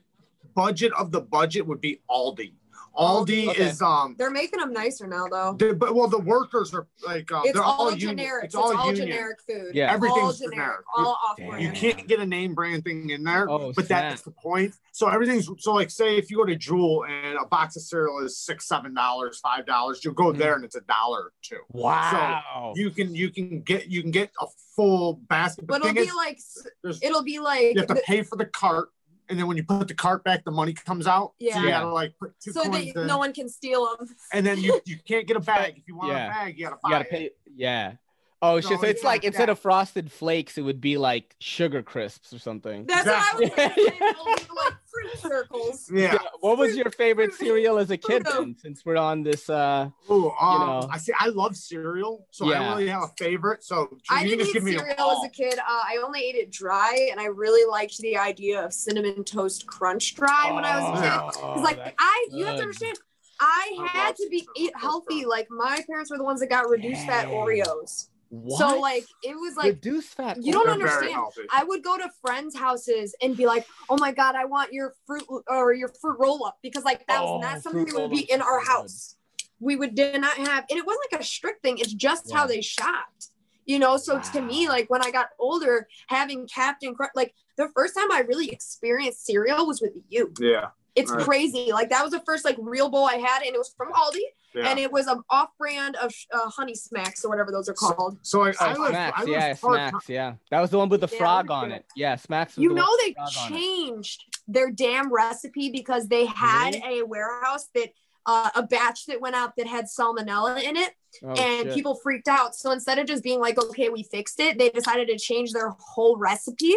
[0.56, 2.54] budget of the budget would be Aldi.
[2.98, 3.64] Aldi Okay.
[3.66, 5.54] is um, They're making them nicer now though.
[5.58, 8.18] the, but well the workers are like um, It's they're all, union.
[8.18, 8.46] generic.
[8.46, 9.08] It's all, union.
[9.08, 9.72] generic food.
[9.74, 9.90] Yeah.
[9.90, 10.56] all Everything's generic.
[10.56, 10.86] generic.
[10.98, 11.60] All off Damn.
[11.60, 14.10] You can't get a name brand thing in there, Oh, but snap.
[14.10, 14.74] that's the point.
[14.92, 18.20] So everything's so like say if you go to Jewel and a box of cereal
[18.24, 20.38] is six, seven dollars, five dollars, you'll go Mm.
[20.38, 21.60] there and it's a dollar or two.
[21.74, 22.74] Wow.
[22.76, 25.68] You can you can get you can get a full basket.
[25.68, 26.40] But the it'll be is, like
[26.84, 28.90] there's, it'll be like you have to the- pay for the cart,
[29.30, 31.34] and then when you put the cart back, the money comes out.
[31.40, 31.56] Yeah.
[31.56, 31.80] So you Yeah.
[31.82, 34.08] gotta like put two so coins that in, no one can steal them.
[34.34, 35.78] and then you you can't get a bag.
[35.78, 36.28] If you want Yeah.
[36.28, 37.10] a bag, you gotta buy you gotta it.
[37.12, 37.32] pay.
[37.56, 37.94] Yeah.
[38.42, 38.64] Oh shit!
[38.64, 41.82] So So it's it's like like instead of frosted flakes, it would be like sugar
[41.82, 42.86] crisps or something.
[42.86, 43.84] That's what I was Exactly.
[43.86, 44.46] gonna say.
[44.56, 45.90] Like fruit circles.
[45.94, 46.14] Yeah.
[46.14, 48.38] Yeah, What was your favorite cereal as a kid Fruito.
[48.40, 48.56] then?
[48.58, 50.90] Since we're on this, uh, Ooh, um, know.
[50.92, 51.14] I see.
[51.20, 52.60] I love cereal, so I Yeah.
[52.60, 53.64] don't really have a favorite.
[53.64, 55.60] So I you didn't eat give me cereal a as a kid.
[55.60, 59.66] Uh, I only ate it dry, and I really liked the idea of cinnamon toast
[59.68, 61.04] crunch dry when I was a kid.
[61.04, 61.26] Yeah.
[61.54, 62.98] Because like I, you have to understand,
[63.40, 65.26] I I had love to be eat healthy.
[65.26, 68.10] Like my parents were the ones that got reduced fat Oreos.
[68.30, 68.60] What?
[68.60, 70.38] So like it was like reduce fat.
[70.42, 71.24] You don't They're understand.
[71.52, 74.94] I would go to friends' houses and be like, "Oh my god, I want your
[75.06, 78.02] fruit or your fruit roll up," because like that Oh, was not something fruit that
[78.10, 79.16] would be in our house.
[79.60, 81.78] We would did not have, and it wasn't like a strict thing.
[81.78, 82.38] It's just Yeah.
[82.38, 83.30] how they shopped,
[83.66, 83.96] you know.
[83.98, 88.12] So to me, like when I got older, having Captain Crunch, like the first time
[88.12, 90.34] I really experienced cereal was with you.
[90.40, 90.70] Yeah.
[90.96, 91.24] It's Right.
[91.26, 91.72] crazy.
[91.74, 94.20] Like that was the first like real bowl I had, and it was from Aldi,
[94.54, 94.70] Yeah.
[94.70, 98.18] and it was an off-brand of uh, Honey Smacks or whatever those are called.
[98.22, 100.34] so like, I was, Smacks, I was yeah, part- Smacks, yeah.
[100.52, 101.86] That was the one with the Yeah, frog on it.
[101.96, 102.56] Yeah, Smacks.
[102.56, 103.60] Was You the know one they the frog on it.
[103.60, 107.90] changed their damn recipe because they had a warehouse that
[108.28, 110.94] uh, a batch that went out that had salmonella in it,
[111.24, 111.74] Oh, and shit.
[111.76, 112.56] people freaked out.
[112.56, 115.76] So instead of just being like, "Okay, we fixed it," they decided to change their
[115.78, 116.74] whole recipe.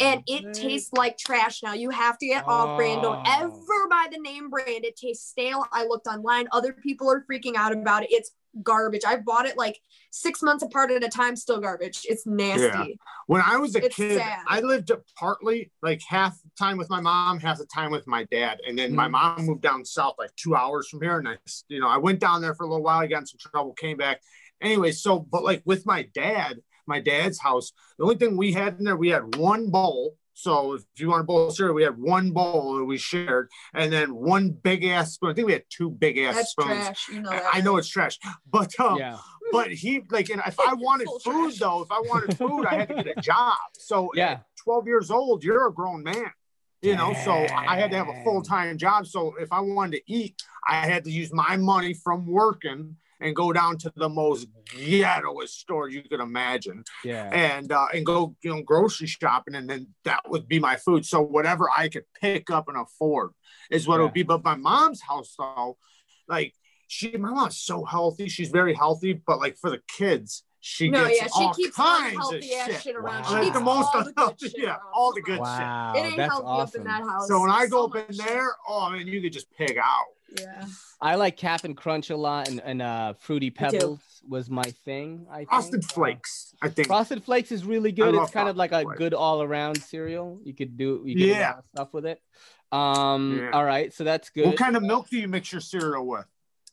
[0.00, 1.72] And it tastes like trash now.
[1.72, 3.02] You have to get off brand.
[3.02, 3.42] Don't Oh.
[3.44, 4.84] ever buy the name brand.
[4.84, 5.64] It tastes stale.
[5.72, 6.48] I looked online.
[6.50, 8.08] Other people are freaking out about it.
[8.10, 9.02] It's garbage.
[9.06, 9.80] I bought it like
[10.10, 11.36] six months apart at a time.
[11.36, 12.00] Still garbage.
[12.04, 12.66] It's nasty.
[12.66, 12.84] Yeah.
[13.26, 14.44] when I was a It's kid, sad.
[14.46, 18.24] I lived partly like half the time with my mom, half the time with my
[18.30, 18.58] dad.
[18.66, 19.12] And then my Mhm.
[19.12, 21.18] mom moved down south like two hours from here.
[21.18, 21.38] And I,
[21.68, 23.72] you know, I went down there for a little while, I got in some trouble,
[23.74, 24.20] came back.
[24.60, 28.78] Anyway, so but like with my dad, my dad's house, the only thing we had
[28.78, 30.16] in there, we had one bowl.
[30.36, 33.48] So if you want a bowl of cereal, we had one bowl that we shared,
[33.72, 35.30] and then one big ass spoon.
[35.30, 36.68] I think we had two big ass That's spoons.
[36.86, 37.08] trash.
[37.08, 37.44] You know that.
[37.52, 38.18] I know it's trash,
[38.50, 39.18] but um, Yeah.
[39.52, 41.58] but he like, and if I wanted food trash.
[41.60, 43.54] though, if I wanted food, I had to get a job.
[43.78, 44.30] So Yeah.
[44.32, 46.32] at 12 years old, you're a grown man,
[46.82, 47.14] you know.
[47.14, 49.06] So I had to have a full time job.
[49.06, 53.34] So if I wanted to eat, I had to use my money from working and
[53.34, 57.28] go down to the most ghettoest store you could imagine Yeah.
[57.32, 61.04] and uh, and go you know grocery shopping and then that would be my food
[61.06, 63.30] so whatever i could pick up and afford
[63.70, 65.76] is what it would be but my mom's house though
[66.28, 66.54] like
[66.86, 71.06] she my mom's so healthy she's very healthy but like for the kids she No,
[71.06, 72.82] gets yeah, she all keeps kinds of unhealthy ass shit.
[72.84, 73.22] shit around.
[73.24, 73.28] Wow.
[73.38, 75.40] She keeps the most all the good unhealthy, shit yeah, all the good shit.
[75.42, 75.92] Wow.
[75.94, 76.80] It ain't that's healthy awesome.
[76.80, 77.28] up in that house.
[77.28, 78.26] So when I go so up in much shit.
[78.26, 80.06] there, oh man, you could just pig out.
[80.38, 80.64] Yeah.
[81.00, 83.50] I like Cap'n Crunch a lot, and, and uh, Fruity.
[83.50, 85.26] Pebbles was my thing.
[85.30, 85.50] I think.
[85.50, 86.88] Frosted Flakes, I think.
[86.88, 88.14] Frosted Flakes is really good.
[88.14, 88.98] It's kind of like a Flakes.
[88.98, 90.40] good all-around cereal.
[90.44, 91.48] You could do you can do a Yeah.
[91.50, 92.22] lot of stuff with it.
[92.72, 93.50] Um, Yeah.
[93.52, 94.46] all right, so that's good.
[94.46, 96.26] What kind of milk do you mix your cereal with?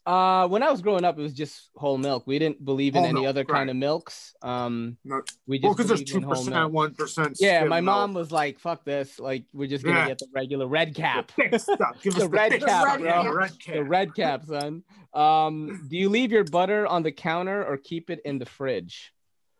[0.05, 2.25] Uh, when I was growing up, it was just whole milk.
[2.25, 4.33] We didn't believe in Whole any milk, other kind of milks.
[4.41, 6.71] Um, No- we just Well, because there's two percent, milk.
[6.73, 7.37] one percent.
[7.39, 9.19] Yeah, my mom was like, "Fuck this!
[9.19, 10.07] Like, we're just gonna Yeah.
[10.07, 11.51] get the regular red cap." Thick
[12.03, 12.99] The red thick cap, stuff.
[12.99, 13.23] bro.
[13.25, 13.75] The red cap.
[13.75, 14.83] the red cap, son.
[15.13, 19.13] Um, do you leave your butter on the counter or keep it in the fridge?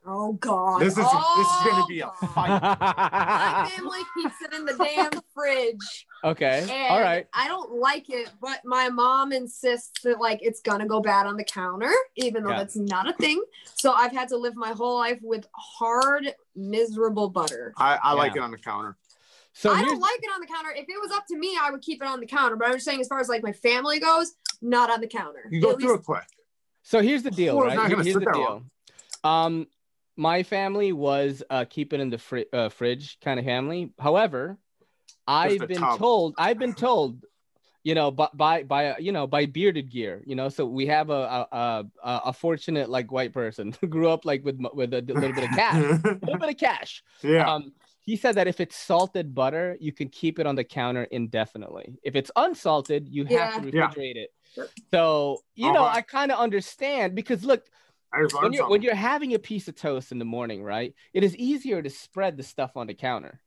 [0.08, 0.82] Oh god.
[0.82, 2.50] This is this is gonna Oh, be a fight.
[2.64, 6.08] My family keeps it in the damn fridge.
[6.24, 7.28] Okay, And all right.
[7.34, 11.38] I don't like it, but my mom insists that like it's gonna go bad on
[11.38, 12.58] the counter, even though Yeah.
[12.60, 13.42] that's not a thing.
[13.76, 17.74] So I've had to live my whole life with hard, miserable butter.
[17.78, 18.98] I, I like it on the counter.
[19.54, 20.72] So I don't like it on the counter.
[20.72, 22.56] If it was up to me, I would keep it on the counter.
[22.56, 25.48] But I'm just saying, as far as like my family goes, not on the counter.
[25.52, 26.24] You go At through least- it quick.
[26.84, 27.76] So here's the deal, Well, right?
[27.76, 28.64] not gonna Here's the there deal.
[29.24, 29.68] Um,
[30.18, 33.94] my family was uh, keep it in the fri- uh, fridge kind of family.
[34.00, 34.58] However,
[35.28, 36.00] I've been tub.
[36.00, 37.24] told, I've been told,
[37.84, 40.50] you know, by by by uh, you know by bearded gear, you know.
[40.50, 44.44] So we have a a, a, a fortunate like white person who grew up like
[44.46, 47.04] with with a little bit of cash, a little bit of cash.
[47.24, 47.54] yeah.
[47.54, 47.74] Um,
[48.04, 51.96] he said that if it's salted butter, you can keep it on the counter indefinitely.
[52.04, 53.88] If it's unsalted, you have to Yeah.
[53.90, 54.30] refrigerate it.
[54.92, 55.98] So you know, Uh-huh.
[55.98, 57.64] I kind of understand because look,
[58.42, 60.94] when you're when you're having a piece of toast in the morning, right?
[61.14, 63.40] It is easier to spread the stuff on the counter.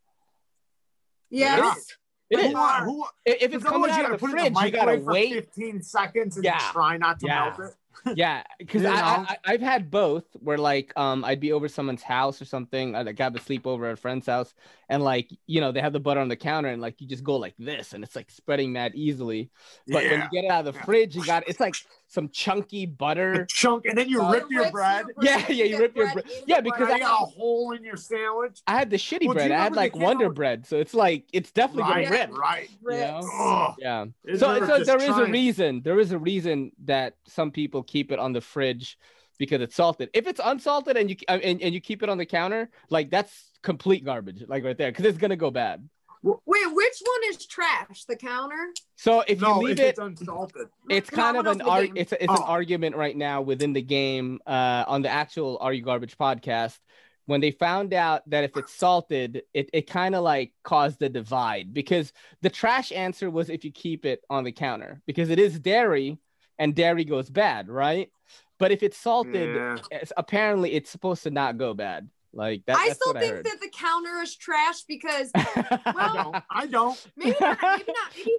[1.39, 1.87] Yes.
[2.31, 2.55] It Who is.
[2.55, 4.65] want- who- If it's because coming out you of gotta the put it in fridge,
[4.65, 5.33] you gotta wait.
[5.35, 6.59] 15 seconds and Yeah.
[6.73, 7.55] try not to Yeah.
[7.57, 7.77] melt it.
[8.17, 9.27] Yeah, because You I, know?
[9.29, 12.95] I I've had both where like um I'd be over someone's house or something.
[12.95, 14.53] I'd like have a sleepover at a friend's house,
[14.89, 17.25] and like you know they have the butter on the counter, and like you just
[17.25, 19.51] go like this, and it's like spreading mad easily.
[19.87, 20.85] But when you get it out of the Yeah.
[20.85, 21.77] fridge, you got it's like
[22.15, 23.45] some chunky A butter.
[23.51, 25.05] chunk, and then you Uh, rip your rips bread.
[25.21, 26.99] Yeah, yeah, you get rip your bread bre- in yeah, because Now bread.
[27.01, 28.61] you got a hole in your sandwich.
[28.67, 29.51] I had the shitty Well, bread.
[29.51, 32.39] I had like Wonder who- Bread, so it's like it's definitely Right, gonna rip.
[32.39, 32.71] right.
[32.83, 33.75] You know?
[33.79, 34.07] Yeah.
[34.25, 35.83] It's So, never so just there is a reason.
[35.83, 38.97] There is a reason that some people keep it on the fridge
[39.39, 40.11] because it's salted.
[40.15, 43.51] If it's unsalted and you and, and you keep it on the counter, like that's
[43.63, 45.89] complete garbage, like right there, because it's gonna go bad.
[46.25, 48.05] Wait, which one is trash?
[48.09, 48.73] The counter?
[48.97, 50.69] So if no, you leave if it, it's unsalted.
[50.89, 52.45] it's kind what of an in ar- it's a, it's an Oh.
[52.47, 56.79] argument right now within the game uh, on the actual Are You Garbage podcast.
[57.27, 61.09] When they found out that if it's salted, it, it kind of like caused a
[61.09, 65.39] divide because the trash answer was if you keep it on the counter because it
[65.39, 66.19] is dairy
[66.59, 68.11] and dairy goes bad, right?
[68.59, 69.79] But if it's salted, Yeah.
[69.91, 72.09] it's, apparently it's supposed to not go bad.
[72.35, 75.83] Like that, I that's still what think I that the counter is trash because I
[75.95, 76.45] Well- don't.
[76.51, 77.07] I don't.
[77.17, 78.31] maybe not, maybe not, maybe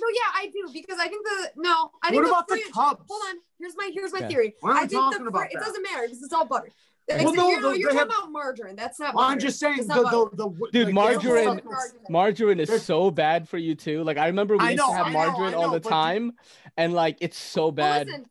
[0.00, 2.64] no, yeah, I do because I think the no, I think What about the fridge-
[2.74, 3.02] tubs?
[3.08, 4.28] Hold on, here's my here's my Okay.
[4.28, 4.54] theory.
[4.60, 6.70] Why are I think talking the about fri- it doesn't matter because it's all butter.
[7.06, 8.76] Well, no, you're, no, you're talking have- about margarine.
[8.76, 9.14] That's not.
[9.14, 11.60] Well, I'm just saying It's the, the, the, Dude, like, margarine-
[12.08, 14.02] margarine is so bad for you too.
[14.02, 15.80] Like I remember we I used to have I know, margarine I all know, the
[15.80, 16.32] but- time,
[16.78, 18.06] and like it's so Well, bad.
[18.06, 18.26] listen,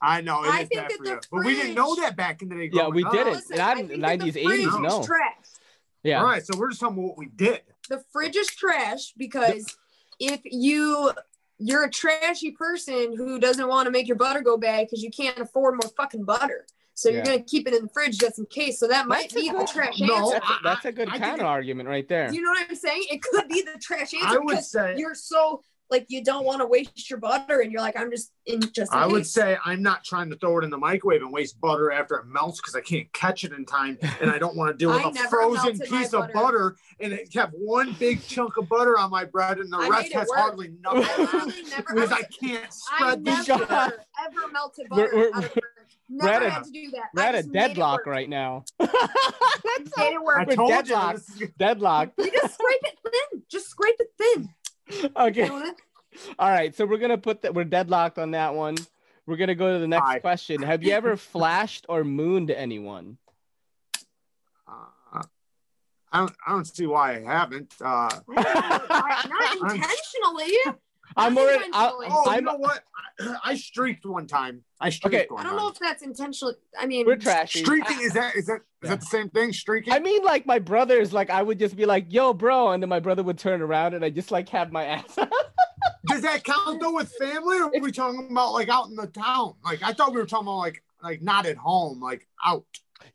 [0.00, 1.94] I know it I is think bad that for the you, but we didn't know
[1.96, 2.70] that back in the day.
[2.72, 3.12] Yeah, we up.
[3.12, 3.32] didn't.
[3.34, 5.02] listen, Not I in the 90s, fridge 80s, no.
[5.02, 5.34] Trash.
[6.02, 6.20] yeah.
[6.20, 7.62] All right, so we're just talking about what we did.
[7.88, 9.76] The fridge is trash because
[10.18, 11.12] if you
[11.58, 15.10] you're a trashy person who doesn't want to make your butter go bad because you
[15.10, 16.66] can't afford more fucking butter.
[16.92, 17.24] So you're Yeah.
[17.24, 18.78] gonna keep it in the fridge just in case.
[18.78, 20.32] So that might That's a be the good- trash No, answer.
[20.34, 22.30] That's a, that's a good I- I counter argument right there.
[22.32, 23.04] You know what I'm saying?
[23.10, 26.44] It could be the trash answer I would because say you're so like you don't
[26.44, 29.26] want to waste your butter and you're like I'm just in just in I would
[29.26, 32.26] say I'm not trying to throw it in the microwave and waste butter after it
[32.26, 35.04] melts because I can't catch it in time, and I don't want to deal with
[35.04, 36.32] I a never frozen melted my piece of butter.
[36.32, 39.88] butter and it kept one big chunk of butter on my bread, and the I
[39.88, 40.38] rest has work.
[40.38, 41.26] hardly I nothing.
[41.26, 43.64] on literally it never because I, I can't I spread the never
[44.26, 45.62] ever melted We're- butter we're- out of bread.
[46.08, 47.02] we're at a- to do that.
[47.14, 48.64] We're I at a just made it deadlock right now.
[49.96, 50.38] Made it work.
[50.38, 51.18] I We're told deadlocked.
[51.18, 51.38] you.
[51.38, 52.10] This is, Deadlock.
[52.18, 53.42] You just scrape it thin.
[53.50, 54.48] Just scrape it thin.
[54.90, 55.48] You Okay.
[56.38, 56.74] All right.
[56.74, 57.54] So we're gonna put that.
[57.54, 58.76] We're deadlocked on that one.
[59.26, 60.18] We're gonna go to the next Aye.
[60.20, 60.62] question.
[60.62, 63.18] Have you ever flashed or mooned anyone?
[64.68, 65.22] uh,
[66.12, 66.32] I don't.
[66.46, 67.74] I don't see why I haven't.
[67.80, 70.54] Uh, not intentionally.
[71.16, 71.64] I'm already.
[71.72, 72.06] I, Unintentionally.
[72.10, 72.44] Oh, you I'm.
[72.44, 72.84] know what?
[73.18, 74.62] I, I streaked one time.
[74.80, 75.26] I streaked Okay.
[75.30, 75.72] one I don't know time.
[75.72, 76.54] if that's intentional.
[76.78, 77.60] I mean, We're trashy.
[77.60, 78.90] Streaking I, is that is that is Yeah.
[78.90, 79.52] that the same thing?
[79.52, 79.92] Streaking.
[79.94, 82.90] I mean, like my brothers, like I would just be like, "Yo, bro," and then
[82.90, 85.16] my brother would turn around and I just like have my ass.
[86.06, 89.06] Does that count though with family, or are we talking about like out in the
[89.06, 89.54] town?
[89.64, 92.64] Like I thought we were talking about like like not at home, like out.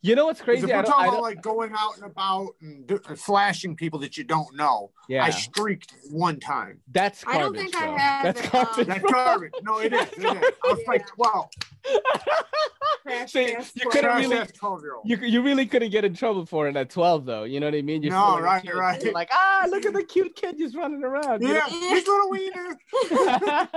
[0.01, 0.63] You know what's crazy?
[0.63, 4.17] If we're talking I about like going out and about and do, flashing people that
[4.17, 6.79] you don't know, yeah, I streaked one time.
[6.91, 7.71] that's I don't garbage.
[7.71, 7.97] think I bro.
[7.97, 8.77] have That's it, garbage.
[8.79, 9.51] um, That's garbage.
[9.63, 10.01] No, it is.
[10.13, 10.25] It is.
[10.25, 11.15] I was like Yeah.
[11.15, 11.49] twelve.
[13.03, 15.07] trash See, you couldn't really- ass twelve year old.
[15.09, 17.73] You, you really couldn't get in trouble for it at 12 though you know what
[17.75, 18.73] i mean You're No, right, kid.
[18.75, 19.01] right.
[19.03, 22.29] You're like ah look at the cute kid just running around you Yeah, his little
[22.29, 22.77] wiener.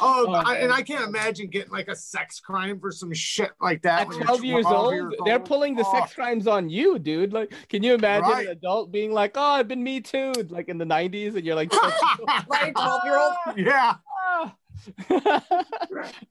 [0.00, 0.72] Oh, Oh, I, and.
[0.72, 4.02] I can't imagine getting like a sex crime for some shit like that.
[4.02, 6.98] at when you're 12 years old years they're pulling the Oh, sex crimes on you
[6.98, 8.46] dude like can you imagine Right.
[8.46, 11.54] an adult being like oh i've been me too like in the 90s and you're
[11.56, 11.72] like
[12.48, 13.34] Right, 12-year-old.
[13.56, 13.94] yeah,
[14.30, 14.54] "Ah."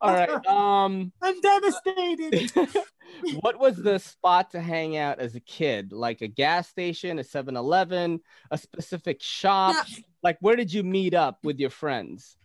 [0.01, 2.51] all right um I'm devastated.
[3.41, 7.23] what was the spot to hang out as a kid like a gas station a
[7.23, 8.19] 7-eleven
[8.51, 9.75] a specific shop
[10.23, 12.37] like where did you meet up with your friends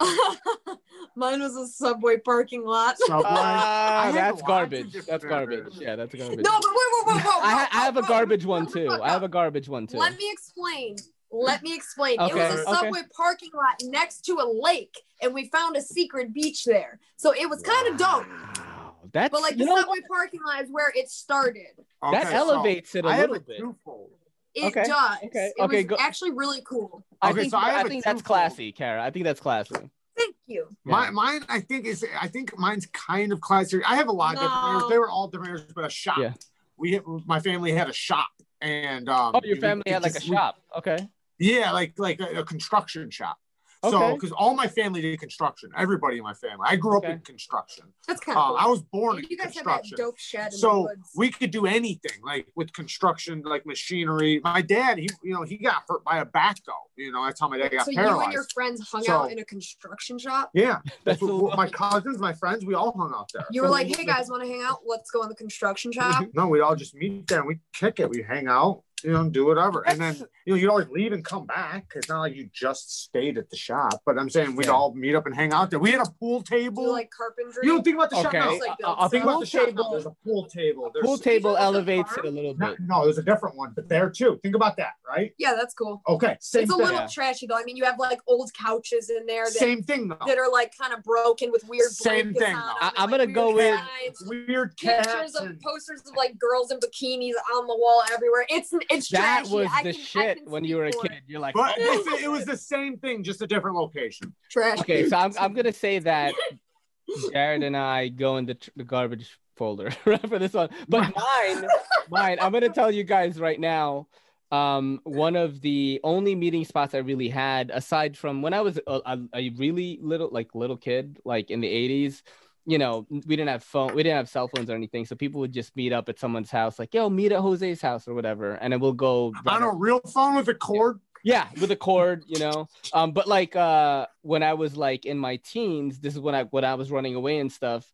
[1.16, 2.98] Mine was a subway parking lot.
[2.98, 3.22] Subway.
[3.26, 4.92] Ah, had that's garbage.
[5.06, 5.74] That's garbage.
[5.78, 6.38] Yeah, that's garbage.
[6.38, 7.24] No, but wait, wait, wait, wait.
[7.26, 8.88] I, ha- I have a garbage one too.
[9.02, 9.98] I have a garbage one too.
[9.98, 10.96] Let me explain.
[11.32, 12.14] Let me explain.
[12.20, 12.62] it was a okay.
[12.72, 16.98] subway parking lot next to a lake, and we found a secret beach there.
[17.16, 18.26] So it was kind of dope.
[18.26, 21.66] Wow, That's But like the know, subway parking lot is where it started.
[22.02, 23.58] that Okay, so elevates it a I have little a bit.
[23.60, 24.10] twofold.
[24.54, 25.16] It Okay, does.
[25.24, 27.04] okay, It okay, was go- actually really cool.
[27.22, 29.02] I Okay, think so I I, think that's classy, Kara.
[29.02, 29.76] I think that's classy.
[30.16, 30.68] Thank you.
[30.84, 31.10] My, Yeah.
[31.12, 33.80] mine, I think is, I think mine's kind of classy.
[33.86, 34.84] I have a lot of different areas.
[34.90, 36.18] They were all different areas, but a shop.
[36.18, 36.32] Yeah.
[36.76, 38.28] We, had- my family had a shop,
[38.60, 40.56] and um, Oh, your we- family we had like a just- we- shop.
[40.76, 41.08] Okay.
[41.38, 43.38] Yeah, like like a, a construction shop.
[43.82, 44.14] So, Okay.
[44.14, 46.66] because all my family did construction, everybody in my family.
[46.68, 47.14] I grew up Okay.
[47.14, 47.86] in construction.
[48.06, 48.56] That's kind of Uh, cool.
[48.58, 51.10] I was born in you guys have that dope shed in the So woods.
[51.16, 54.38] we could do anything, like with construction, like machinery.
[54.44, 56.74] My dad, he, you know, he got hurt by a backhoe.
[56.96, 58.24] You know, that's how my dad got so you paralyzed.
[58.24, 60.50] and your friends hung So- out in a construction shop.
[60.52, 63.46] yeah, That's that's what, my cousins, my friends, we all hung out there.
[63.50, 64.80] You were like, "Hey guys, want to hang out?
[64.84, 67.98] Let's go in the construction shop." No, we all just meet there and we kick
[67.98, 68.10] it.
[68.10, 69.86] We hang out, you know, do whatever.
[69.86, 70.14] And then,
[70.44, 71.86] you know, you'd always leave and come back.
[71.94, 74.72] It's not like you just stayed at the shop, but I'm saying we'd Yeah.
[74.72, 75.78] all meet up and hang out there.
[75.78, 76.82] We had a pool Do table.
[76.84, 77.60] you like carpentry?
[77.66, 78.22] you don't think about the Okay.
[78.24, 78.50] shop now.
[78.50, 79.90] Just, like, a- build Think about pool the shop table.
[79.90, 80.90] There's a pool table.
[80.92, 82.78] There's Pool table elevates it a little no, bit.
[82.80, 84.38] no, there's a different one, but there too.
[84.42, 85.32] Think about that, right?
[85.38, 86.02] Yeah, that's cool.
[86.08, 86.84] Okay, same it's a thing.
[86.84, 87.06] little Yeah.
[87.06, 87.56] trashy though.
[87.56, 90.16] I mean, you have like old couches in there that, Same thing though.
[90.26, 93.10] that are like kind of broken with weird Same thing, on them I- and, I'm
[93.10, 93.80] like, gonna weird go with-
[94.16, 94.22] designs.
[94.48, 95.34] Weird pictures cats.
[95.36, 98.46] of posters of like girls in bikinis on the wall everywhere.
[98.48, 99.54] It's it's That trashy.
[99.54, 101.22] was I the can- shit when you were a kid.
[101.26, 102.04] You're like, But oh.
[102.08, 104.34] it's, it was the same thing, just a different location.
[104.50, 104.80] Trash.
[104.80, 106.34] okay, so I'm, I'm gonna say that
[107.32, 109.90] Jerad and I go in the, tr- the garbage folder
[110.28, 110.70] for this one.
[110.88, 111.66] But mine,
[112.10, 114.08] mine, I'm gonna tell you guys right now.
[114.52, 118.80] Um, one of the only meeting spots I really had, aside from when I was
[118.84, 122.22] a, a, a really little, like little kid, like in the '80s,
[122.66, 125.40] you know, we didn't have phone, we didn't have cell phones or anything, so people
[125.40, 128.52] would just meet up at someone's house, like, "Yo, meet at Jose's house" or whatever,
[128.54, 129.32] and then we'll go.
[129.46, 131.00] On a real phone with a cord.
[131.24, 132.68] Yeah, with a cord, you know.
[132.94, 136.44] Um, but like uh when I was like in my teens, this is when I
[136.44, 137.90] when I was running away and stuff.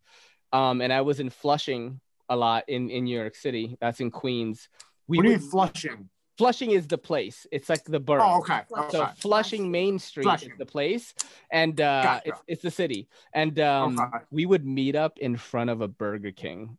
[0.52, 3.76] Um, and I was in Flushing a lot in in New York City.
[3.80, 4.68] That's in Queens.
[5.09, 6.09] We What would- flushing?
[6.39, 7.47] Flushing is the place.
[7.51, 8.23] It's like the borough.
[8.25, 8.61] Oh, okay.
[8.69, 9.07] So So.
[9.17, 10.53] Flushing Main Street Flushing.
[10.53, 11.15] is the place,
[11.51, 12.23] and uh, Gotcha.
[12.29, 13.09] it's it's the city.
[13.33, 14.25] And um, Okay.
[14.31, 16.77] we would meet up in front of a Burger King.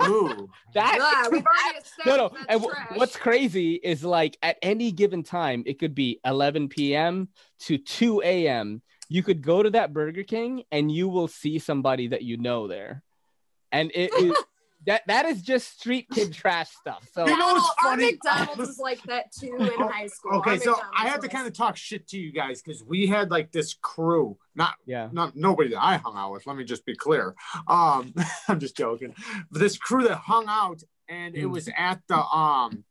[0.00, 0.48] Ooh.
[0.74, 2.30] That Yeah, we've already no, no.
[2.48, 7.28] And w- what's crazy is like at any given time, it could be 11 p.m.
[7.60, 8.80] to 2 a.m.
[9.10, 12.66] You could go to that Burger King and you will see somebody that you know
[12.68, 13.02] there,
[13.70, 14.34] and it is
[14.86, 17.06] that that is just street kid trash stuff.
[17.12, 18.12] So You know what's McDonald's- our funny?
[18.12, 20.38] McDonald's was like that too in high school.
[20.38, 22.82] Okay, Our so I McDonald's have to kind of talk shit to you guys because
[22.84, 26.46] we had like this crew, not yeah, not nobody that I hung out with.
[26.46, 27.34] Let me just be clear.
[27.68, 28.14] Um,
[28.48, 29.14] I'm just joking.
[29.50, 31.50] But this crew that hung out, and it Mm.
[31.52, 32.84] was at the um.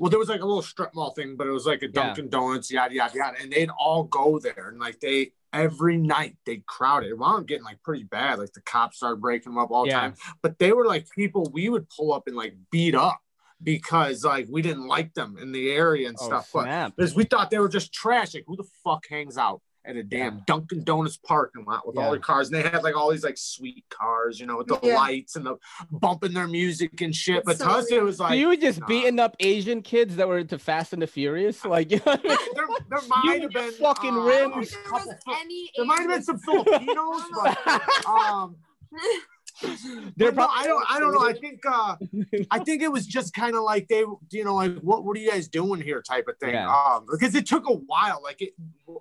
[0.00, 2.28] Well, there was like a little strip mall thing, but it was like a Dunkin'
[2.28, 6.62] Donuts, yada yada yada, and they'd all go there, and like they every night they
[6.66, 7.10] crowded.
[7.10, 8.38] It wound up getting like pretty bad.
[8.38, 10.00] Like the cops started breaking them up all the Yeah.
[10.00, 10.14] time.
[10.42, 13.18] But they were like people we would pull up and like beat up
[13.62, 16.50] because like we didn't like them in the area and oh stuff.
[16.52, 16.92] But snap.
[16.96, 18.34] because we thought they were just trash.
[18.34, 22.10] Like, who the fuck hangs out at a damn Dunkin' Donuts parking lot with all
[22.10, 24.78] the cars, and they had like all these like sweet cars, you know, with the
[24.82, 24.96] Yeah.
[24.96, 25.56] lights and the
[25.90, 27.42] bumping their music and shit.
[27.44, 28.86] But So to us, it was So like you were just nah.
[28.86, 32.16] beating up Asian kids that were into Fast and the Furious, like you know I
[32.16, 32.36] mean?
[32.54, 34.70] there, there might You have been fucking uh, I rims.
[34.70, 35.70] there was couple- any.
[35.76, 38.56] there might have been some Filipinos, but um,
[39.60, 40.84] They're but no, probably- I don't.
[40.90, 41.26] I don't know.
[41.28, 41.60] I think.
[41.66, 41.96] uh
[42.50, 45.20] I think it was just kind of like they, you know, like what what are
[45.20, 46.54] you guys doing here, type of thing.
[46.54, 46.68] Yeah.
[46.72, 48.20] Um, because it took a while.
[48.22, 48.54] Like it,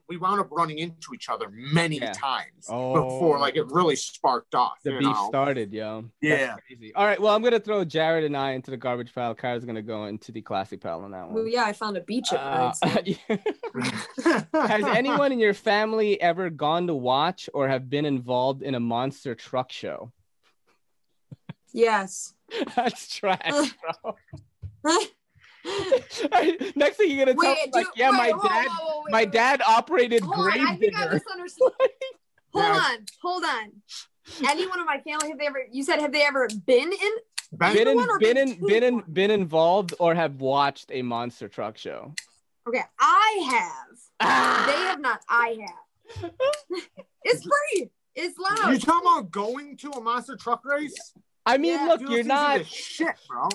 [0.10, 2.12] we wound up running into each other many Yeah.
[2.14, 2.94] times Oh.
[3.04, 4.78] before, like it really sparked off.
[4.84, 5.28] the you beef know?
[5.30, 6.06] started, yo.
[6.22, 6.56] Yeah.
[6.68, 6.94] Crazy.
[6.96, 9.36] All right, well, I'm gonna throw Jerad and I into the garbage pile.
[9.36, 11.52] Kara's gonna go into the classy pile on that well, one.
[11.52, 12.74] yeah, I found a beach at Uh,
[14.54, 18.80] Has anyone in your family ever gone to watch or have been involved in a
[18.80, 20.12] monster truck show?
[21.78, 22.34] Yes.
[22.76, 23.40] That's trash,
[24.02, 24.16] bro.
[26.76, 29.02] Next thing you're gonna tell me, like, do- yeah, wait, my whoa, whoa, dad, whoa,
[29.06, 31.72] wait, my dad operated Hold on, I think I misunderstood.
[32.54, 32.72] Hold Yeah.
[32.72, 33.72] on, hold on.
[34.50, 35.68] Anyone in my family have they ever?
[35.72, 37.12] You said have they ever been in?
[37.52, 41.48] Ben- been in, been been in, been in, been involved or have watched a monster
[41.48, 42.14] truck show.
[42.68, 44.00] Okay, I have.
[44.20, 44.64] Ah!
[44.66, 45.20] They have not.
[45.30, 46.32] I have.
[47.24, 47.90] it's free.
[48.16, 48.58] It's loud.
[48.58, 48.82] you loud.
[48.82, 51.14] talking about going to a monster truck race?
[51.48, 52.66] I mean, Yeah, look, you're not.
[52.66, 53.48] shit, bro.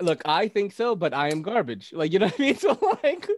[0.00, 1.92] Look, I think so, but I am garbage.
[1.92, 2.56] Like you know what I mean?
[2.64, 3.28] So like,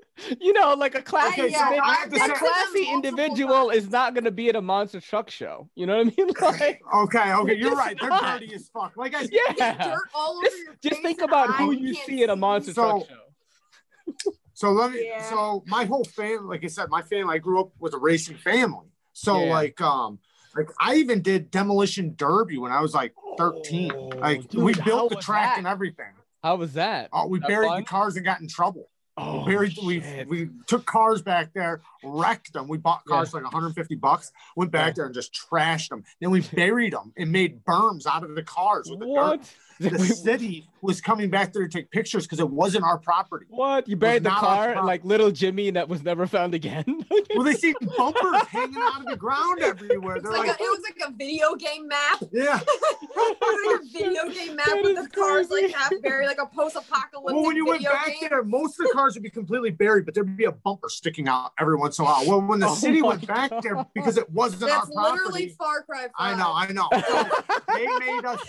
[0.40, 2.28] you know, like a classy, Okay, yeah, I have to a I've say- been to
[2.28, 3.84] them classy individual times.
[3.84, 5.68] is not gonna be at a monster truck show.
[5.74, 6.30] You know what I mean?
[6.40, 7.96] Like, Okay, okay, you're It's right.
[8.00, 8.96] They're dirty as fuck.
[8.96, 9.74] Like I There's yeah.
[9.92, 13.04] dirt all over Just, your just think about who you see at a monster So-
[13.06, 14.32] truck show.
[14.54, 15.06] So let me.
[15.08, 15.22] Yeah.
[15.28, 17.34] So my whole family, like I said, my family.
[17.34, 18.86] I grew up with a racing family.
[19.12, 19.52] So Yeah.
[19.52, 20.18] like, um,
[20.56, 23.93] like I even did demolition derby when I was like 13.
[23.94, 25.59] Oh, like dude, we built the track that?
[25.59, 26.06] and everything.
[26.43, 27.09] How was that?
[27.12, 27.81] Oh, we That buried fun?
[27.81, 28.89] the cars and got in trouble.
[29.16, 30.28] Oh, buried, we shit.
[30.28, 32.66] we took cars back there, wrecked them.
[32.66, 34.32] We bought cars for like 150 bucks.
[34.56, 34.93] Went back Yeah.
[34.94, 36.02] there and just trashed them.
[36.20, 39.40] Then we buried them and made berms out of the cars with the dirt.
[39.78, 39.92] What?
[39.92, 43.46] The city was coming back there to take pictures because it wasn't our property.
[43.48, 43.88] What?
[43.88, 44.86] You buried the car problem.
[44.86, 46.84] like little Jimmy that was never found again?
[47.34, 50.20] Well, they see bumpers hanging out of the ground everywhere.
[50.20, 52.22] They're like like, a, it was like a video game map.
[52.32, 52.60] yeah.
[52.60, 56.38] It was like a video game map That with the cars like half buried, like
[56.40, 58.28] a post-apocalyptic Well, when you went back game.
[58.30, 61.26] there, most of the cars would be completely buried, but there'd be a bumper sticking
[61.26, 62.24] out every once in a while.
[62.26, 65.48] Well, when the Oh city my went back there because it wasn't That's our literally
[65.48, 65.56] property.
[65.59, 66.10] Far Cry 5.
[66.16, 66.88] I know, I know.
[67.09, 68.48] So they made us.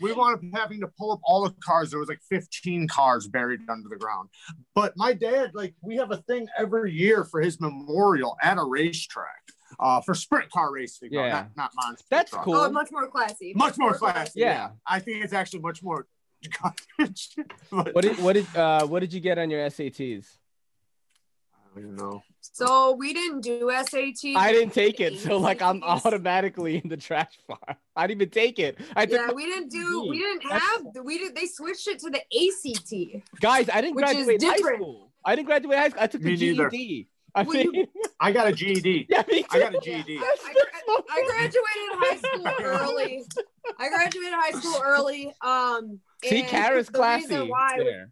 [0.00, 1.90] We wound up having to pull up all the cars.
[1.90, 4.28] There was like 15 cars buried under the ground.
[4.74, 8.64] But my dad, like, we have a thing every year for his memorial at a
[8.64, 9.42] racetrack
[9.80, 11.10] uh, for sprint car racing.
[11.12, 11.32] no, Yeah.
[11.32, 12.06] not, not monster.
[12.10, 12.44] That's truck.
[12.44, 12.54] cool.
[12.56, 13.52] Oh, much more classy.
[13.56, 14.40] Much more classy.
[14.40, 14.70] Yeah.
[14.86, 16.06] I think it's actually much more
[16.98, 17.34] garbage.
[17.70, 20.26] but what did what did uh what did you get on your SATs?
[21.54, 22.22] I don't even know.
[22.52, 24.36] So we didn't do SAT.
[24.36, 25.82] I didn't take it, so like I'm
[26.14, 27.76] automatically in the trash fire.
[27.96, 28.78] I didn't even take it.
[28.94, 30.06] I Yeah, we didn't do.
[30.08, 31.04] We didn't That's- have.
[31.04, 31.34] We did.
[31.34, 33.24] They switched it to the ACT.
[33.40, 33.68] guys.
[33.72, 35.10] I didn't graduate high school.
[35.24, 36.02] I didn't graduate high school.
[36.02, 36.68] I took the Me neither.
[36.70, 37.08] GED.
[37.36, 37.86] I Well, you-
[38.20, 39.06] I got a GED.
[39.10, 39.48] yeah, me too.
[39.50, 40.18] I got a GED.
[40.18, 43.24] I, gra- I graduated high school early.
[43.78, 45.32] I graduated high school early.
[45.40, 47.36] Um, See, and Kara's classy.
[47.40, 48.10] Why there.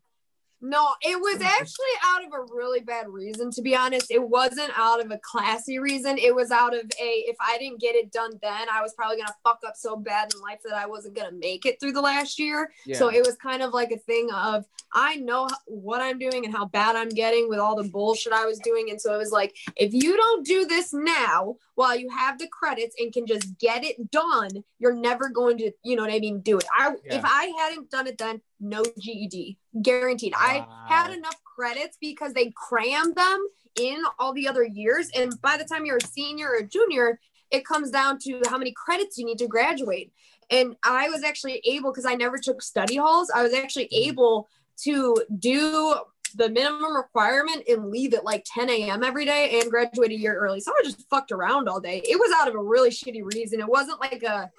[0.65, 4.13] No, it was actually out of a really bad reason, to be honest.
[4.13, 6.19] It wasn't out of a classy reason.
[6.19, 9.17] It was out of a, if I didn't get it done then, I was probably
[9.17, 11.81] going to fuck up so bad in life that I wasn't going to make it
[11.81, 12.71] through the last year.
[12.87, 12.97] Yeah.
[12.97, 14.65] So it was kind of like a thing of,
[14.95, 18.47] I know what I'm doing and how bad I'm getting with all the bullshit I
[18.47, 18.89] was doing.
[18.91, 22.47] And so it was like, if you don't do this now while you have the
[22.47, 26.21] credits and can just get it done, you're never going to, you know what I
[26.21, 26.65] mean, do it.
[26.73, 27.17] I, Yeah.
[27.17, 30.35] if I hadn't done it then, no GED, guaranteed.
[30.37, 33.47] I had enough credits because they crammed them
[33.81, 35.11] in all the other years.
[35.15, 37.19] And by the time you're a senior or a junior,
[37.51, 40.13] it comes down to how many credits you need to graduate.
[40.51, 44.11] And I was actually able, because I never took study halls, I was actually Mm-hmm.
[44.11, 44.49] able
[44.85, 45.95] to do
[46.35, 49.03] the minimum requirement and leave at like 10 a.m.
[49.03, 50.61] every day and graduate a year early.
[50.61, 52.03] So I just fucked around all day.
[52.05, 53.61] It was out of a really shitty reason.
[53.61, 54.51] It wasn't like a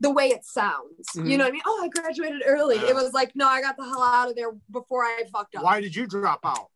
[0.00, 1.08] the way it sounds.
[1.16, 1.28] Mhm.
[1.30, 1.62] You know what I mean?
[1.66, 2.76] Oh, I graduated early.
[2.76, 2.90] Yeah.
[2.90, 5.62] It was like, no, I got the hell out of there before I fucked up.
[5.64, 6.68] Why did you drop out?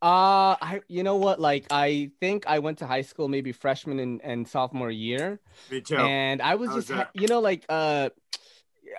[0.00, 1.40] Uh, I you know what?
[1.40, 5.40] Like I think I went to high school maybe freshman and, and sophomore year,
[5.72, 5.96] Me too.
[5.96, 7.10] and I was How just was that?
[7.14, 8.10] you know like uh,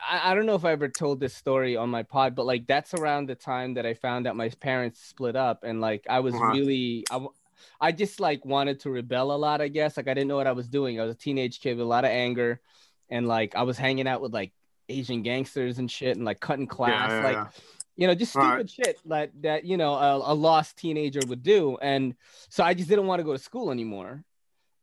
[0.10, 2.68] I, I don't know if I ever told this story on my pod, but like
[2.68, 6.20] that's around the time that I found out my parents split up, and like I
[6.20, 6.52] was Uh-huh.
[6.52, 7.34] really I, w-
[7.80, 9.62] I just like wanted to rebel a lot.
[9.62, 11.00] I guess like I didn't know what I was doing.
[11.00, 12.60] I was a teenage kid with a lot of anger,
[13.10, 14.52] and like I was hanging out with like
[14.88, 17.48] Asian gangsters and shit, and like cutting class, yeah, like yeah.
[17.96, 18.70] You know, just stupid Right.
[18.70, 22.16] shit that that you know a, a lost teenager would do, and
[22.50, 24.24] so I just didn't want to go to school anymore.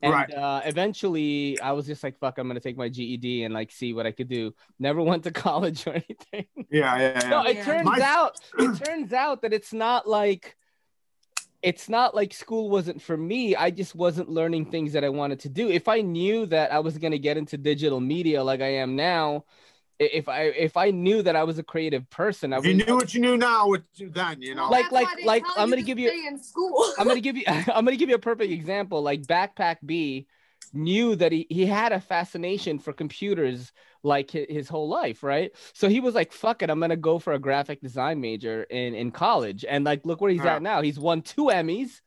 [0.02, 0.30] And Right.
[0.34, 3.94] uh, eventually, I was just like, "Fuck, I'm gonna take my GED and like see
[3.94, 6.46] what I could do." Never went to college or anything.
[6.70, 7.28] Yeah, yeah, yeah.
[7.30, 7.64] No, it Yeah.
[7.64, 10.54] turns My- out it turns out that it's not like
[11.66, 13.56] it's not like school wasn't for me.
[13.56, 15.68] I just wasn't learning things that I wanted to do.
[15.68, 19.44] If I knew that I was gonna get into digital media like I am now,
[19.98, 22.94] if I if I knew that I was a creative person, I If you knew
[22.94, 24.68] what you knew now, what you then, you know.
[24.70, 26.84] Like- like- like, I'm gonna give you- in school.
[26.98, 29.02] I'm gonna give you I'm gonna give you a perfect example.
[29.02, 30.28] Like Backpack B
[30.72, 33.72] knew that he, he had a fascination for computers
[34.02, 35.52] like his, his whole life, right?
[35.72, 38.94] So he was like, fuck it, I'm gonna go for a graphic design major in,
[38.94, 39.64] in college.
[39.68, 40.56] And like look where he's Yeah.
[40.56, 40.82] at now.
[40.82, 42.00] He's won two Emmys.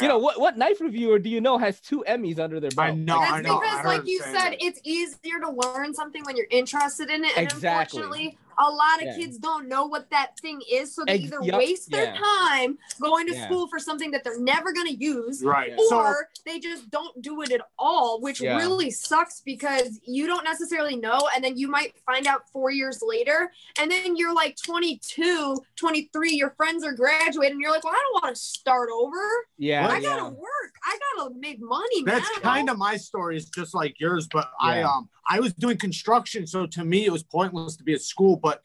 [0.00, 2.90] You know, what what knife reviewer do you know has two Emmys under their belt?
[2.90, 3.58] I know, That's I know.
[3.58, 4.62] Because, heard like you said, that.
[4.64, 7.36] it's easier to learn something when you're interested in it.
[7.36, 8.02] And Exactly.
[8.02, 9.16] unfortunately, a lot of Yeah.
[9.16, 10.94] kids don't know what that thing is.
[10.94, 12.18] So they Ex- either yup, waste their yeah.
[12.18, 13.44] time going to Yeah.
[13.46, 15.42] school for something that they're never going to use.
[15.44, 15.70] Right.
[15.70, 15.76] Yeah.
[15.88, 18.56] So Or they just don't do it at all, which Yeah.
[18.56, 21.28] really sucks because you don't necessarily know.
[21.34, 23.52] And then you might find out four years later.
[23.80, 27.52] And then you're like 22, 23, your friends are graduating.
[27.52, 29.22] And you're like, well, I don't want to start over.
[29.56, 30.57] Yeah, I gotta work.
[30.84, 32.02] I gotta make money.
[32.04, 35.76] that's kind of my story is just like yours but i um i was doing
[35.76, 38.62] construction so to me it was pointless to be at school but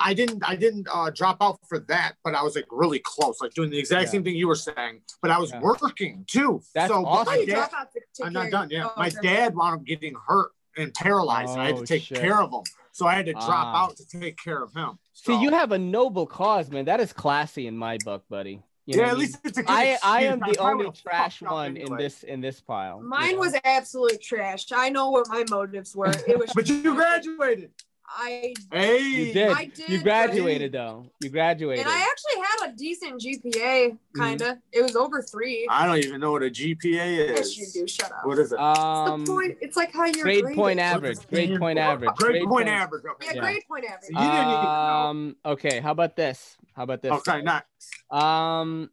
[0.00, 3.40] i didn't i didn't uh drop out for that but i was like really close
[3.40, 4.10] like doing the exact Yeah.
[4.10, 5.60] same thing you were saying but i was Yeah.
[5.60, 7.34] working too That's so awesome.
[7.34, 7.70] My dad,
[8.16, 9.16] to i'm not done yeah oh, my okay.
[9.22, 12.18] dad wound up getting hurt and paralyzed and i had Oh, to take shit.
[12.20, 12.62] care of him
[12.92, 13.84] so i had to drop Ah.
[13.84, 16.84] out to take care of him See, So- you have a noble cause, man.
[16.84, 18.62] That is classy in my book, buddy.
[18.88, 19.20] You yeah what I at mean?
[19.20, 20.56] least it's a good I I am excuse.
[20.56, 23.00] the probably only trash fucked up one in this in this pile.
[23.02, 23.40] you Mine know?
[23.40, 24.64] was absolute trash.
[24.72, 26.12] I know what my motives were.
[26.26, 26.50] It was.
[26.54, 27.70] but you graduated
[28.10, 29.48] I hey You did.
[29.50, 31.04] I did, You but- graduated though.
[31.22, 31.84] You graduated.
[31.84, 33.98] and I actually had a decent GPA.
[34.16, 34.58] Kinda.
[34.72, 35.66] It was over three.
[35.70, 37.86] i don't even know what a gpa is yes, you do.
[37.86, 38.24] Shut up.
[38.24, 39.58] what is it um the point.
[39.60, 40.56] It's like how you're grade graded.
[40.58, 41.18] point average.
[41.28, 42.10] Grade point average.
[42.16, 43.40] grade point average okay Yeah, Yeah.
[43.42, 44.08] grade point average.
[44.10, 44.70] You didn't even know.
[44.70, 45.36] Um.
[45.44, 45.80] Okay.
[45.80, 46.56] How about this?
[46.78, 47.10] How about this?
[47.10, 47.90] Okay, next.
[48.08, 48.88] Um.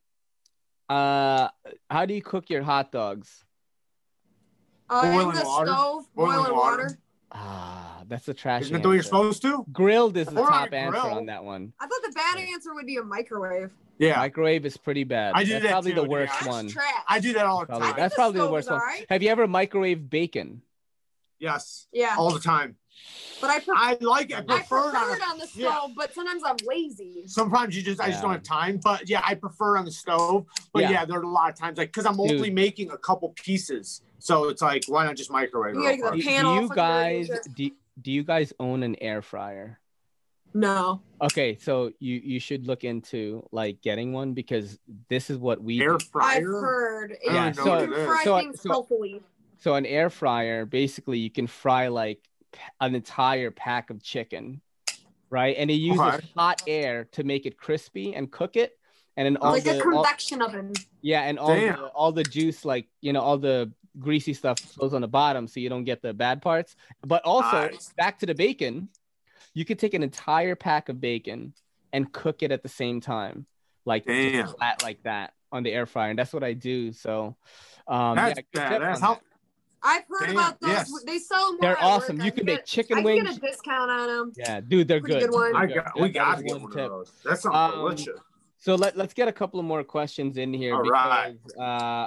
[0.89, 1.49] Uh.
[1.87, 3.43] How do you cook your hot dogs?
[4.89, 5.67] Uh, in Boiling the water?
[5.67, 6.83] stove, Boiling boiling, water?
[6.83, 6.99] water.
[7.31, 8.63] Ah, that's the trash.
[8.63, 9.65] Isn't that the way you're supposed to?
[9.71, 11.73] Grilled is the Or top answer on that one.
[11.79, 13.71] I thought the bad answer would be a microwave.
[13.99, 15.33] Yeah, Microwave is pretty bad.
[15.35, 16.47] I do That's that probably too, the worst yeah.
[16.49, 16.67] One.
[16.69, 16.91] trash.
[17.07, 17.87] I do that all the Probably.
[17.87, 17.95] time.
[17.97, 18.79] That's the probably the worst one.
[18.79, 19.05] alright.
[19.09, 20.61] Have you ever microwave bacon?
[21.39, 22.77] Yes, yeah, all the time.
[23.41, 24.35] But I, pre- I like it.
[24.35, 25.57] I I prefer it on it on the stove,
[25.89, 25.93] yeah.
[25.95, 27.23] but sometimes I'm lazy.
[27.27, 28.79] Sometimes you just, I just don't have time.
[28.83, 30.45] But yeah, I prefer it on the stove.
[30.73, 30.91] But Yeah.
[30.91, 32.31] yeah, there are a lot of times like because I'm Dude.
[32.31, 35.79] only making a couple pieces, so it's like why not just microwave it?
[35.79, 36.29] You real gotta Do, do
[36.61, 39.79] you guys do, do you guys own an air fryer?
[40.53, 41.01] No.
[41.21, 45.81] Okay, so you you should look into like getting one because this is what we
[45.81, 46.05] Air do.
[46.15, 47.17] I've heard.
[47.23, 48.05] I don't Yeah, so- what you it can is.
[48.07, 49.21] fry So- things so- healthily.
[49.57, 52.19] So an air fryer, basically, you can fry like
[52.81, 54.61] an entire pack of chicken,
[55.29, 55.55] right?
[55.57, 56.27] And it uses Okay.
[56.35, 58.77] hot air to make it crispy and cook it,
[59.17, 60.73] and then all like the a all- convection oven.
[61.01, 61.75] yeah, and all Damn.
[61.77, 65.47] the, all the juice, like you know, all the greasy stuff goes on the bottom,
[65.47, 66.75] so you don't get the bad parts.
[67.01, 67.93] But also, Nice.
[67.95, 68.89] back to the bacon,
[69.53, 71.53] you could take an entire pack of bacon
[71.93, 73.45] and cook it at the same time,
[73.85, 76.91] like flat like that on the air fryer, and that's what I do.
[76.91, 77.37] So,
[77.87, 78.99] um, That's yeah, badass.
[78.99, 79.21] How, that.
[79.85, 80.69] I've heard Damn, about those.
[80.71, 80.91] yes.
[81.05, 81.57] They sell them.
[81.61, 82.17] They're awesome.
[82.17, 82.25] work.
[82.25, 83.21] You I can get- make chicken wings.
[83.21, 84.33] I can get a discount on them.
[84.35, 85.29] Yeah, dude, they're Pretty good.
[85.29, 85.55] good.
[85.55, 86.01] I got, good.
[86.01, 86.81] we got to get one one tip.
[86.85, 87.11] of those.
[87.23, 88.19] That sounds Um, delicious.
[88.57, 91.37] So let, let's get a couple of more questions in here All because right.
[91.55, 91.61] uh,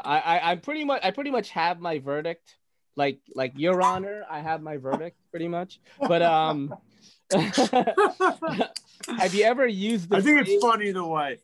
[0.04, 2.56] I, I I'm pretty much I pretty much have my verdict.
[2.96, 5.78] Like like Your Honor, I have my verdict pretty much.
[6.00, 6.74] But um,
[7.32, 10.16] have you ever used the?
[10.16, 11.38] I think phrase, it's funny the way.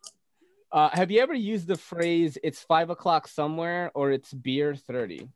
[0.73, 5.29] Uh, have you ever used the phrase "It's five o'clock somewhere" or "It's beer 30?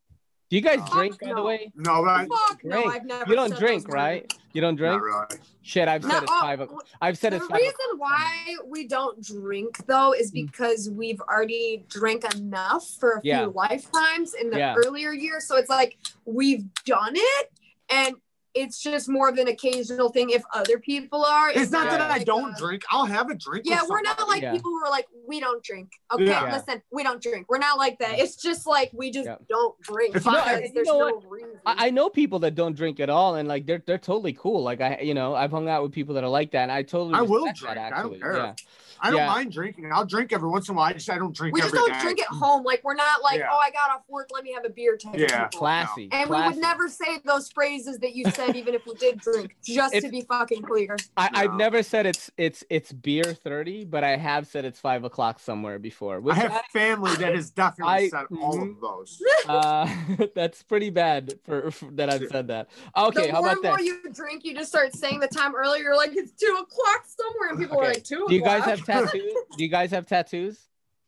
[0.50, 1.44] Do you guys Fuck drink, by the no.
[1.44, 1.72] way?
[1.76, 2.94] No, but I, Fuck no, drink.
[2.94, 3.28] I've never.
[3.30, 4.22] You don't said drink, those right?
[4.22, 4.38] words.
[4.54, 4.94] You don't drink?
[4.94, 5.26] not really.
[5.60, 6.60] Shit, I've No, said it's oh, five.
[6.62, 7.60] o- I've said the it's five.
[7.60, 10.46] reason why we don't drink though is Mm.
[10.46, 13.44] because we've already drank enough for a few Yeah.
[13.54, 14.74] lifetimes in the Yeah.
[14.86, 15.46] earlier years.
[15.46, 17.52] So it's like we've done it
[17.90, 18.16] and
[18.54, 21.50] it's just more of an occasional thing if other people are.
[21.50, 22.82] It's not that I don't a- drink.
[22.90, 23.64] I'll have a drink.
[23.66, 24.52] Yeah, we're not like Yeah.
[24.52, 25.90] people who are like, we don't drink.
[26.12, 26.52] Okay, Yeah.
[26.56, 27.46] listen, we don't drink.
[27.48, 28.18] We're not like that.
[28.18, 29.36] It's just like we just Yeah.
[29.48, 30.16] don't drink.
[30.16, 31.50] If I- because you there's know no reason.
[31.66, 34.62] I, I know people that don't drink at all, and like they're they're totally cool.
[34.62, 36.82] Like I, you know, I've hung out with people that are like that, and I
[36.82, 37.94] totally I will respect that, drink.
[37.94, 38.20] I don't actually.
[38.20, 38.56] care.
[39.02, 39.26] Yeah, I don't Yeah.
[39.26, 39.90] mind drinking.
[39.92, 40.86] I'll drink every once in a while.
[40.90, 42.02] I just I don't drink we just every don't day.
[42.02, 42.64] drink at home.
[42.64, 43.48] Like we're not like, Yeah.
[43.52, 45.44] oh, I got off work, let me have a beer type Yeah.
[45.46, 45.58] people.
[45.60, 46.08] classy.
[46.12, 49.56] And we would never say those phrases that you said even if we did drink,
[49.64, 50.96] just to be fucking clear.
[51.16, 55.04] I, I've never said it's it's it's beer 30, but I have said it's five
[55.04, 56.16] o'clock somewhere before.
[56.16, 59.22] I Which have family that has definitely I- said all of those.
[59.48, 59.88] uh,
[60.34, 62.68] that's pretty bad for, for that I've said that.
[62.96, 65.54] Okay, the how more about and more you drink, you just start saying the time
[65.54, 65.82] earlier.
[65.84, 68.84] You're like, it's two o'clock somewhere, and people are like, two Do you guys have
[68.92, 69.32] tattoos?
[69.56, 70.58] Do you guys have tattoos?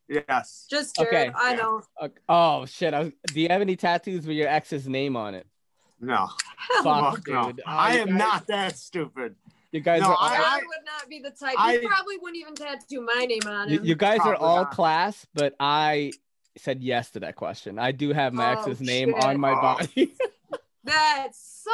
[0.09, 0.67] Yes.
[0.69, 1.31] Just Jerad, Okay.
[1.35, 1.57] I Yeah.
[1.57, 1.83] know.
[2.03, 2.21] Okay.
[2.29, 2.93] Oh shit!
[2.95, 5.47] I was, do you have any tattoos with your ex's name on it?
[6.01, 6.29] No.
[6.83, 6.85] Fuck,
[7.17, 7.45] Fuck no.
[7.53, 7.61] dude.
[7.61, 9.37] Oh, I am guys- not that stupid.
[9.71, 10.17] You guys No, are.
[10.19, 11.55] I- all- would not be the type.
[11.57, 13.85] I- he probably wouldn't even tattoo my name on you, him.
[13.85, 14.73] you guys are all not.
[14.73, 16.11] class, but I
[16.59, 17.79] said yes to that question.
[17.79, 19.25] I do have my Oh, ex's name shit.
[19.25, 19.61] on my Oh.
[19.61, 20.13] body.
[20.85, 21.71] that sucks.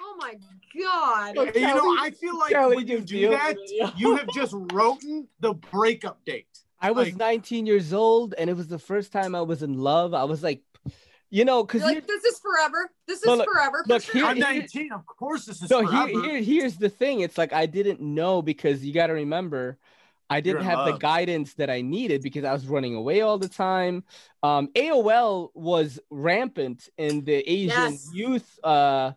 [0.00, 0.34] Oh my
[0.80, 1.36] god.
[1.36, 3.56] Look, you know, I feel like Kelly when you do that,
[3.96, 6.46] you have just written the breakup date.
[6.80, 9.78] I was Like- 19 years old, and it was the first time I was in
[9.78, 10.12] love.
[10.12, 10.62] I was like,
[11.30, 12.90] you know, because like, this is forever.
[13.06, 13.84] This is look- forever.
[13.88, 14.92] look, here- I'm 19.
[14.92, 16.08] Of course, this is so forever.
[16.08, 17.20] here, here, here's the thing.
[17.20, 19.78] It's like I didn't know because you got to remember,
[20.30, 23.38] I didn't in have the guidance that I needed because I was running away all
[23.38, 24.04] the time.
[24.42, 28.10] Um, AOL was rampant in the Asian Yes.
[28.12, 29.12] youth uh,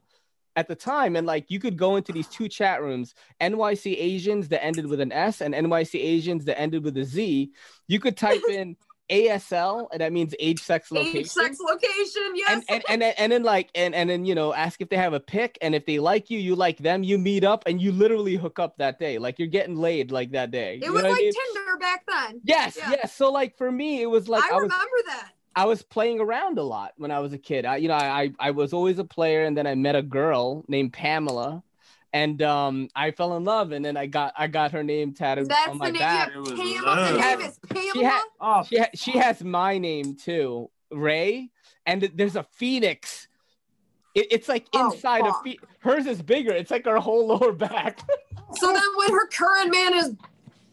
[0.57, 4.49] at the time, and like you could go into these two chat rooms, NYC Asians
[4.49, 7.51] that ended with an S and NYC Asians that ended with a Z.
[7.87, 8.75] You could type in
[9.09, 12.33] ASL, and that means age, sex, location Age, sex, location.
[12.35, 12.51] Yes.
[12.51, 14.97] and and, and then and then like and and then you know ask if they
[14.97, 17.81] have a pick and if they like you you like them you meet up and
[17.81, 20.93] you literally hook up that day like you're getting laid like that day it You
[20.93, 21.33] was like I mean?
[21.33, 22.41] Tinder back then.
[22.43, 22.91] yes yeah.
[22.91, 25.31] yes so like for me it was like I, I, was remember that.
[25.57, 28.21] I was playing around a lot when I was a kid I you know I
[28.23, 31.63] I I was always a player and then I met a girl named Pamela
[32.13, 35.49] and um I fell in love and then I got I got her name tattooed
[35.49, 35.99] That's on my name.
[35.99, 36.85] back It was Pamela.
[36.85, 37.09] love.
[37.09, 37.91] She name is Pamela.
[37.93, 41.49] she had- Oh, she ha- she has my name too, Ray,
[41.85, 43.27] and th- there's a phoenix.
[44.15, 45.43] It, it's like Oh, inside a fuck.
[45.43, 46.51] phe- hers is bigger.
[46.53, 47.99] It's like her whole lower back.
[48.53, 50.15] so then when her current man is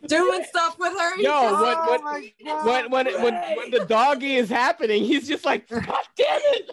[0.07, 2.33] doing stuff with her, he Yo, just- what- oh what- my
[2.65, 5.85] when when when when the doggy is happening, he's just like, God
[6.17, 6.71] damn it!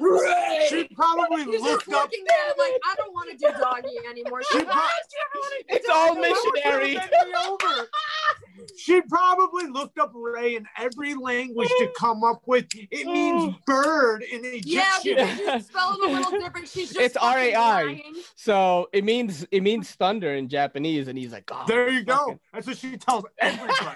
[0.69, 2.03] She probably He's just looked up.
[2.03, 4.41] looking at him like, I don't want to do doggy anymore.
[4.43, 6.99] She's She like, pro- "Why don't you ever want to do It's all missionary.
[8.61, 8.79] Bend me over.
[8.79, 13.59] She probably looked up Ray in every language to come up with it means oh.
[13.65, 15.15] bird in Egyptian.
[15.15, 16.67] because she's spelling a little different.
[16.67, 18.01] She's just It's R.A.I..
[18.35, 22.15] So it means it means thunder in Japanese, and he's like, oh, There you go.
[22.17, 23.75] fucking- That's what she tells everybody.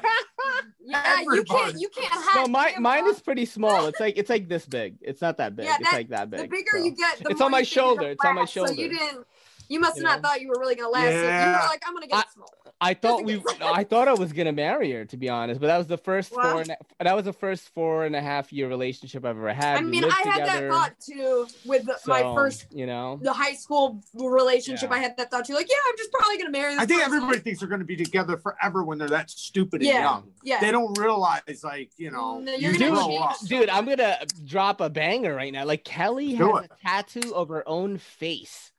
[0.87, 1.79] Yeah, you can't.
[1.79, 2.41] You can't hide.
[2.43, 3.87] No, mine mine is pretty small.
[3.87, 4.97] It's like it's like this big.
[5.01, 5.65] It's not that big.
[5.65, 6.41] Yeah, it's like that big.
[6.41, 6.83] The bigger so.
[6.83, 8.53] you get, the It's more on my you think you're shoulder, it's on my last.
[8.53, 8.89] So you shoulder.
[8.89, 9.27] didn't.
[9.67, 10.29] You must have You not know?
[10.29, 11.05] thought you were really gonna last.
[11.07, 11.15] it.
[11.15, 11.61] You Yeah.
[11.63, 12.49] were like, I'm gonna get I- small.
[12.81, 15.77] I thought we, I thought I was gonna marry her to be honest, but that
[15.77, 16.51] was the first Wow.
[16.51, 16.61] four.
[16.61, 19.77] And, a- that was the first four and a half year relationship I've ever had.
[19.77, 23.17] I mean, I had together, that thought too with the, my first you know.
[23.21, 24.89] the high school relationship.
[24.89, 24.95] Yeah.
[24.97, 25.53] I had that thought too.
[25.53, 26.81] Like, yeah, I'm just probably gonna marry this.
[26.81, 27.15] I think person.
[27.15, 30.31] everybody thinks they're going to be together forever when they're that stupid and young.
[30.43, 30.59] Yeah.
[30.59, 33.37] They don't realize, like, you know, mm, No, you you're grow up.
[33.47, 35.63] Dude, I'm gonna drop a banger right now.
[35.63, 36.71] Like Kelly Do has it.
[36.73, 38.73] a tattoo of her own face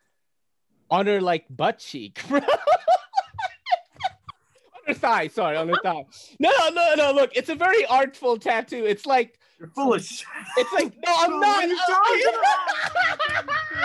[0.90, 2.40] on her like butt cheek, bro.
[4.86, 6.04] on her thigh, sorry, on her thigh.
[6.38, 7.12] No, no, no, no.
[7.12, 8.84] Look, it's a very artful tattoo.
[8.86, 10.26] It's like You're full of shit.
[10.56, 11.64] it's like no, I'm What not.
[11.64, 12.22] are you uh, talking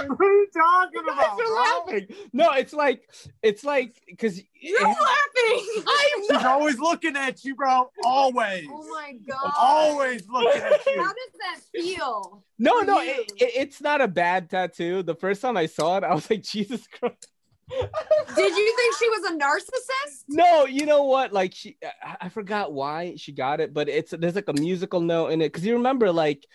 [0.07, 1.40] What are you talking You guys about?
[1.40, 2.07] are laughing.
[2.34, 3.10] No, it's like
[3.41, 5.84] it's like because You're laughing.
[5.88, 7.90] I'm She's always looking at you, bro.
[8.03, 8.68] Always.
[8.72, 9.52] Oh my god.
[9.57, 11.02] Always looking at you.
[11.03, 12.44] How does that feel?
[12.60, 15.02] No, no, it, it, it's not a bad tattoo.
[15.03, 17.28] The first time I saw it, I was like, Jesus Christ.
[18.35, 20.23] Did you think she was a narcissist?
[20.27, 21.34] No, you know what?
[21.34, 21.77] Like she,
[22.19, 25.49] I, forgot why she got it, but it's there's like a musical note in it
[25.49, 26.45] because you remember, like,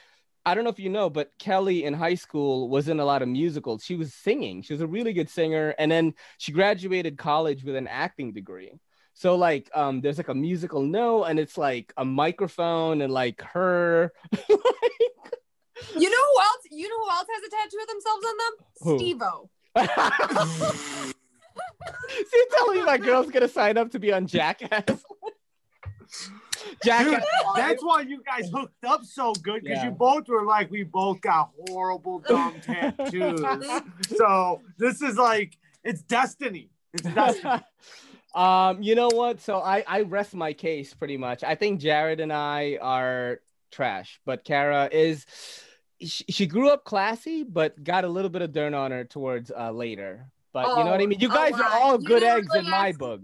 [0.45, 3.23] I don't know if you know, but Kelly in high school was in a lot
[3.23, 3.85] of musicals.
[3.85, 4.63] She was singing.
[4.63, 8.73] She was a really good singer, and then she graduated college with an acting degree.
[9.15, 13.43] So like, um, there's like a musical note, and it's like a microphone and like
[13.43, 14.13] her.
[15.95, 16.63] You know who else?
[16.71, 18.67] You know who else has a tattoo of themselves on them?
[18.81, 18.99] Who?
[18.99, 19.51] Steve-O.
[22.09, 24.85] So you're telling me my girl's gonna sign up to be on Jackass?
[24.87, 27.25] Dude, Jackass.
[27.57, 29.85] that's why you guys hooked up so good because Yeah.
[29.87, 33.45] you both were like, we both got horrible, dumb tattoos.
[34.17, 36.71] so this is like, it's destiny.
[36.93, 37.63] It's destiny.
[38.35, 39.41] um, you know what?
[39.41, 41.45] So I I rest my case pretty much.
[41.45, 43.41] I think Jerad and I are
[43.71, 45.27] trash, but Kara is.
[46.01, 49.51] She, she grew up classy, but got a little bit of dirt on her towards
[49.51, 50.27] uh, later.
[50.53, 51.21] But you know what I Oh, mean.
[51.21, 51.73] You a guys are lot.
[51.73, 53.21] all You good never eggs in my book.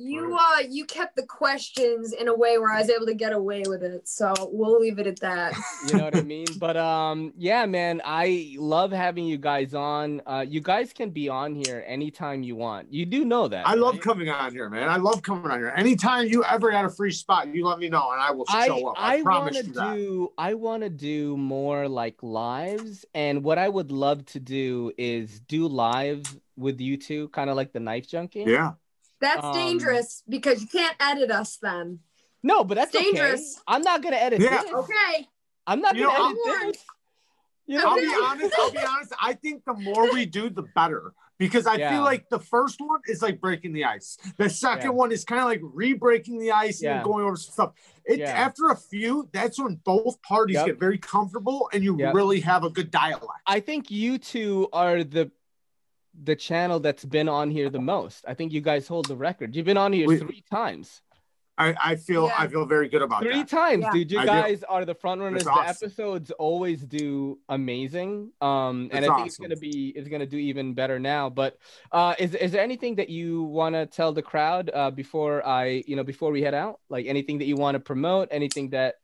[0.00, 3.32] You uh you kept the questions in a way where I was able to get
[3.32, 4.06] away with it.
[4.08, 5.54] So we'll leave it at that.
[5.88, 6.46] you know what I mean?
[6.56, 10.22] But um, yeah, man, I love having you guys on.
[10.24, 12.92] Uh, you guys can be on here anytime you want.
[12.92, 13.66] You do know that.
[13.66, 14.88] I love coming on here, man.
[14.88, 15.74] I love coming on here.
[15.76, 18.68] Anytime you ever got a free spot, you let me know and I will I
[18.68, 18.94] show up.
[18.96, 19.96] I, I promise want to you that.
[19.96, 24.92] do I want to do more like lives, and what I would love to do
[24.96, 28.44] is do live with you two, kind of like the knife junkie.
[28.46, 28.74] Yeah.
[29.20, 32.00] That's Um, dangerous because you can't edit us then.
[32.42, 33.04] No, but that's okay.
[33.04, 33.60] Dangerous.
[33.66, 34.62] I'm not gonna edit Yeah.
[34.62, 34.72] this.
[34.72, 35.28] Okay.
[35.66, 36.84] I'm not You gonna know, edit I'm- this.
[37.66, 38.16] You know, I'll be Okay.
[38.24, 38.54] honest.
[38.58, 39.12] I'll be honest.
[39.20, 41.12] I think the more we do, the better.
[41.36, 41.92] Because I Yeah.
[41.92, 44.18] feel like the first one is like breaking the ice.
[44.38, 44.96] The second Yeah.
[44.96, 46.96] one is kind of like re-breaking the ice Yeah.
[46.96, 47.72] and going over some stuff.
[48.04, 48.30] It Yeah.
[48.30, 50.66] after a few, that's when both parties Yep.
[50.66, 52.14] get very comfortable and you Yep.
[52.14, 53.36] really have a good dialogue.
[53.46, 55.30] I think you two are the
[56.22, 58.24] the channel that's been on here the most.
[58.26, 59.54] I think you guys hold the record.
[59.54, 61.02] You've been on here We- three times.
[61.60, 62.34] I, I feel Yeah.
[62.38, 63.48] I feel very good about Three that.
[63.48, 63.90] times, Yeah.
[63.90, 64.12] dude.
[64.12, 64.28] You I do.
[64.28, 65.42] guys are the front runners.
[65.42, 68.30] That's The episodes always do amazing.
[68.40, 71.28] Um, and That's I think it's gonna be it's gonna do even better now.
[71.30, 71.58] But
[71.90, 75.82] uh, is is there anything that you want to tell the crowd uh, before I
[75.88, 76.78] you know before we head out?
[76.88, 78.28] Like anything that you want to promote?
[78.30, 78.94] Anything that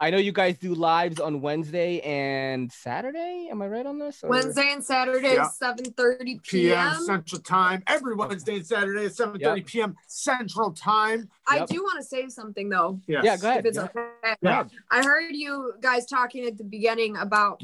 [0.00, 3.48] I know you guys do lives on Wednesday and Saturday.
[3.50, 4.22] Am I right on this?
[4.22, 5.48] or- Wednesday and Saturday, Yeah.
[5.60, 6.94] 7:30 PM p.m.
[7.04, 9.96] Central Time every Wednesday and Saturday at 7:30 p.m.
[10.06, 11.28] Central Time.
[11.48, 11.68] I Yep.
[11.68, 13.24] do want to say something though, Yes.
[13.24, 13.58] Yeah, go ahead.
[13.60, 13.84] if it's Yeah.
[13.84, 14.34] okay.
[14.40, 14.64] Yeah.
[14.90, 17.62] I heard you guys talking at the beginning about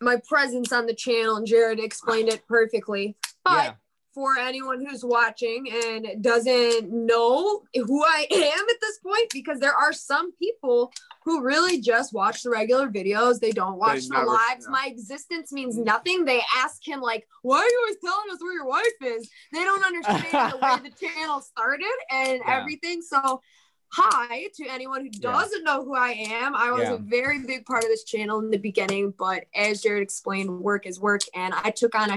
[0.00, 3.16] my presence on the channel, and Jerad explained it perfectly.
[3.44, 3.74] But Yeah.
[4.18, 9.72] For anyone who's watching and doesn't know who I am at this point, because there
[9.76, 10.92] are some people
[11.24, 14.64] who really just watch the regular videos, they don't watch the never- lives.
[14.66, 14.70] yeah.
[14.70, 16.24] My existence means nothing.
[16.24, 19.30] They ask him, like, why are you always telling us where your wife is?
[19.52, 22.58] They don't understand the way the channel started and Yeah.
[22.60, 23.02] everything.
[23.02, 23.40] So,
[23.90, 26.54] hi to anyone who doesn't know who I am.
[26.56, 26.94] I was Yeah.
[26.94, 30.86] a very big part of this channel in the beginning, but as Jerad explained, work
[30.86, 32.16] is work, and I took on a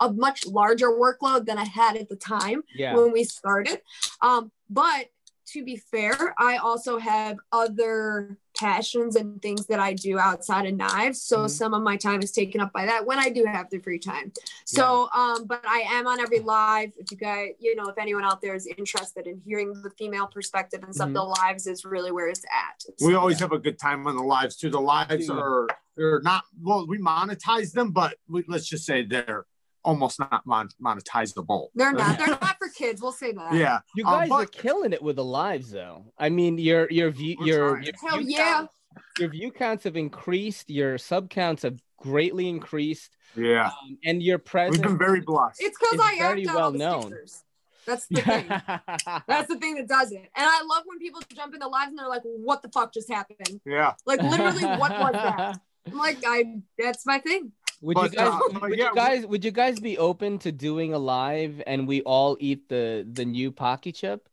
[0.00, 2.96] a much larger workload than I had at the time Yeah.
[2.96, 3.82] when we started.
[4.22, 5.06] Um, but
[5.52, 10.74] to be fair, I also have other passions and things that I do outside of
[10.74, 11.22] knives.
[11.22, 11.50] So Mhm.
[11.50, 13.98] some of my time is taken up by that when I do have the free
[13.98, 14.32] time.
[14.64, 16.92] So, um, but I am on every live.
[16.98, 20.28] If you guys, you know, if anyone out there is interested in hearing the female
[20.28, 21.14] perspective and stuff, Mhm.
[21.14, 22.84] the lives is really where it's at.
[23.04, 24.70] We So- always have a good time on the lives too.
[24.70, 25.36] The lives Dude.
[25.36, 25.66] are
[25.96, 29.46] they're not well, we monetize them, but we, let's just say they're
[29.84, 31.68] almost not mon- monetizable.
[31.74, 32.18] They're not.
[32.18, 33.00] They're not for kids.
[33.02, 33.54] We'll say that.
[33.54, 33.80] Yeah.
[33.94, 36.04] You Um, guys but- are killing it with the lives, though.
[36.18, 38.52] I mean, your your view your your Hell view yeah.
[38.52, 38.74] counts-
[39.18, 40.68] your view counts have increased.
[40.70, 43.66] Your sub counts have greatly increased, Yeah.
[43.68, 44.78] um, and your presence.
[44.78, 45.60] We've been very blessed.
[45.62, 47.02] It's because I very act out well all the known.
[47.02, 47.44] stickers.
[47.86, 48.46] That's the thing.
[49.26, 50.18] That's the thing that does it.
[50.18, 53.10] And I love when people jump into lives and they're like, "What the fuck just
[53.10, 53.94] happened?" yeah.
[54.06, 55.60] Like literally, what was that?
[55.90, 56.60] I'm like, I.
[56.78, 57.52] That's my thing.
[57.82, 58.28] Would you guys?
[58.28, 59.26] uh, would yeah, you we- guys?
[59.26, 63.24] Would you guys be open to doing a live and we all eat the the
[63.24, 64.28] new Paqui chip?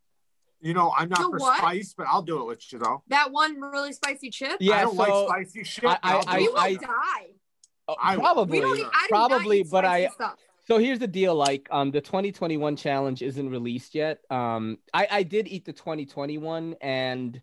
[0.60, 1.58] You know, I'm not You for what?
[1.60, 3.04] spice, but I'll do it with you though.
[3.08, 4.58] That one really spicy chip.
[4.60, 5.86] Yeah, I don't so like spicy shit.
[5.86, 6.52] I- but I'll I- do we it.
[6.54, 7.96] will I- die.
[8.00, 8.72] I- probably We don't.
[8.74, 10.36] I do not probably, but I stuff.
[10.68, 14.20] So here's the deal: like, um, the 2021 challenge isn't released yet.
[14.30, 17.42] Um, I I did eat the 2021, and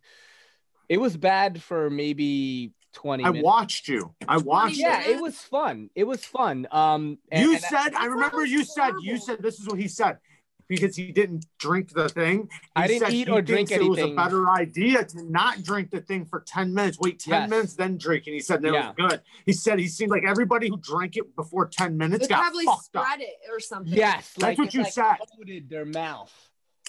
[0.91, 3.45] it was bad for maybe 20 I minutes.
[3.45, 4.15] watched you.
[4.27, 5.91] I watched Yeah, yeah, it was fun.
[5.95, 6.67] It was fun.
[6.71, 9.67] Um, and- you and said, I That remember sounds you said, you said this is
[9.69, 10.19] what he said
[10.67, 12.49] because he didn't drink the thing.
[12.51, 15.23] He I didn't said eat he or drink thinks It was a better idea to
[15.31, 17.51] not drink the thing for 10 minutes, wait 10 Yes.
[17.51, 18.25] minutes, then drink.
[18.27, 18.87] And he said that Yeah.
[18.97, 19.21] was good.
[19.45, 22.65] He said he seemed like everybody who drank it before 10 minutes They got probably
[22.65, 23.07] fucked up.
[23.21, 23.93] it or something.
[23.93, 25.17] yes, like what it, you like, said.
[25.37, 26.33] coated their mouth.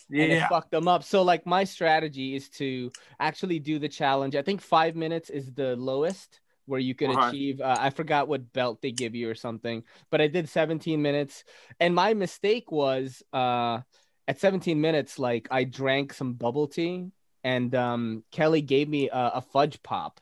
[0.10, 0.48] It Yeah.
[0.48, 1.04] fucked them up.
[1.04, 4.36] So like my strategy is to actually do the challenge.
[4.36, 7.28] I think five minutes is the lowest where you can Okay.
[7.28, 7.62] achieve.
[7.62, 11.44] Uh, I forgot what belt they give you or something, but I did 17 minutes.
[11.80, 13.82] And my mistake was uh,
[14.28, 17.12] at 17 minutes, like I drank some bubble tea,
[17.44, 20.20] and um, Kelly gave me a, a fudge pop,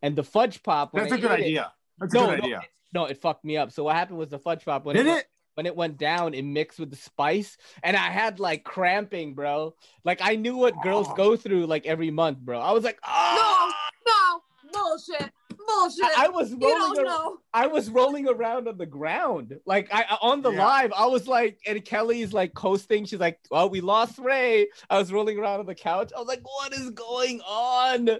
[0.00, 0.92] and the fudge pop.
[0.94, 1.72] That's I a good ate it- idea.
[1.98, 2.60] That's No, a good no, idea.
[2.94, 3.70] no, it fucked me up.
[3.72, 5.26] So what happened was the fudge pop when Did went- it?
[5.56, 9.74] When it went down, it mixed with the spice, and I had like cramping, bro.
[10.04, 11.14] Like I knew what girls Oh.
[11.14, 12.60] go through like every month, bro.
[12.60, 13.72] I was like, oh,
[14.06, 14.38] No, ah!
[14.70, 15.32] bullshit,
[15.66, 16.04] bullshit.
[16.04, 17.06] I, I was rolling.
[17.08, 17.32] ar-.
[17.54, 20.66] I was rolling around on the ground, like I on the Yeah.
[20.66, 20.92] live.
[20.94, 23.06] I was like, and Kelly's like coasting.
[23.06, 26.12] She's like, "Well, we lost Ray." I was rolling around on the couch.
[26.14, 28.10] I was like, "What is going on?"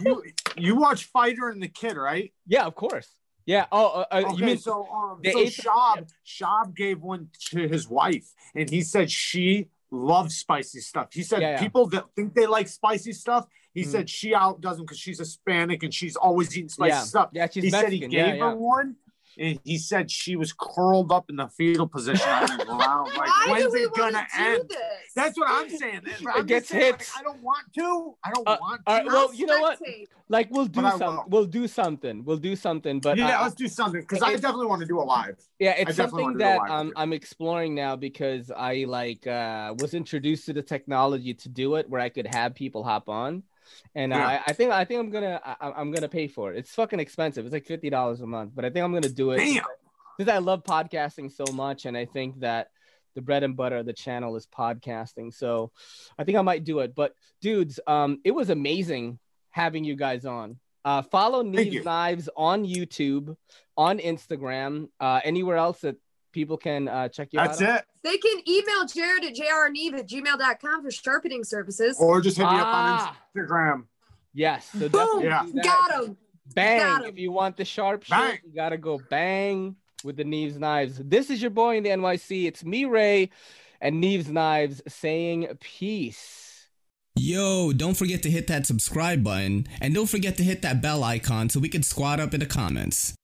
[0.00, 0.22] You
[0.56, 2.32] you watch Fighter and the Kid, right?
[2.48, 3.08] Yeah, of course.
[3.48, 3.64] Yeah.
[3.72, 7.88] Oh, uh, uh, Okay, you mean so um, so Schaub Schaub gave one to his
[7.88, 11.08] wife, and he said she loves spicy stuff.
[11.14, 11.58] He said Yeah, yeah.
[11.62, 13.46] people that think they like spicy stuff.
[13.72, 13.86] He Mhm.
[13.86, 17.28] said she outdoes them because she's Hispanic and she's always eating spicy yeah, stuff.
[17.32, 17.90] yeah, she's he Mexican.
[18.10, 18.96] said he gave her one,
[19.38, 23.08] and he said she was curled up in the fetal position on the ground.
[23.16, 24.68] Like, Why when's do we it gonna want to do end?
[24.68, 24.78] this?
[25.14, 26.00] That's what I'm saying.
[26.34, 27.12] I'm gets just saying, like, hits.
[27.18, 28.14] I don't want to.
[28.24, 28.92] I don't Uh, want to.
[28.92, 29.80] right, well, you know what?
[29.80, 30.06] spectate.
[30.28, 31.24] Like we'll do But something.
[31.28, 32.24] We'll do something.
[32.24, 33.00] We'll do something.
[33.00, 35.36] But yeah, uh, let's do something because I definitely want to do a live.
[35.58, 36.92] yeah, it's something wanna do a that live I'm.
[36.96, 41.88] I'm exploring now because I like uh was introduced to the technology to do it
[41.88, 43.42] where I could have people hop on.
[43.94, 44.26] And Yeah.
[44.26, 46.58] I, I think I think I'm gonna I, I'm gonna pay for it.
[46.58, 47.44] It's fucking expensive.
[47.46, 49.38] It's like fifty dollars a month, but I think I'm gonna do it.
[49.38, 49.62] Damn.
[50.16, 52.68] because I love podcasting so much, and I think that
[53.14, 55.34] the bread and butter of the channel is podcasting.
[55.34, 55.72] So
[56.18, 56.94] I think I might do it.
[56.94, 59.18] But dudes, um, it was amazing
[59.50, 60.58] having you guys on.
[60.84, 61.84] Uh, follow Neeve's.
[61.84, 63.36] Knives on YouTube,
[63.76, 65.96] on Instagram, uh, anywhere else that
[66.32, 67.66] people can uh, check you That's out.
[67.66, 67.86] That's it.
[68.02, 71.96] They can email Jerad at jrneve at gmail.com for sharpening services.
[72.00, 73.16] Or just hit me up Ah.
[73.34, 73.84] on Instagram.
[74.34, 75.22] Yes, so Boom!
[75.24, 75.44] Yeah.
[75.62, 76.16] Got him.
[76.54, 76.80] Bang!
[76.80, 77.08] Got 'em.
[77.10, 79.74] If you want the sharp shit, you gotta go bang
[80.04, 80.98] with the Neeve's Knives.
[81.04, 82.46] This is your boy in the NYC.
[82.46, 83.30] It's me, Ray,
[83.80, 86.68] and Neeve's Knives saying peace.
[87.16, 91.02] Yo, don't forget to hit that subscribe button and don't forget to hit that bell
[91.02, 93.14] icon so we can squad up in the comments.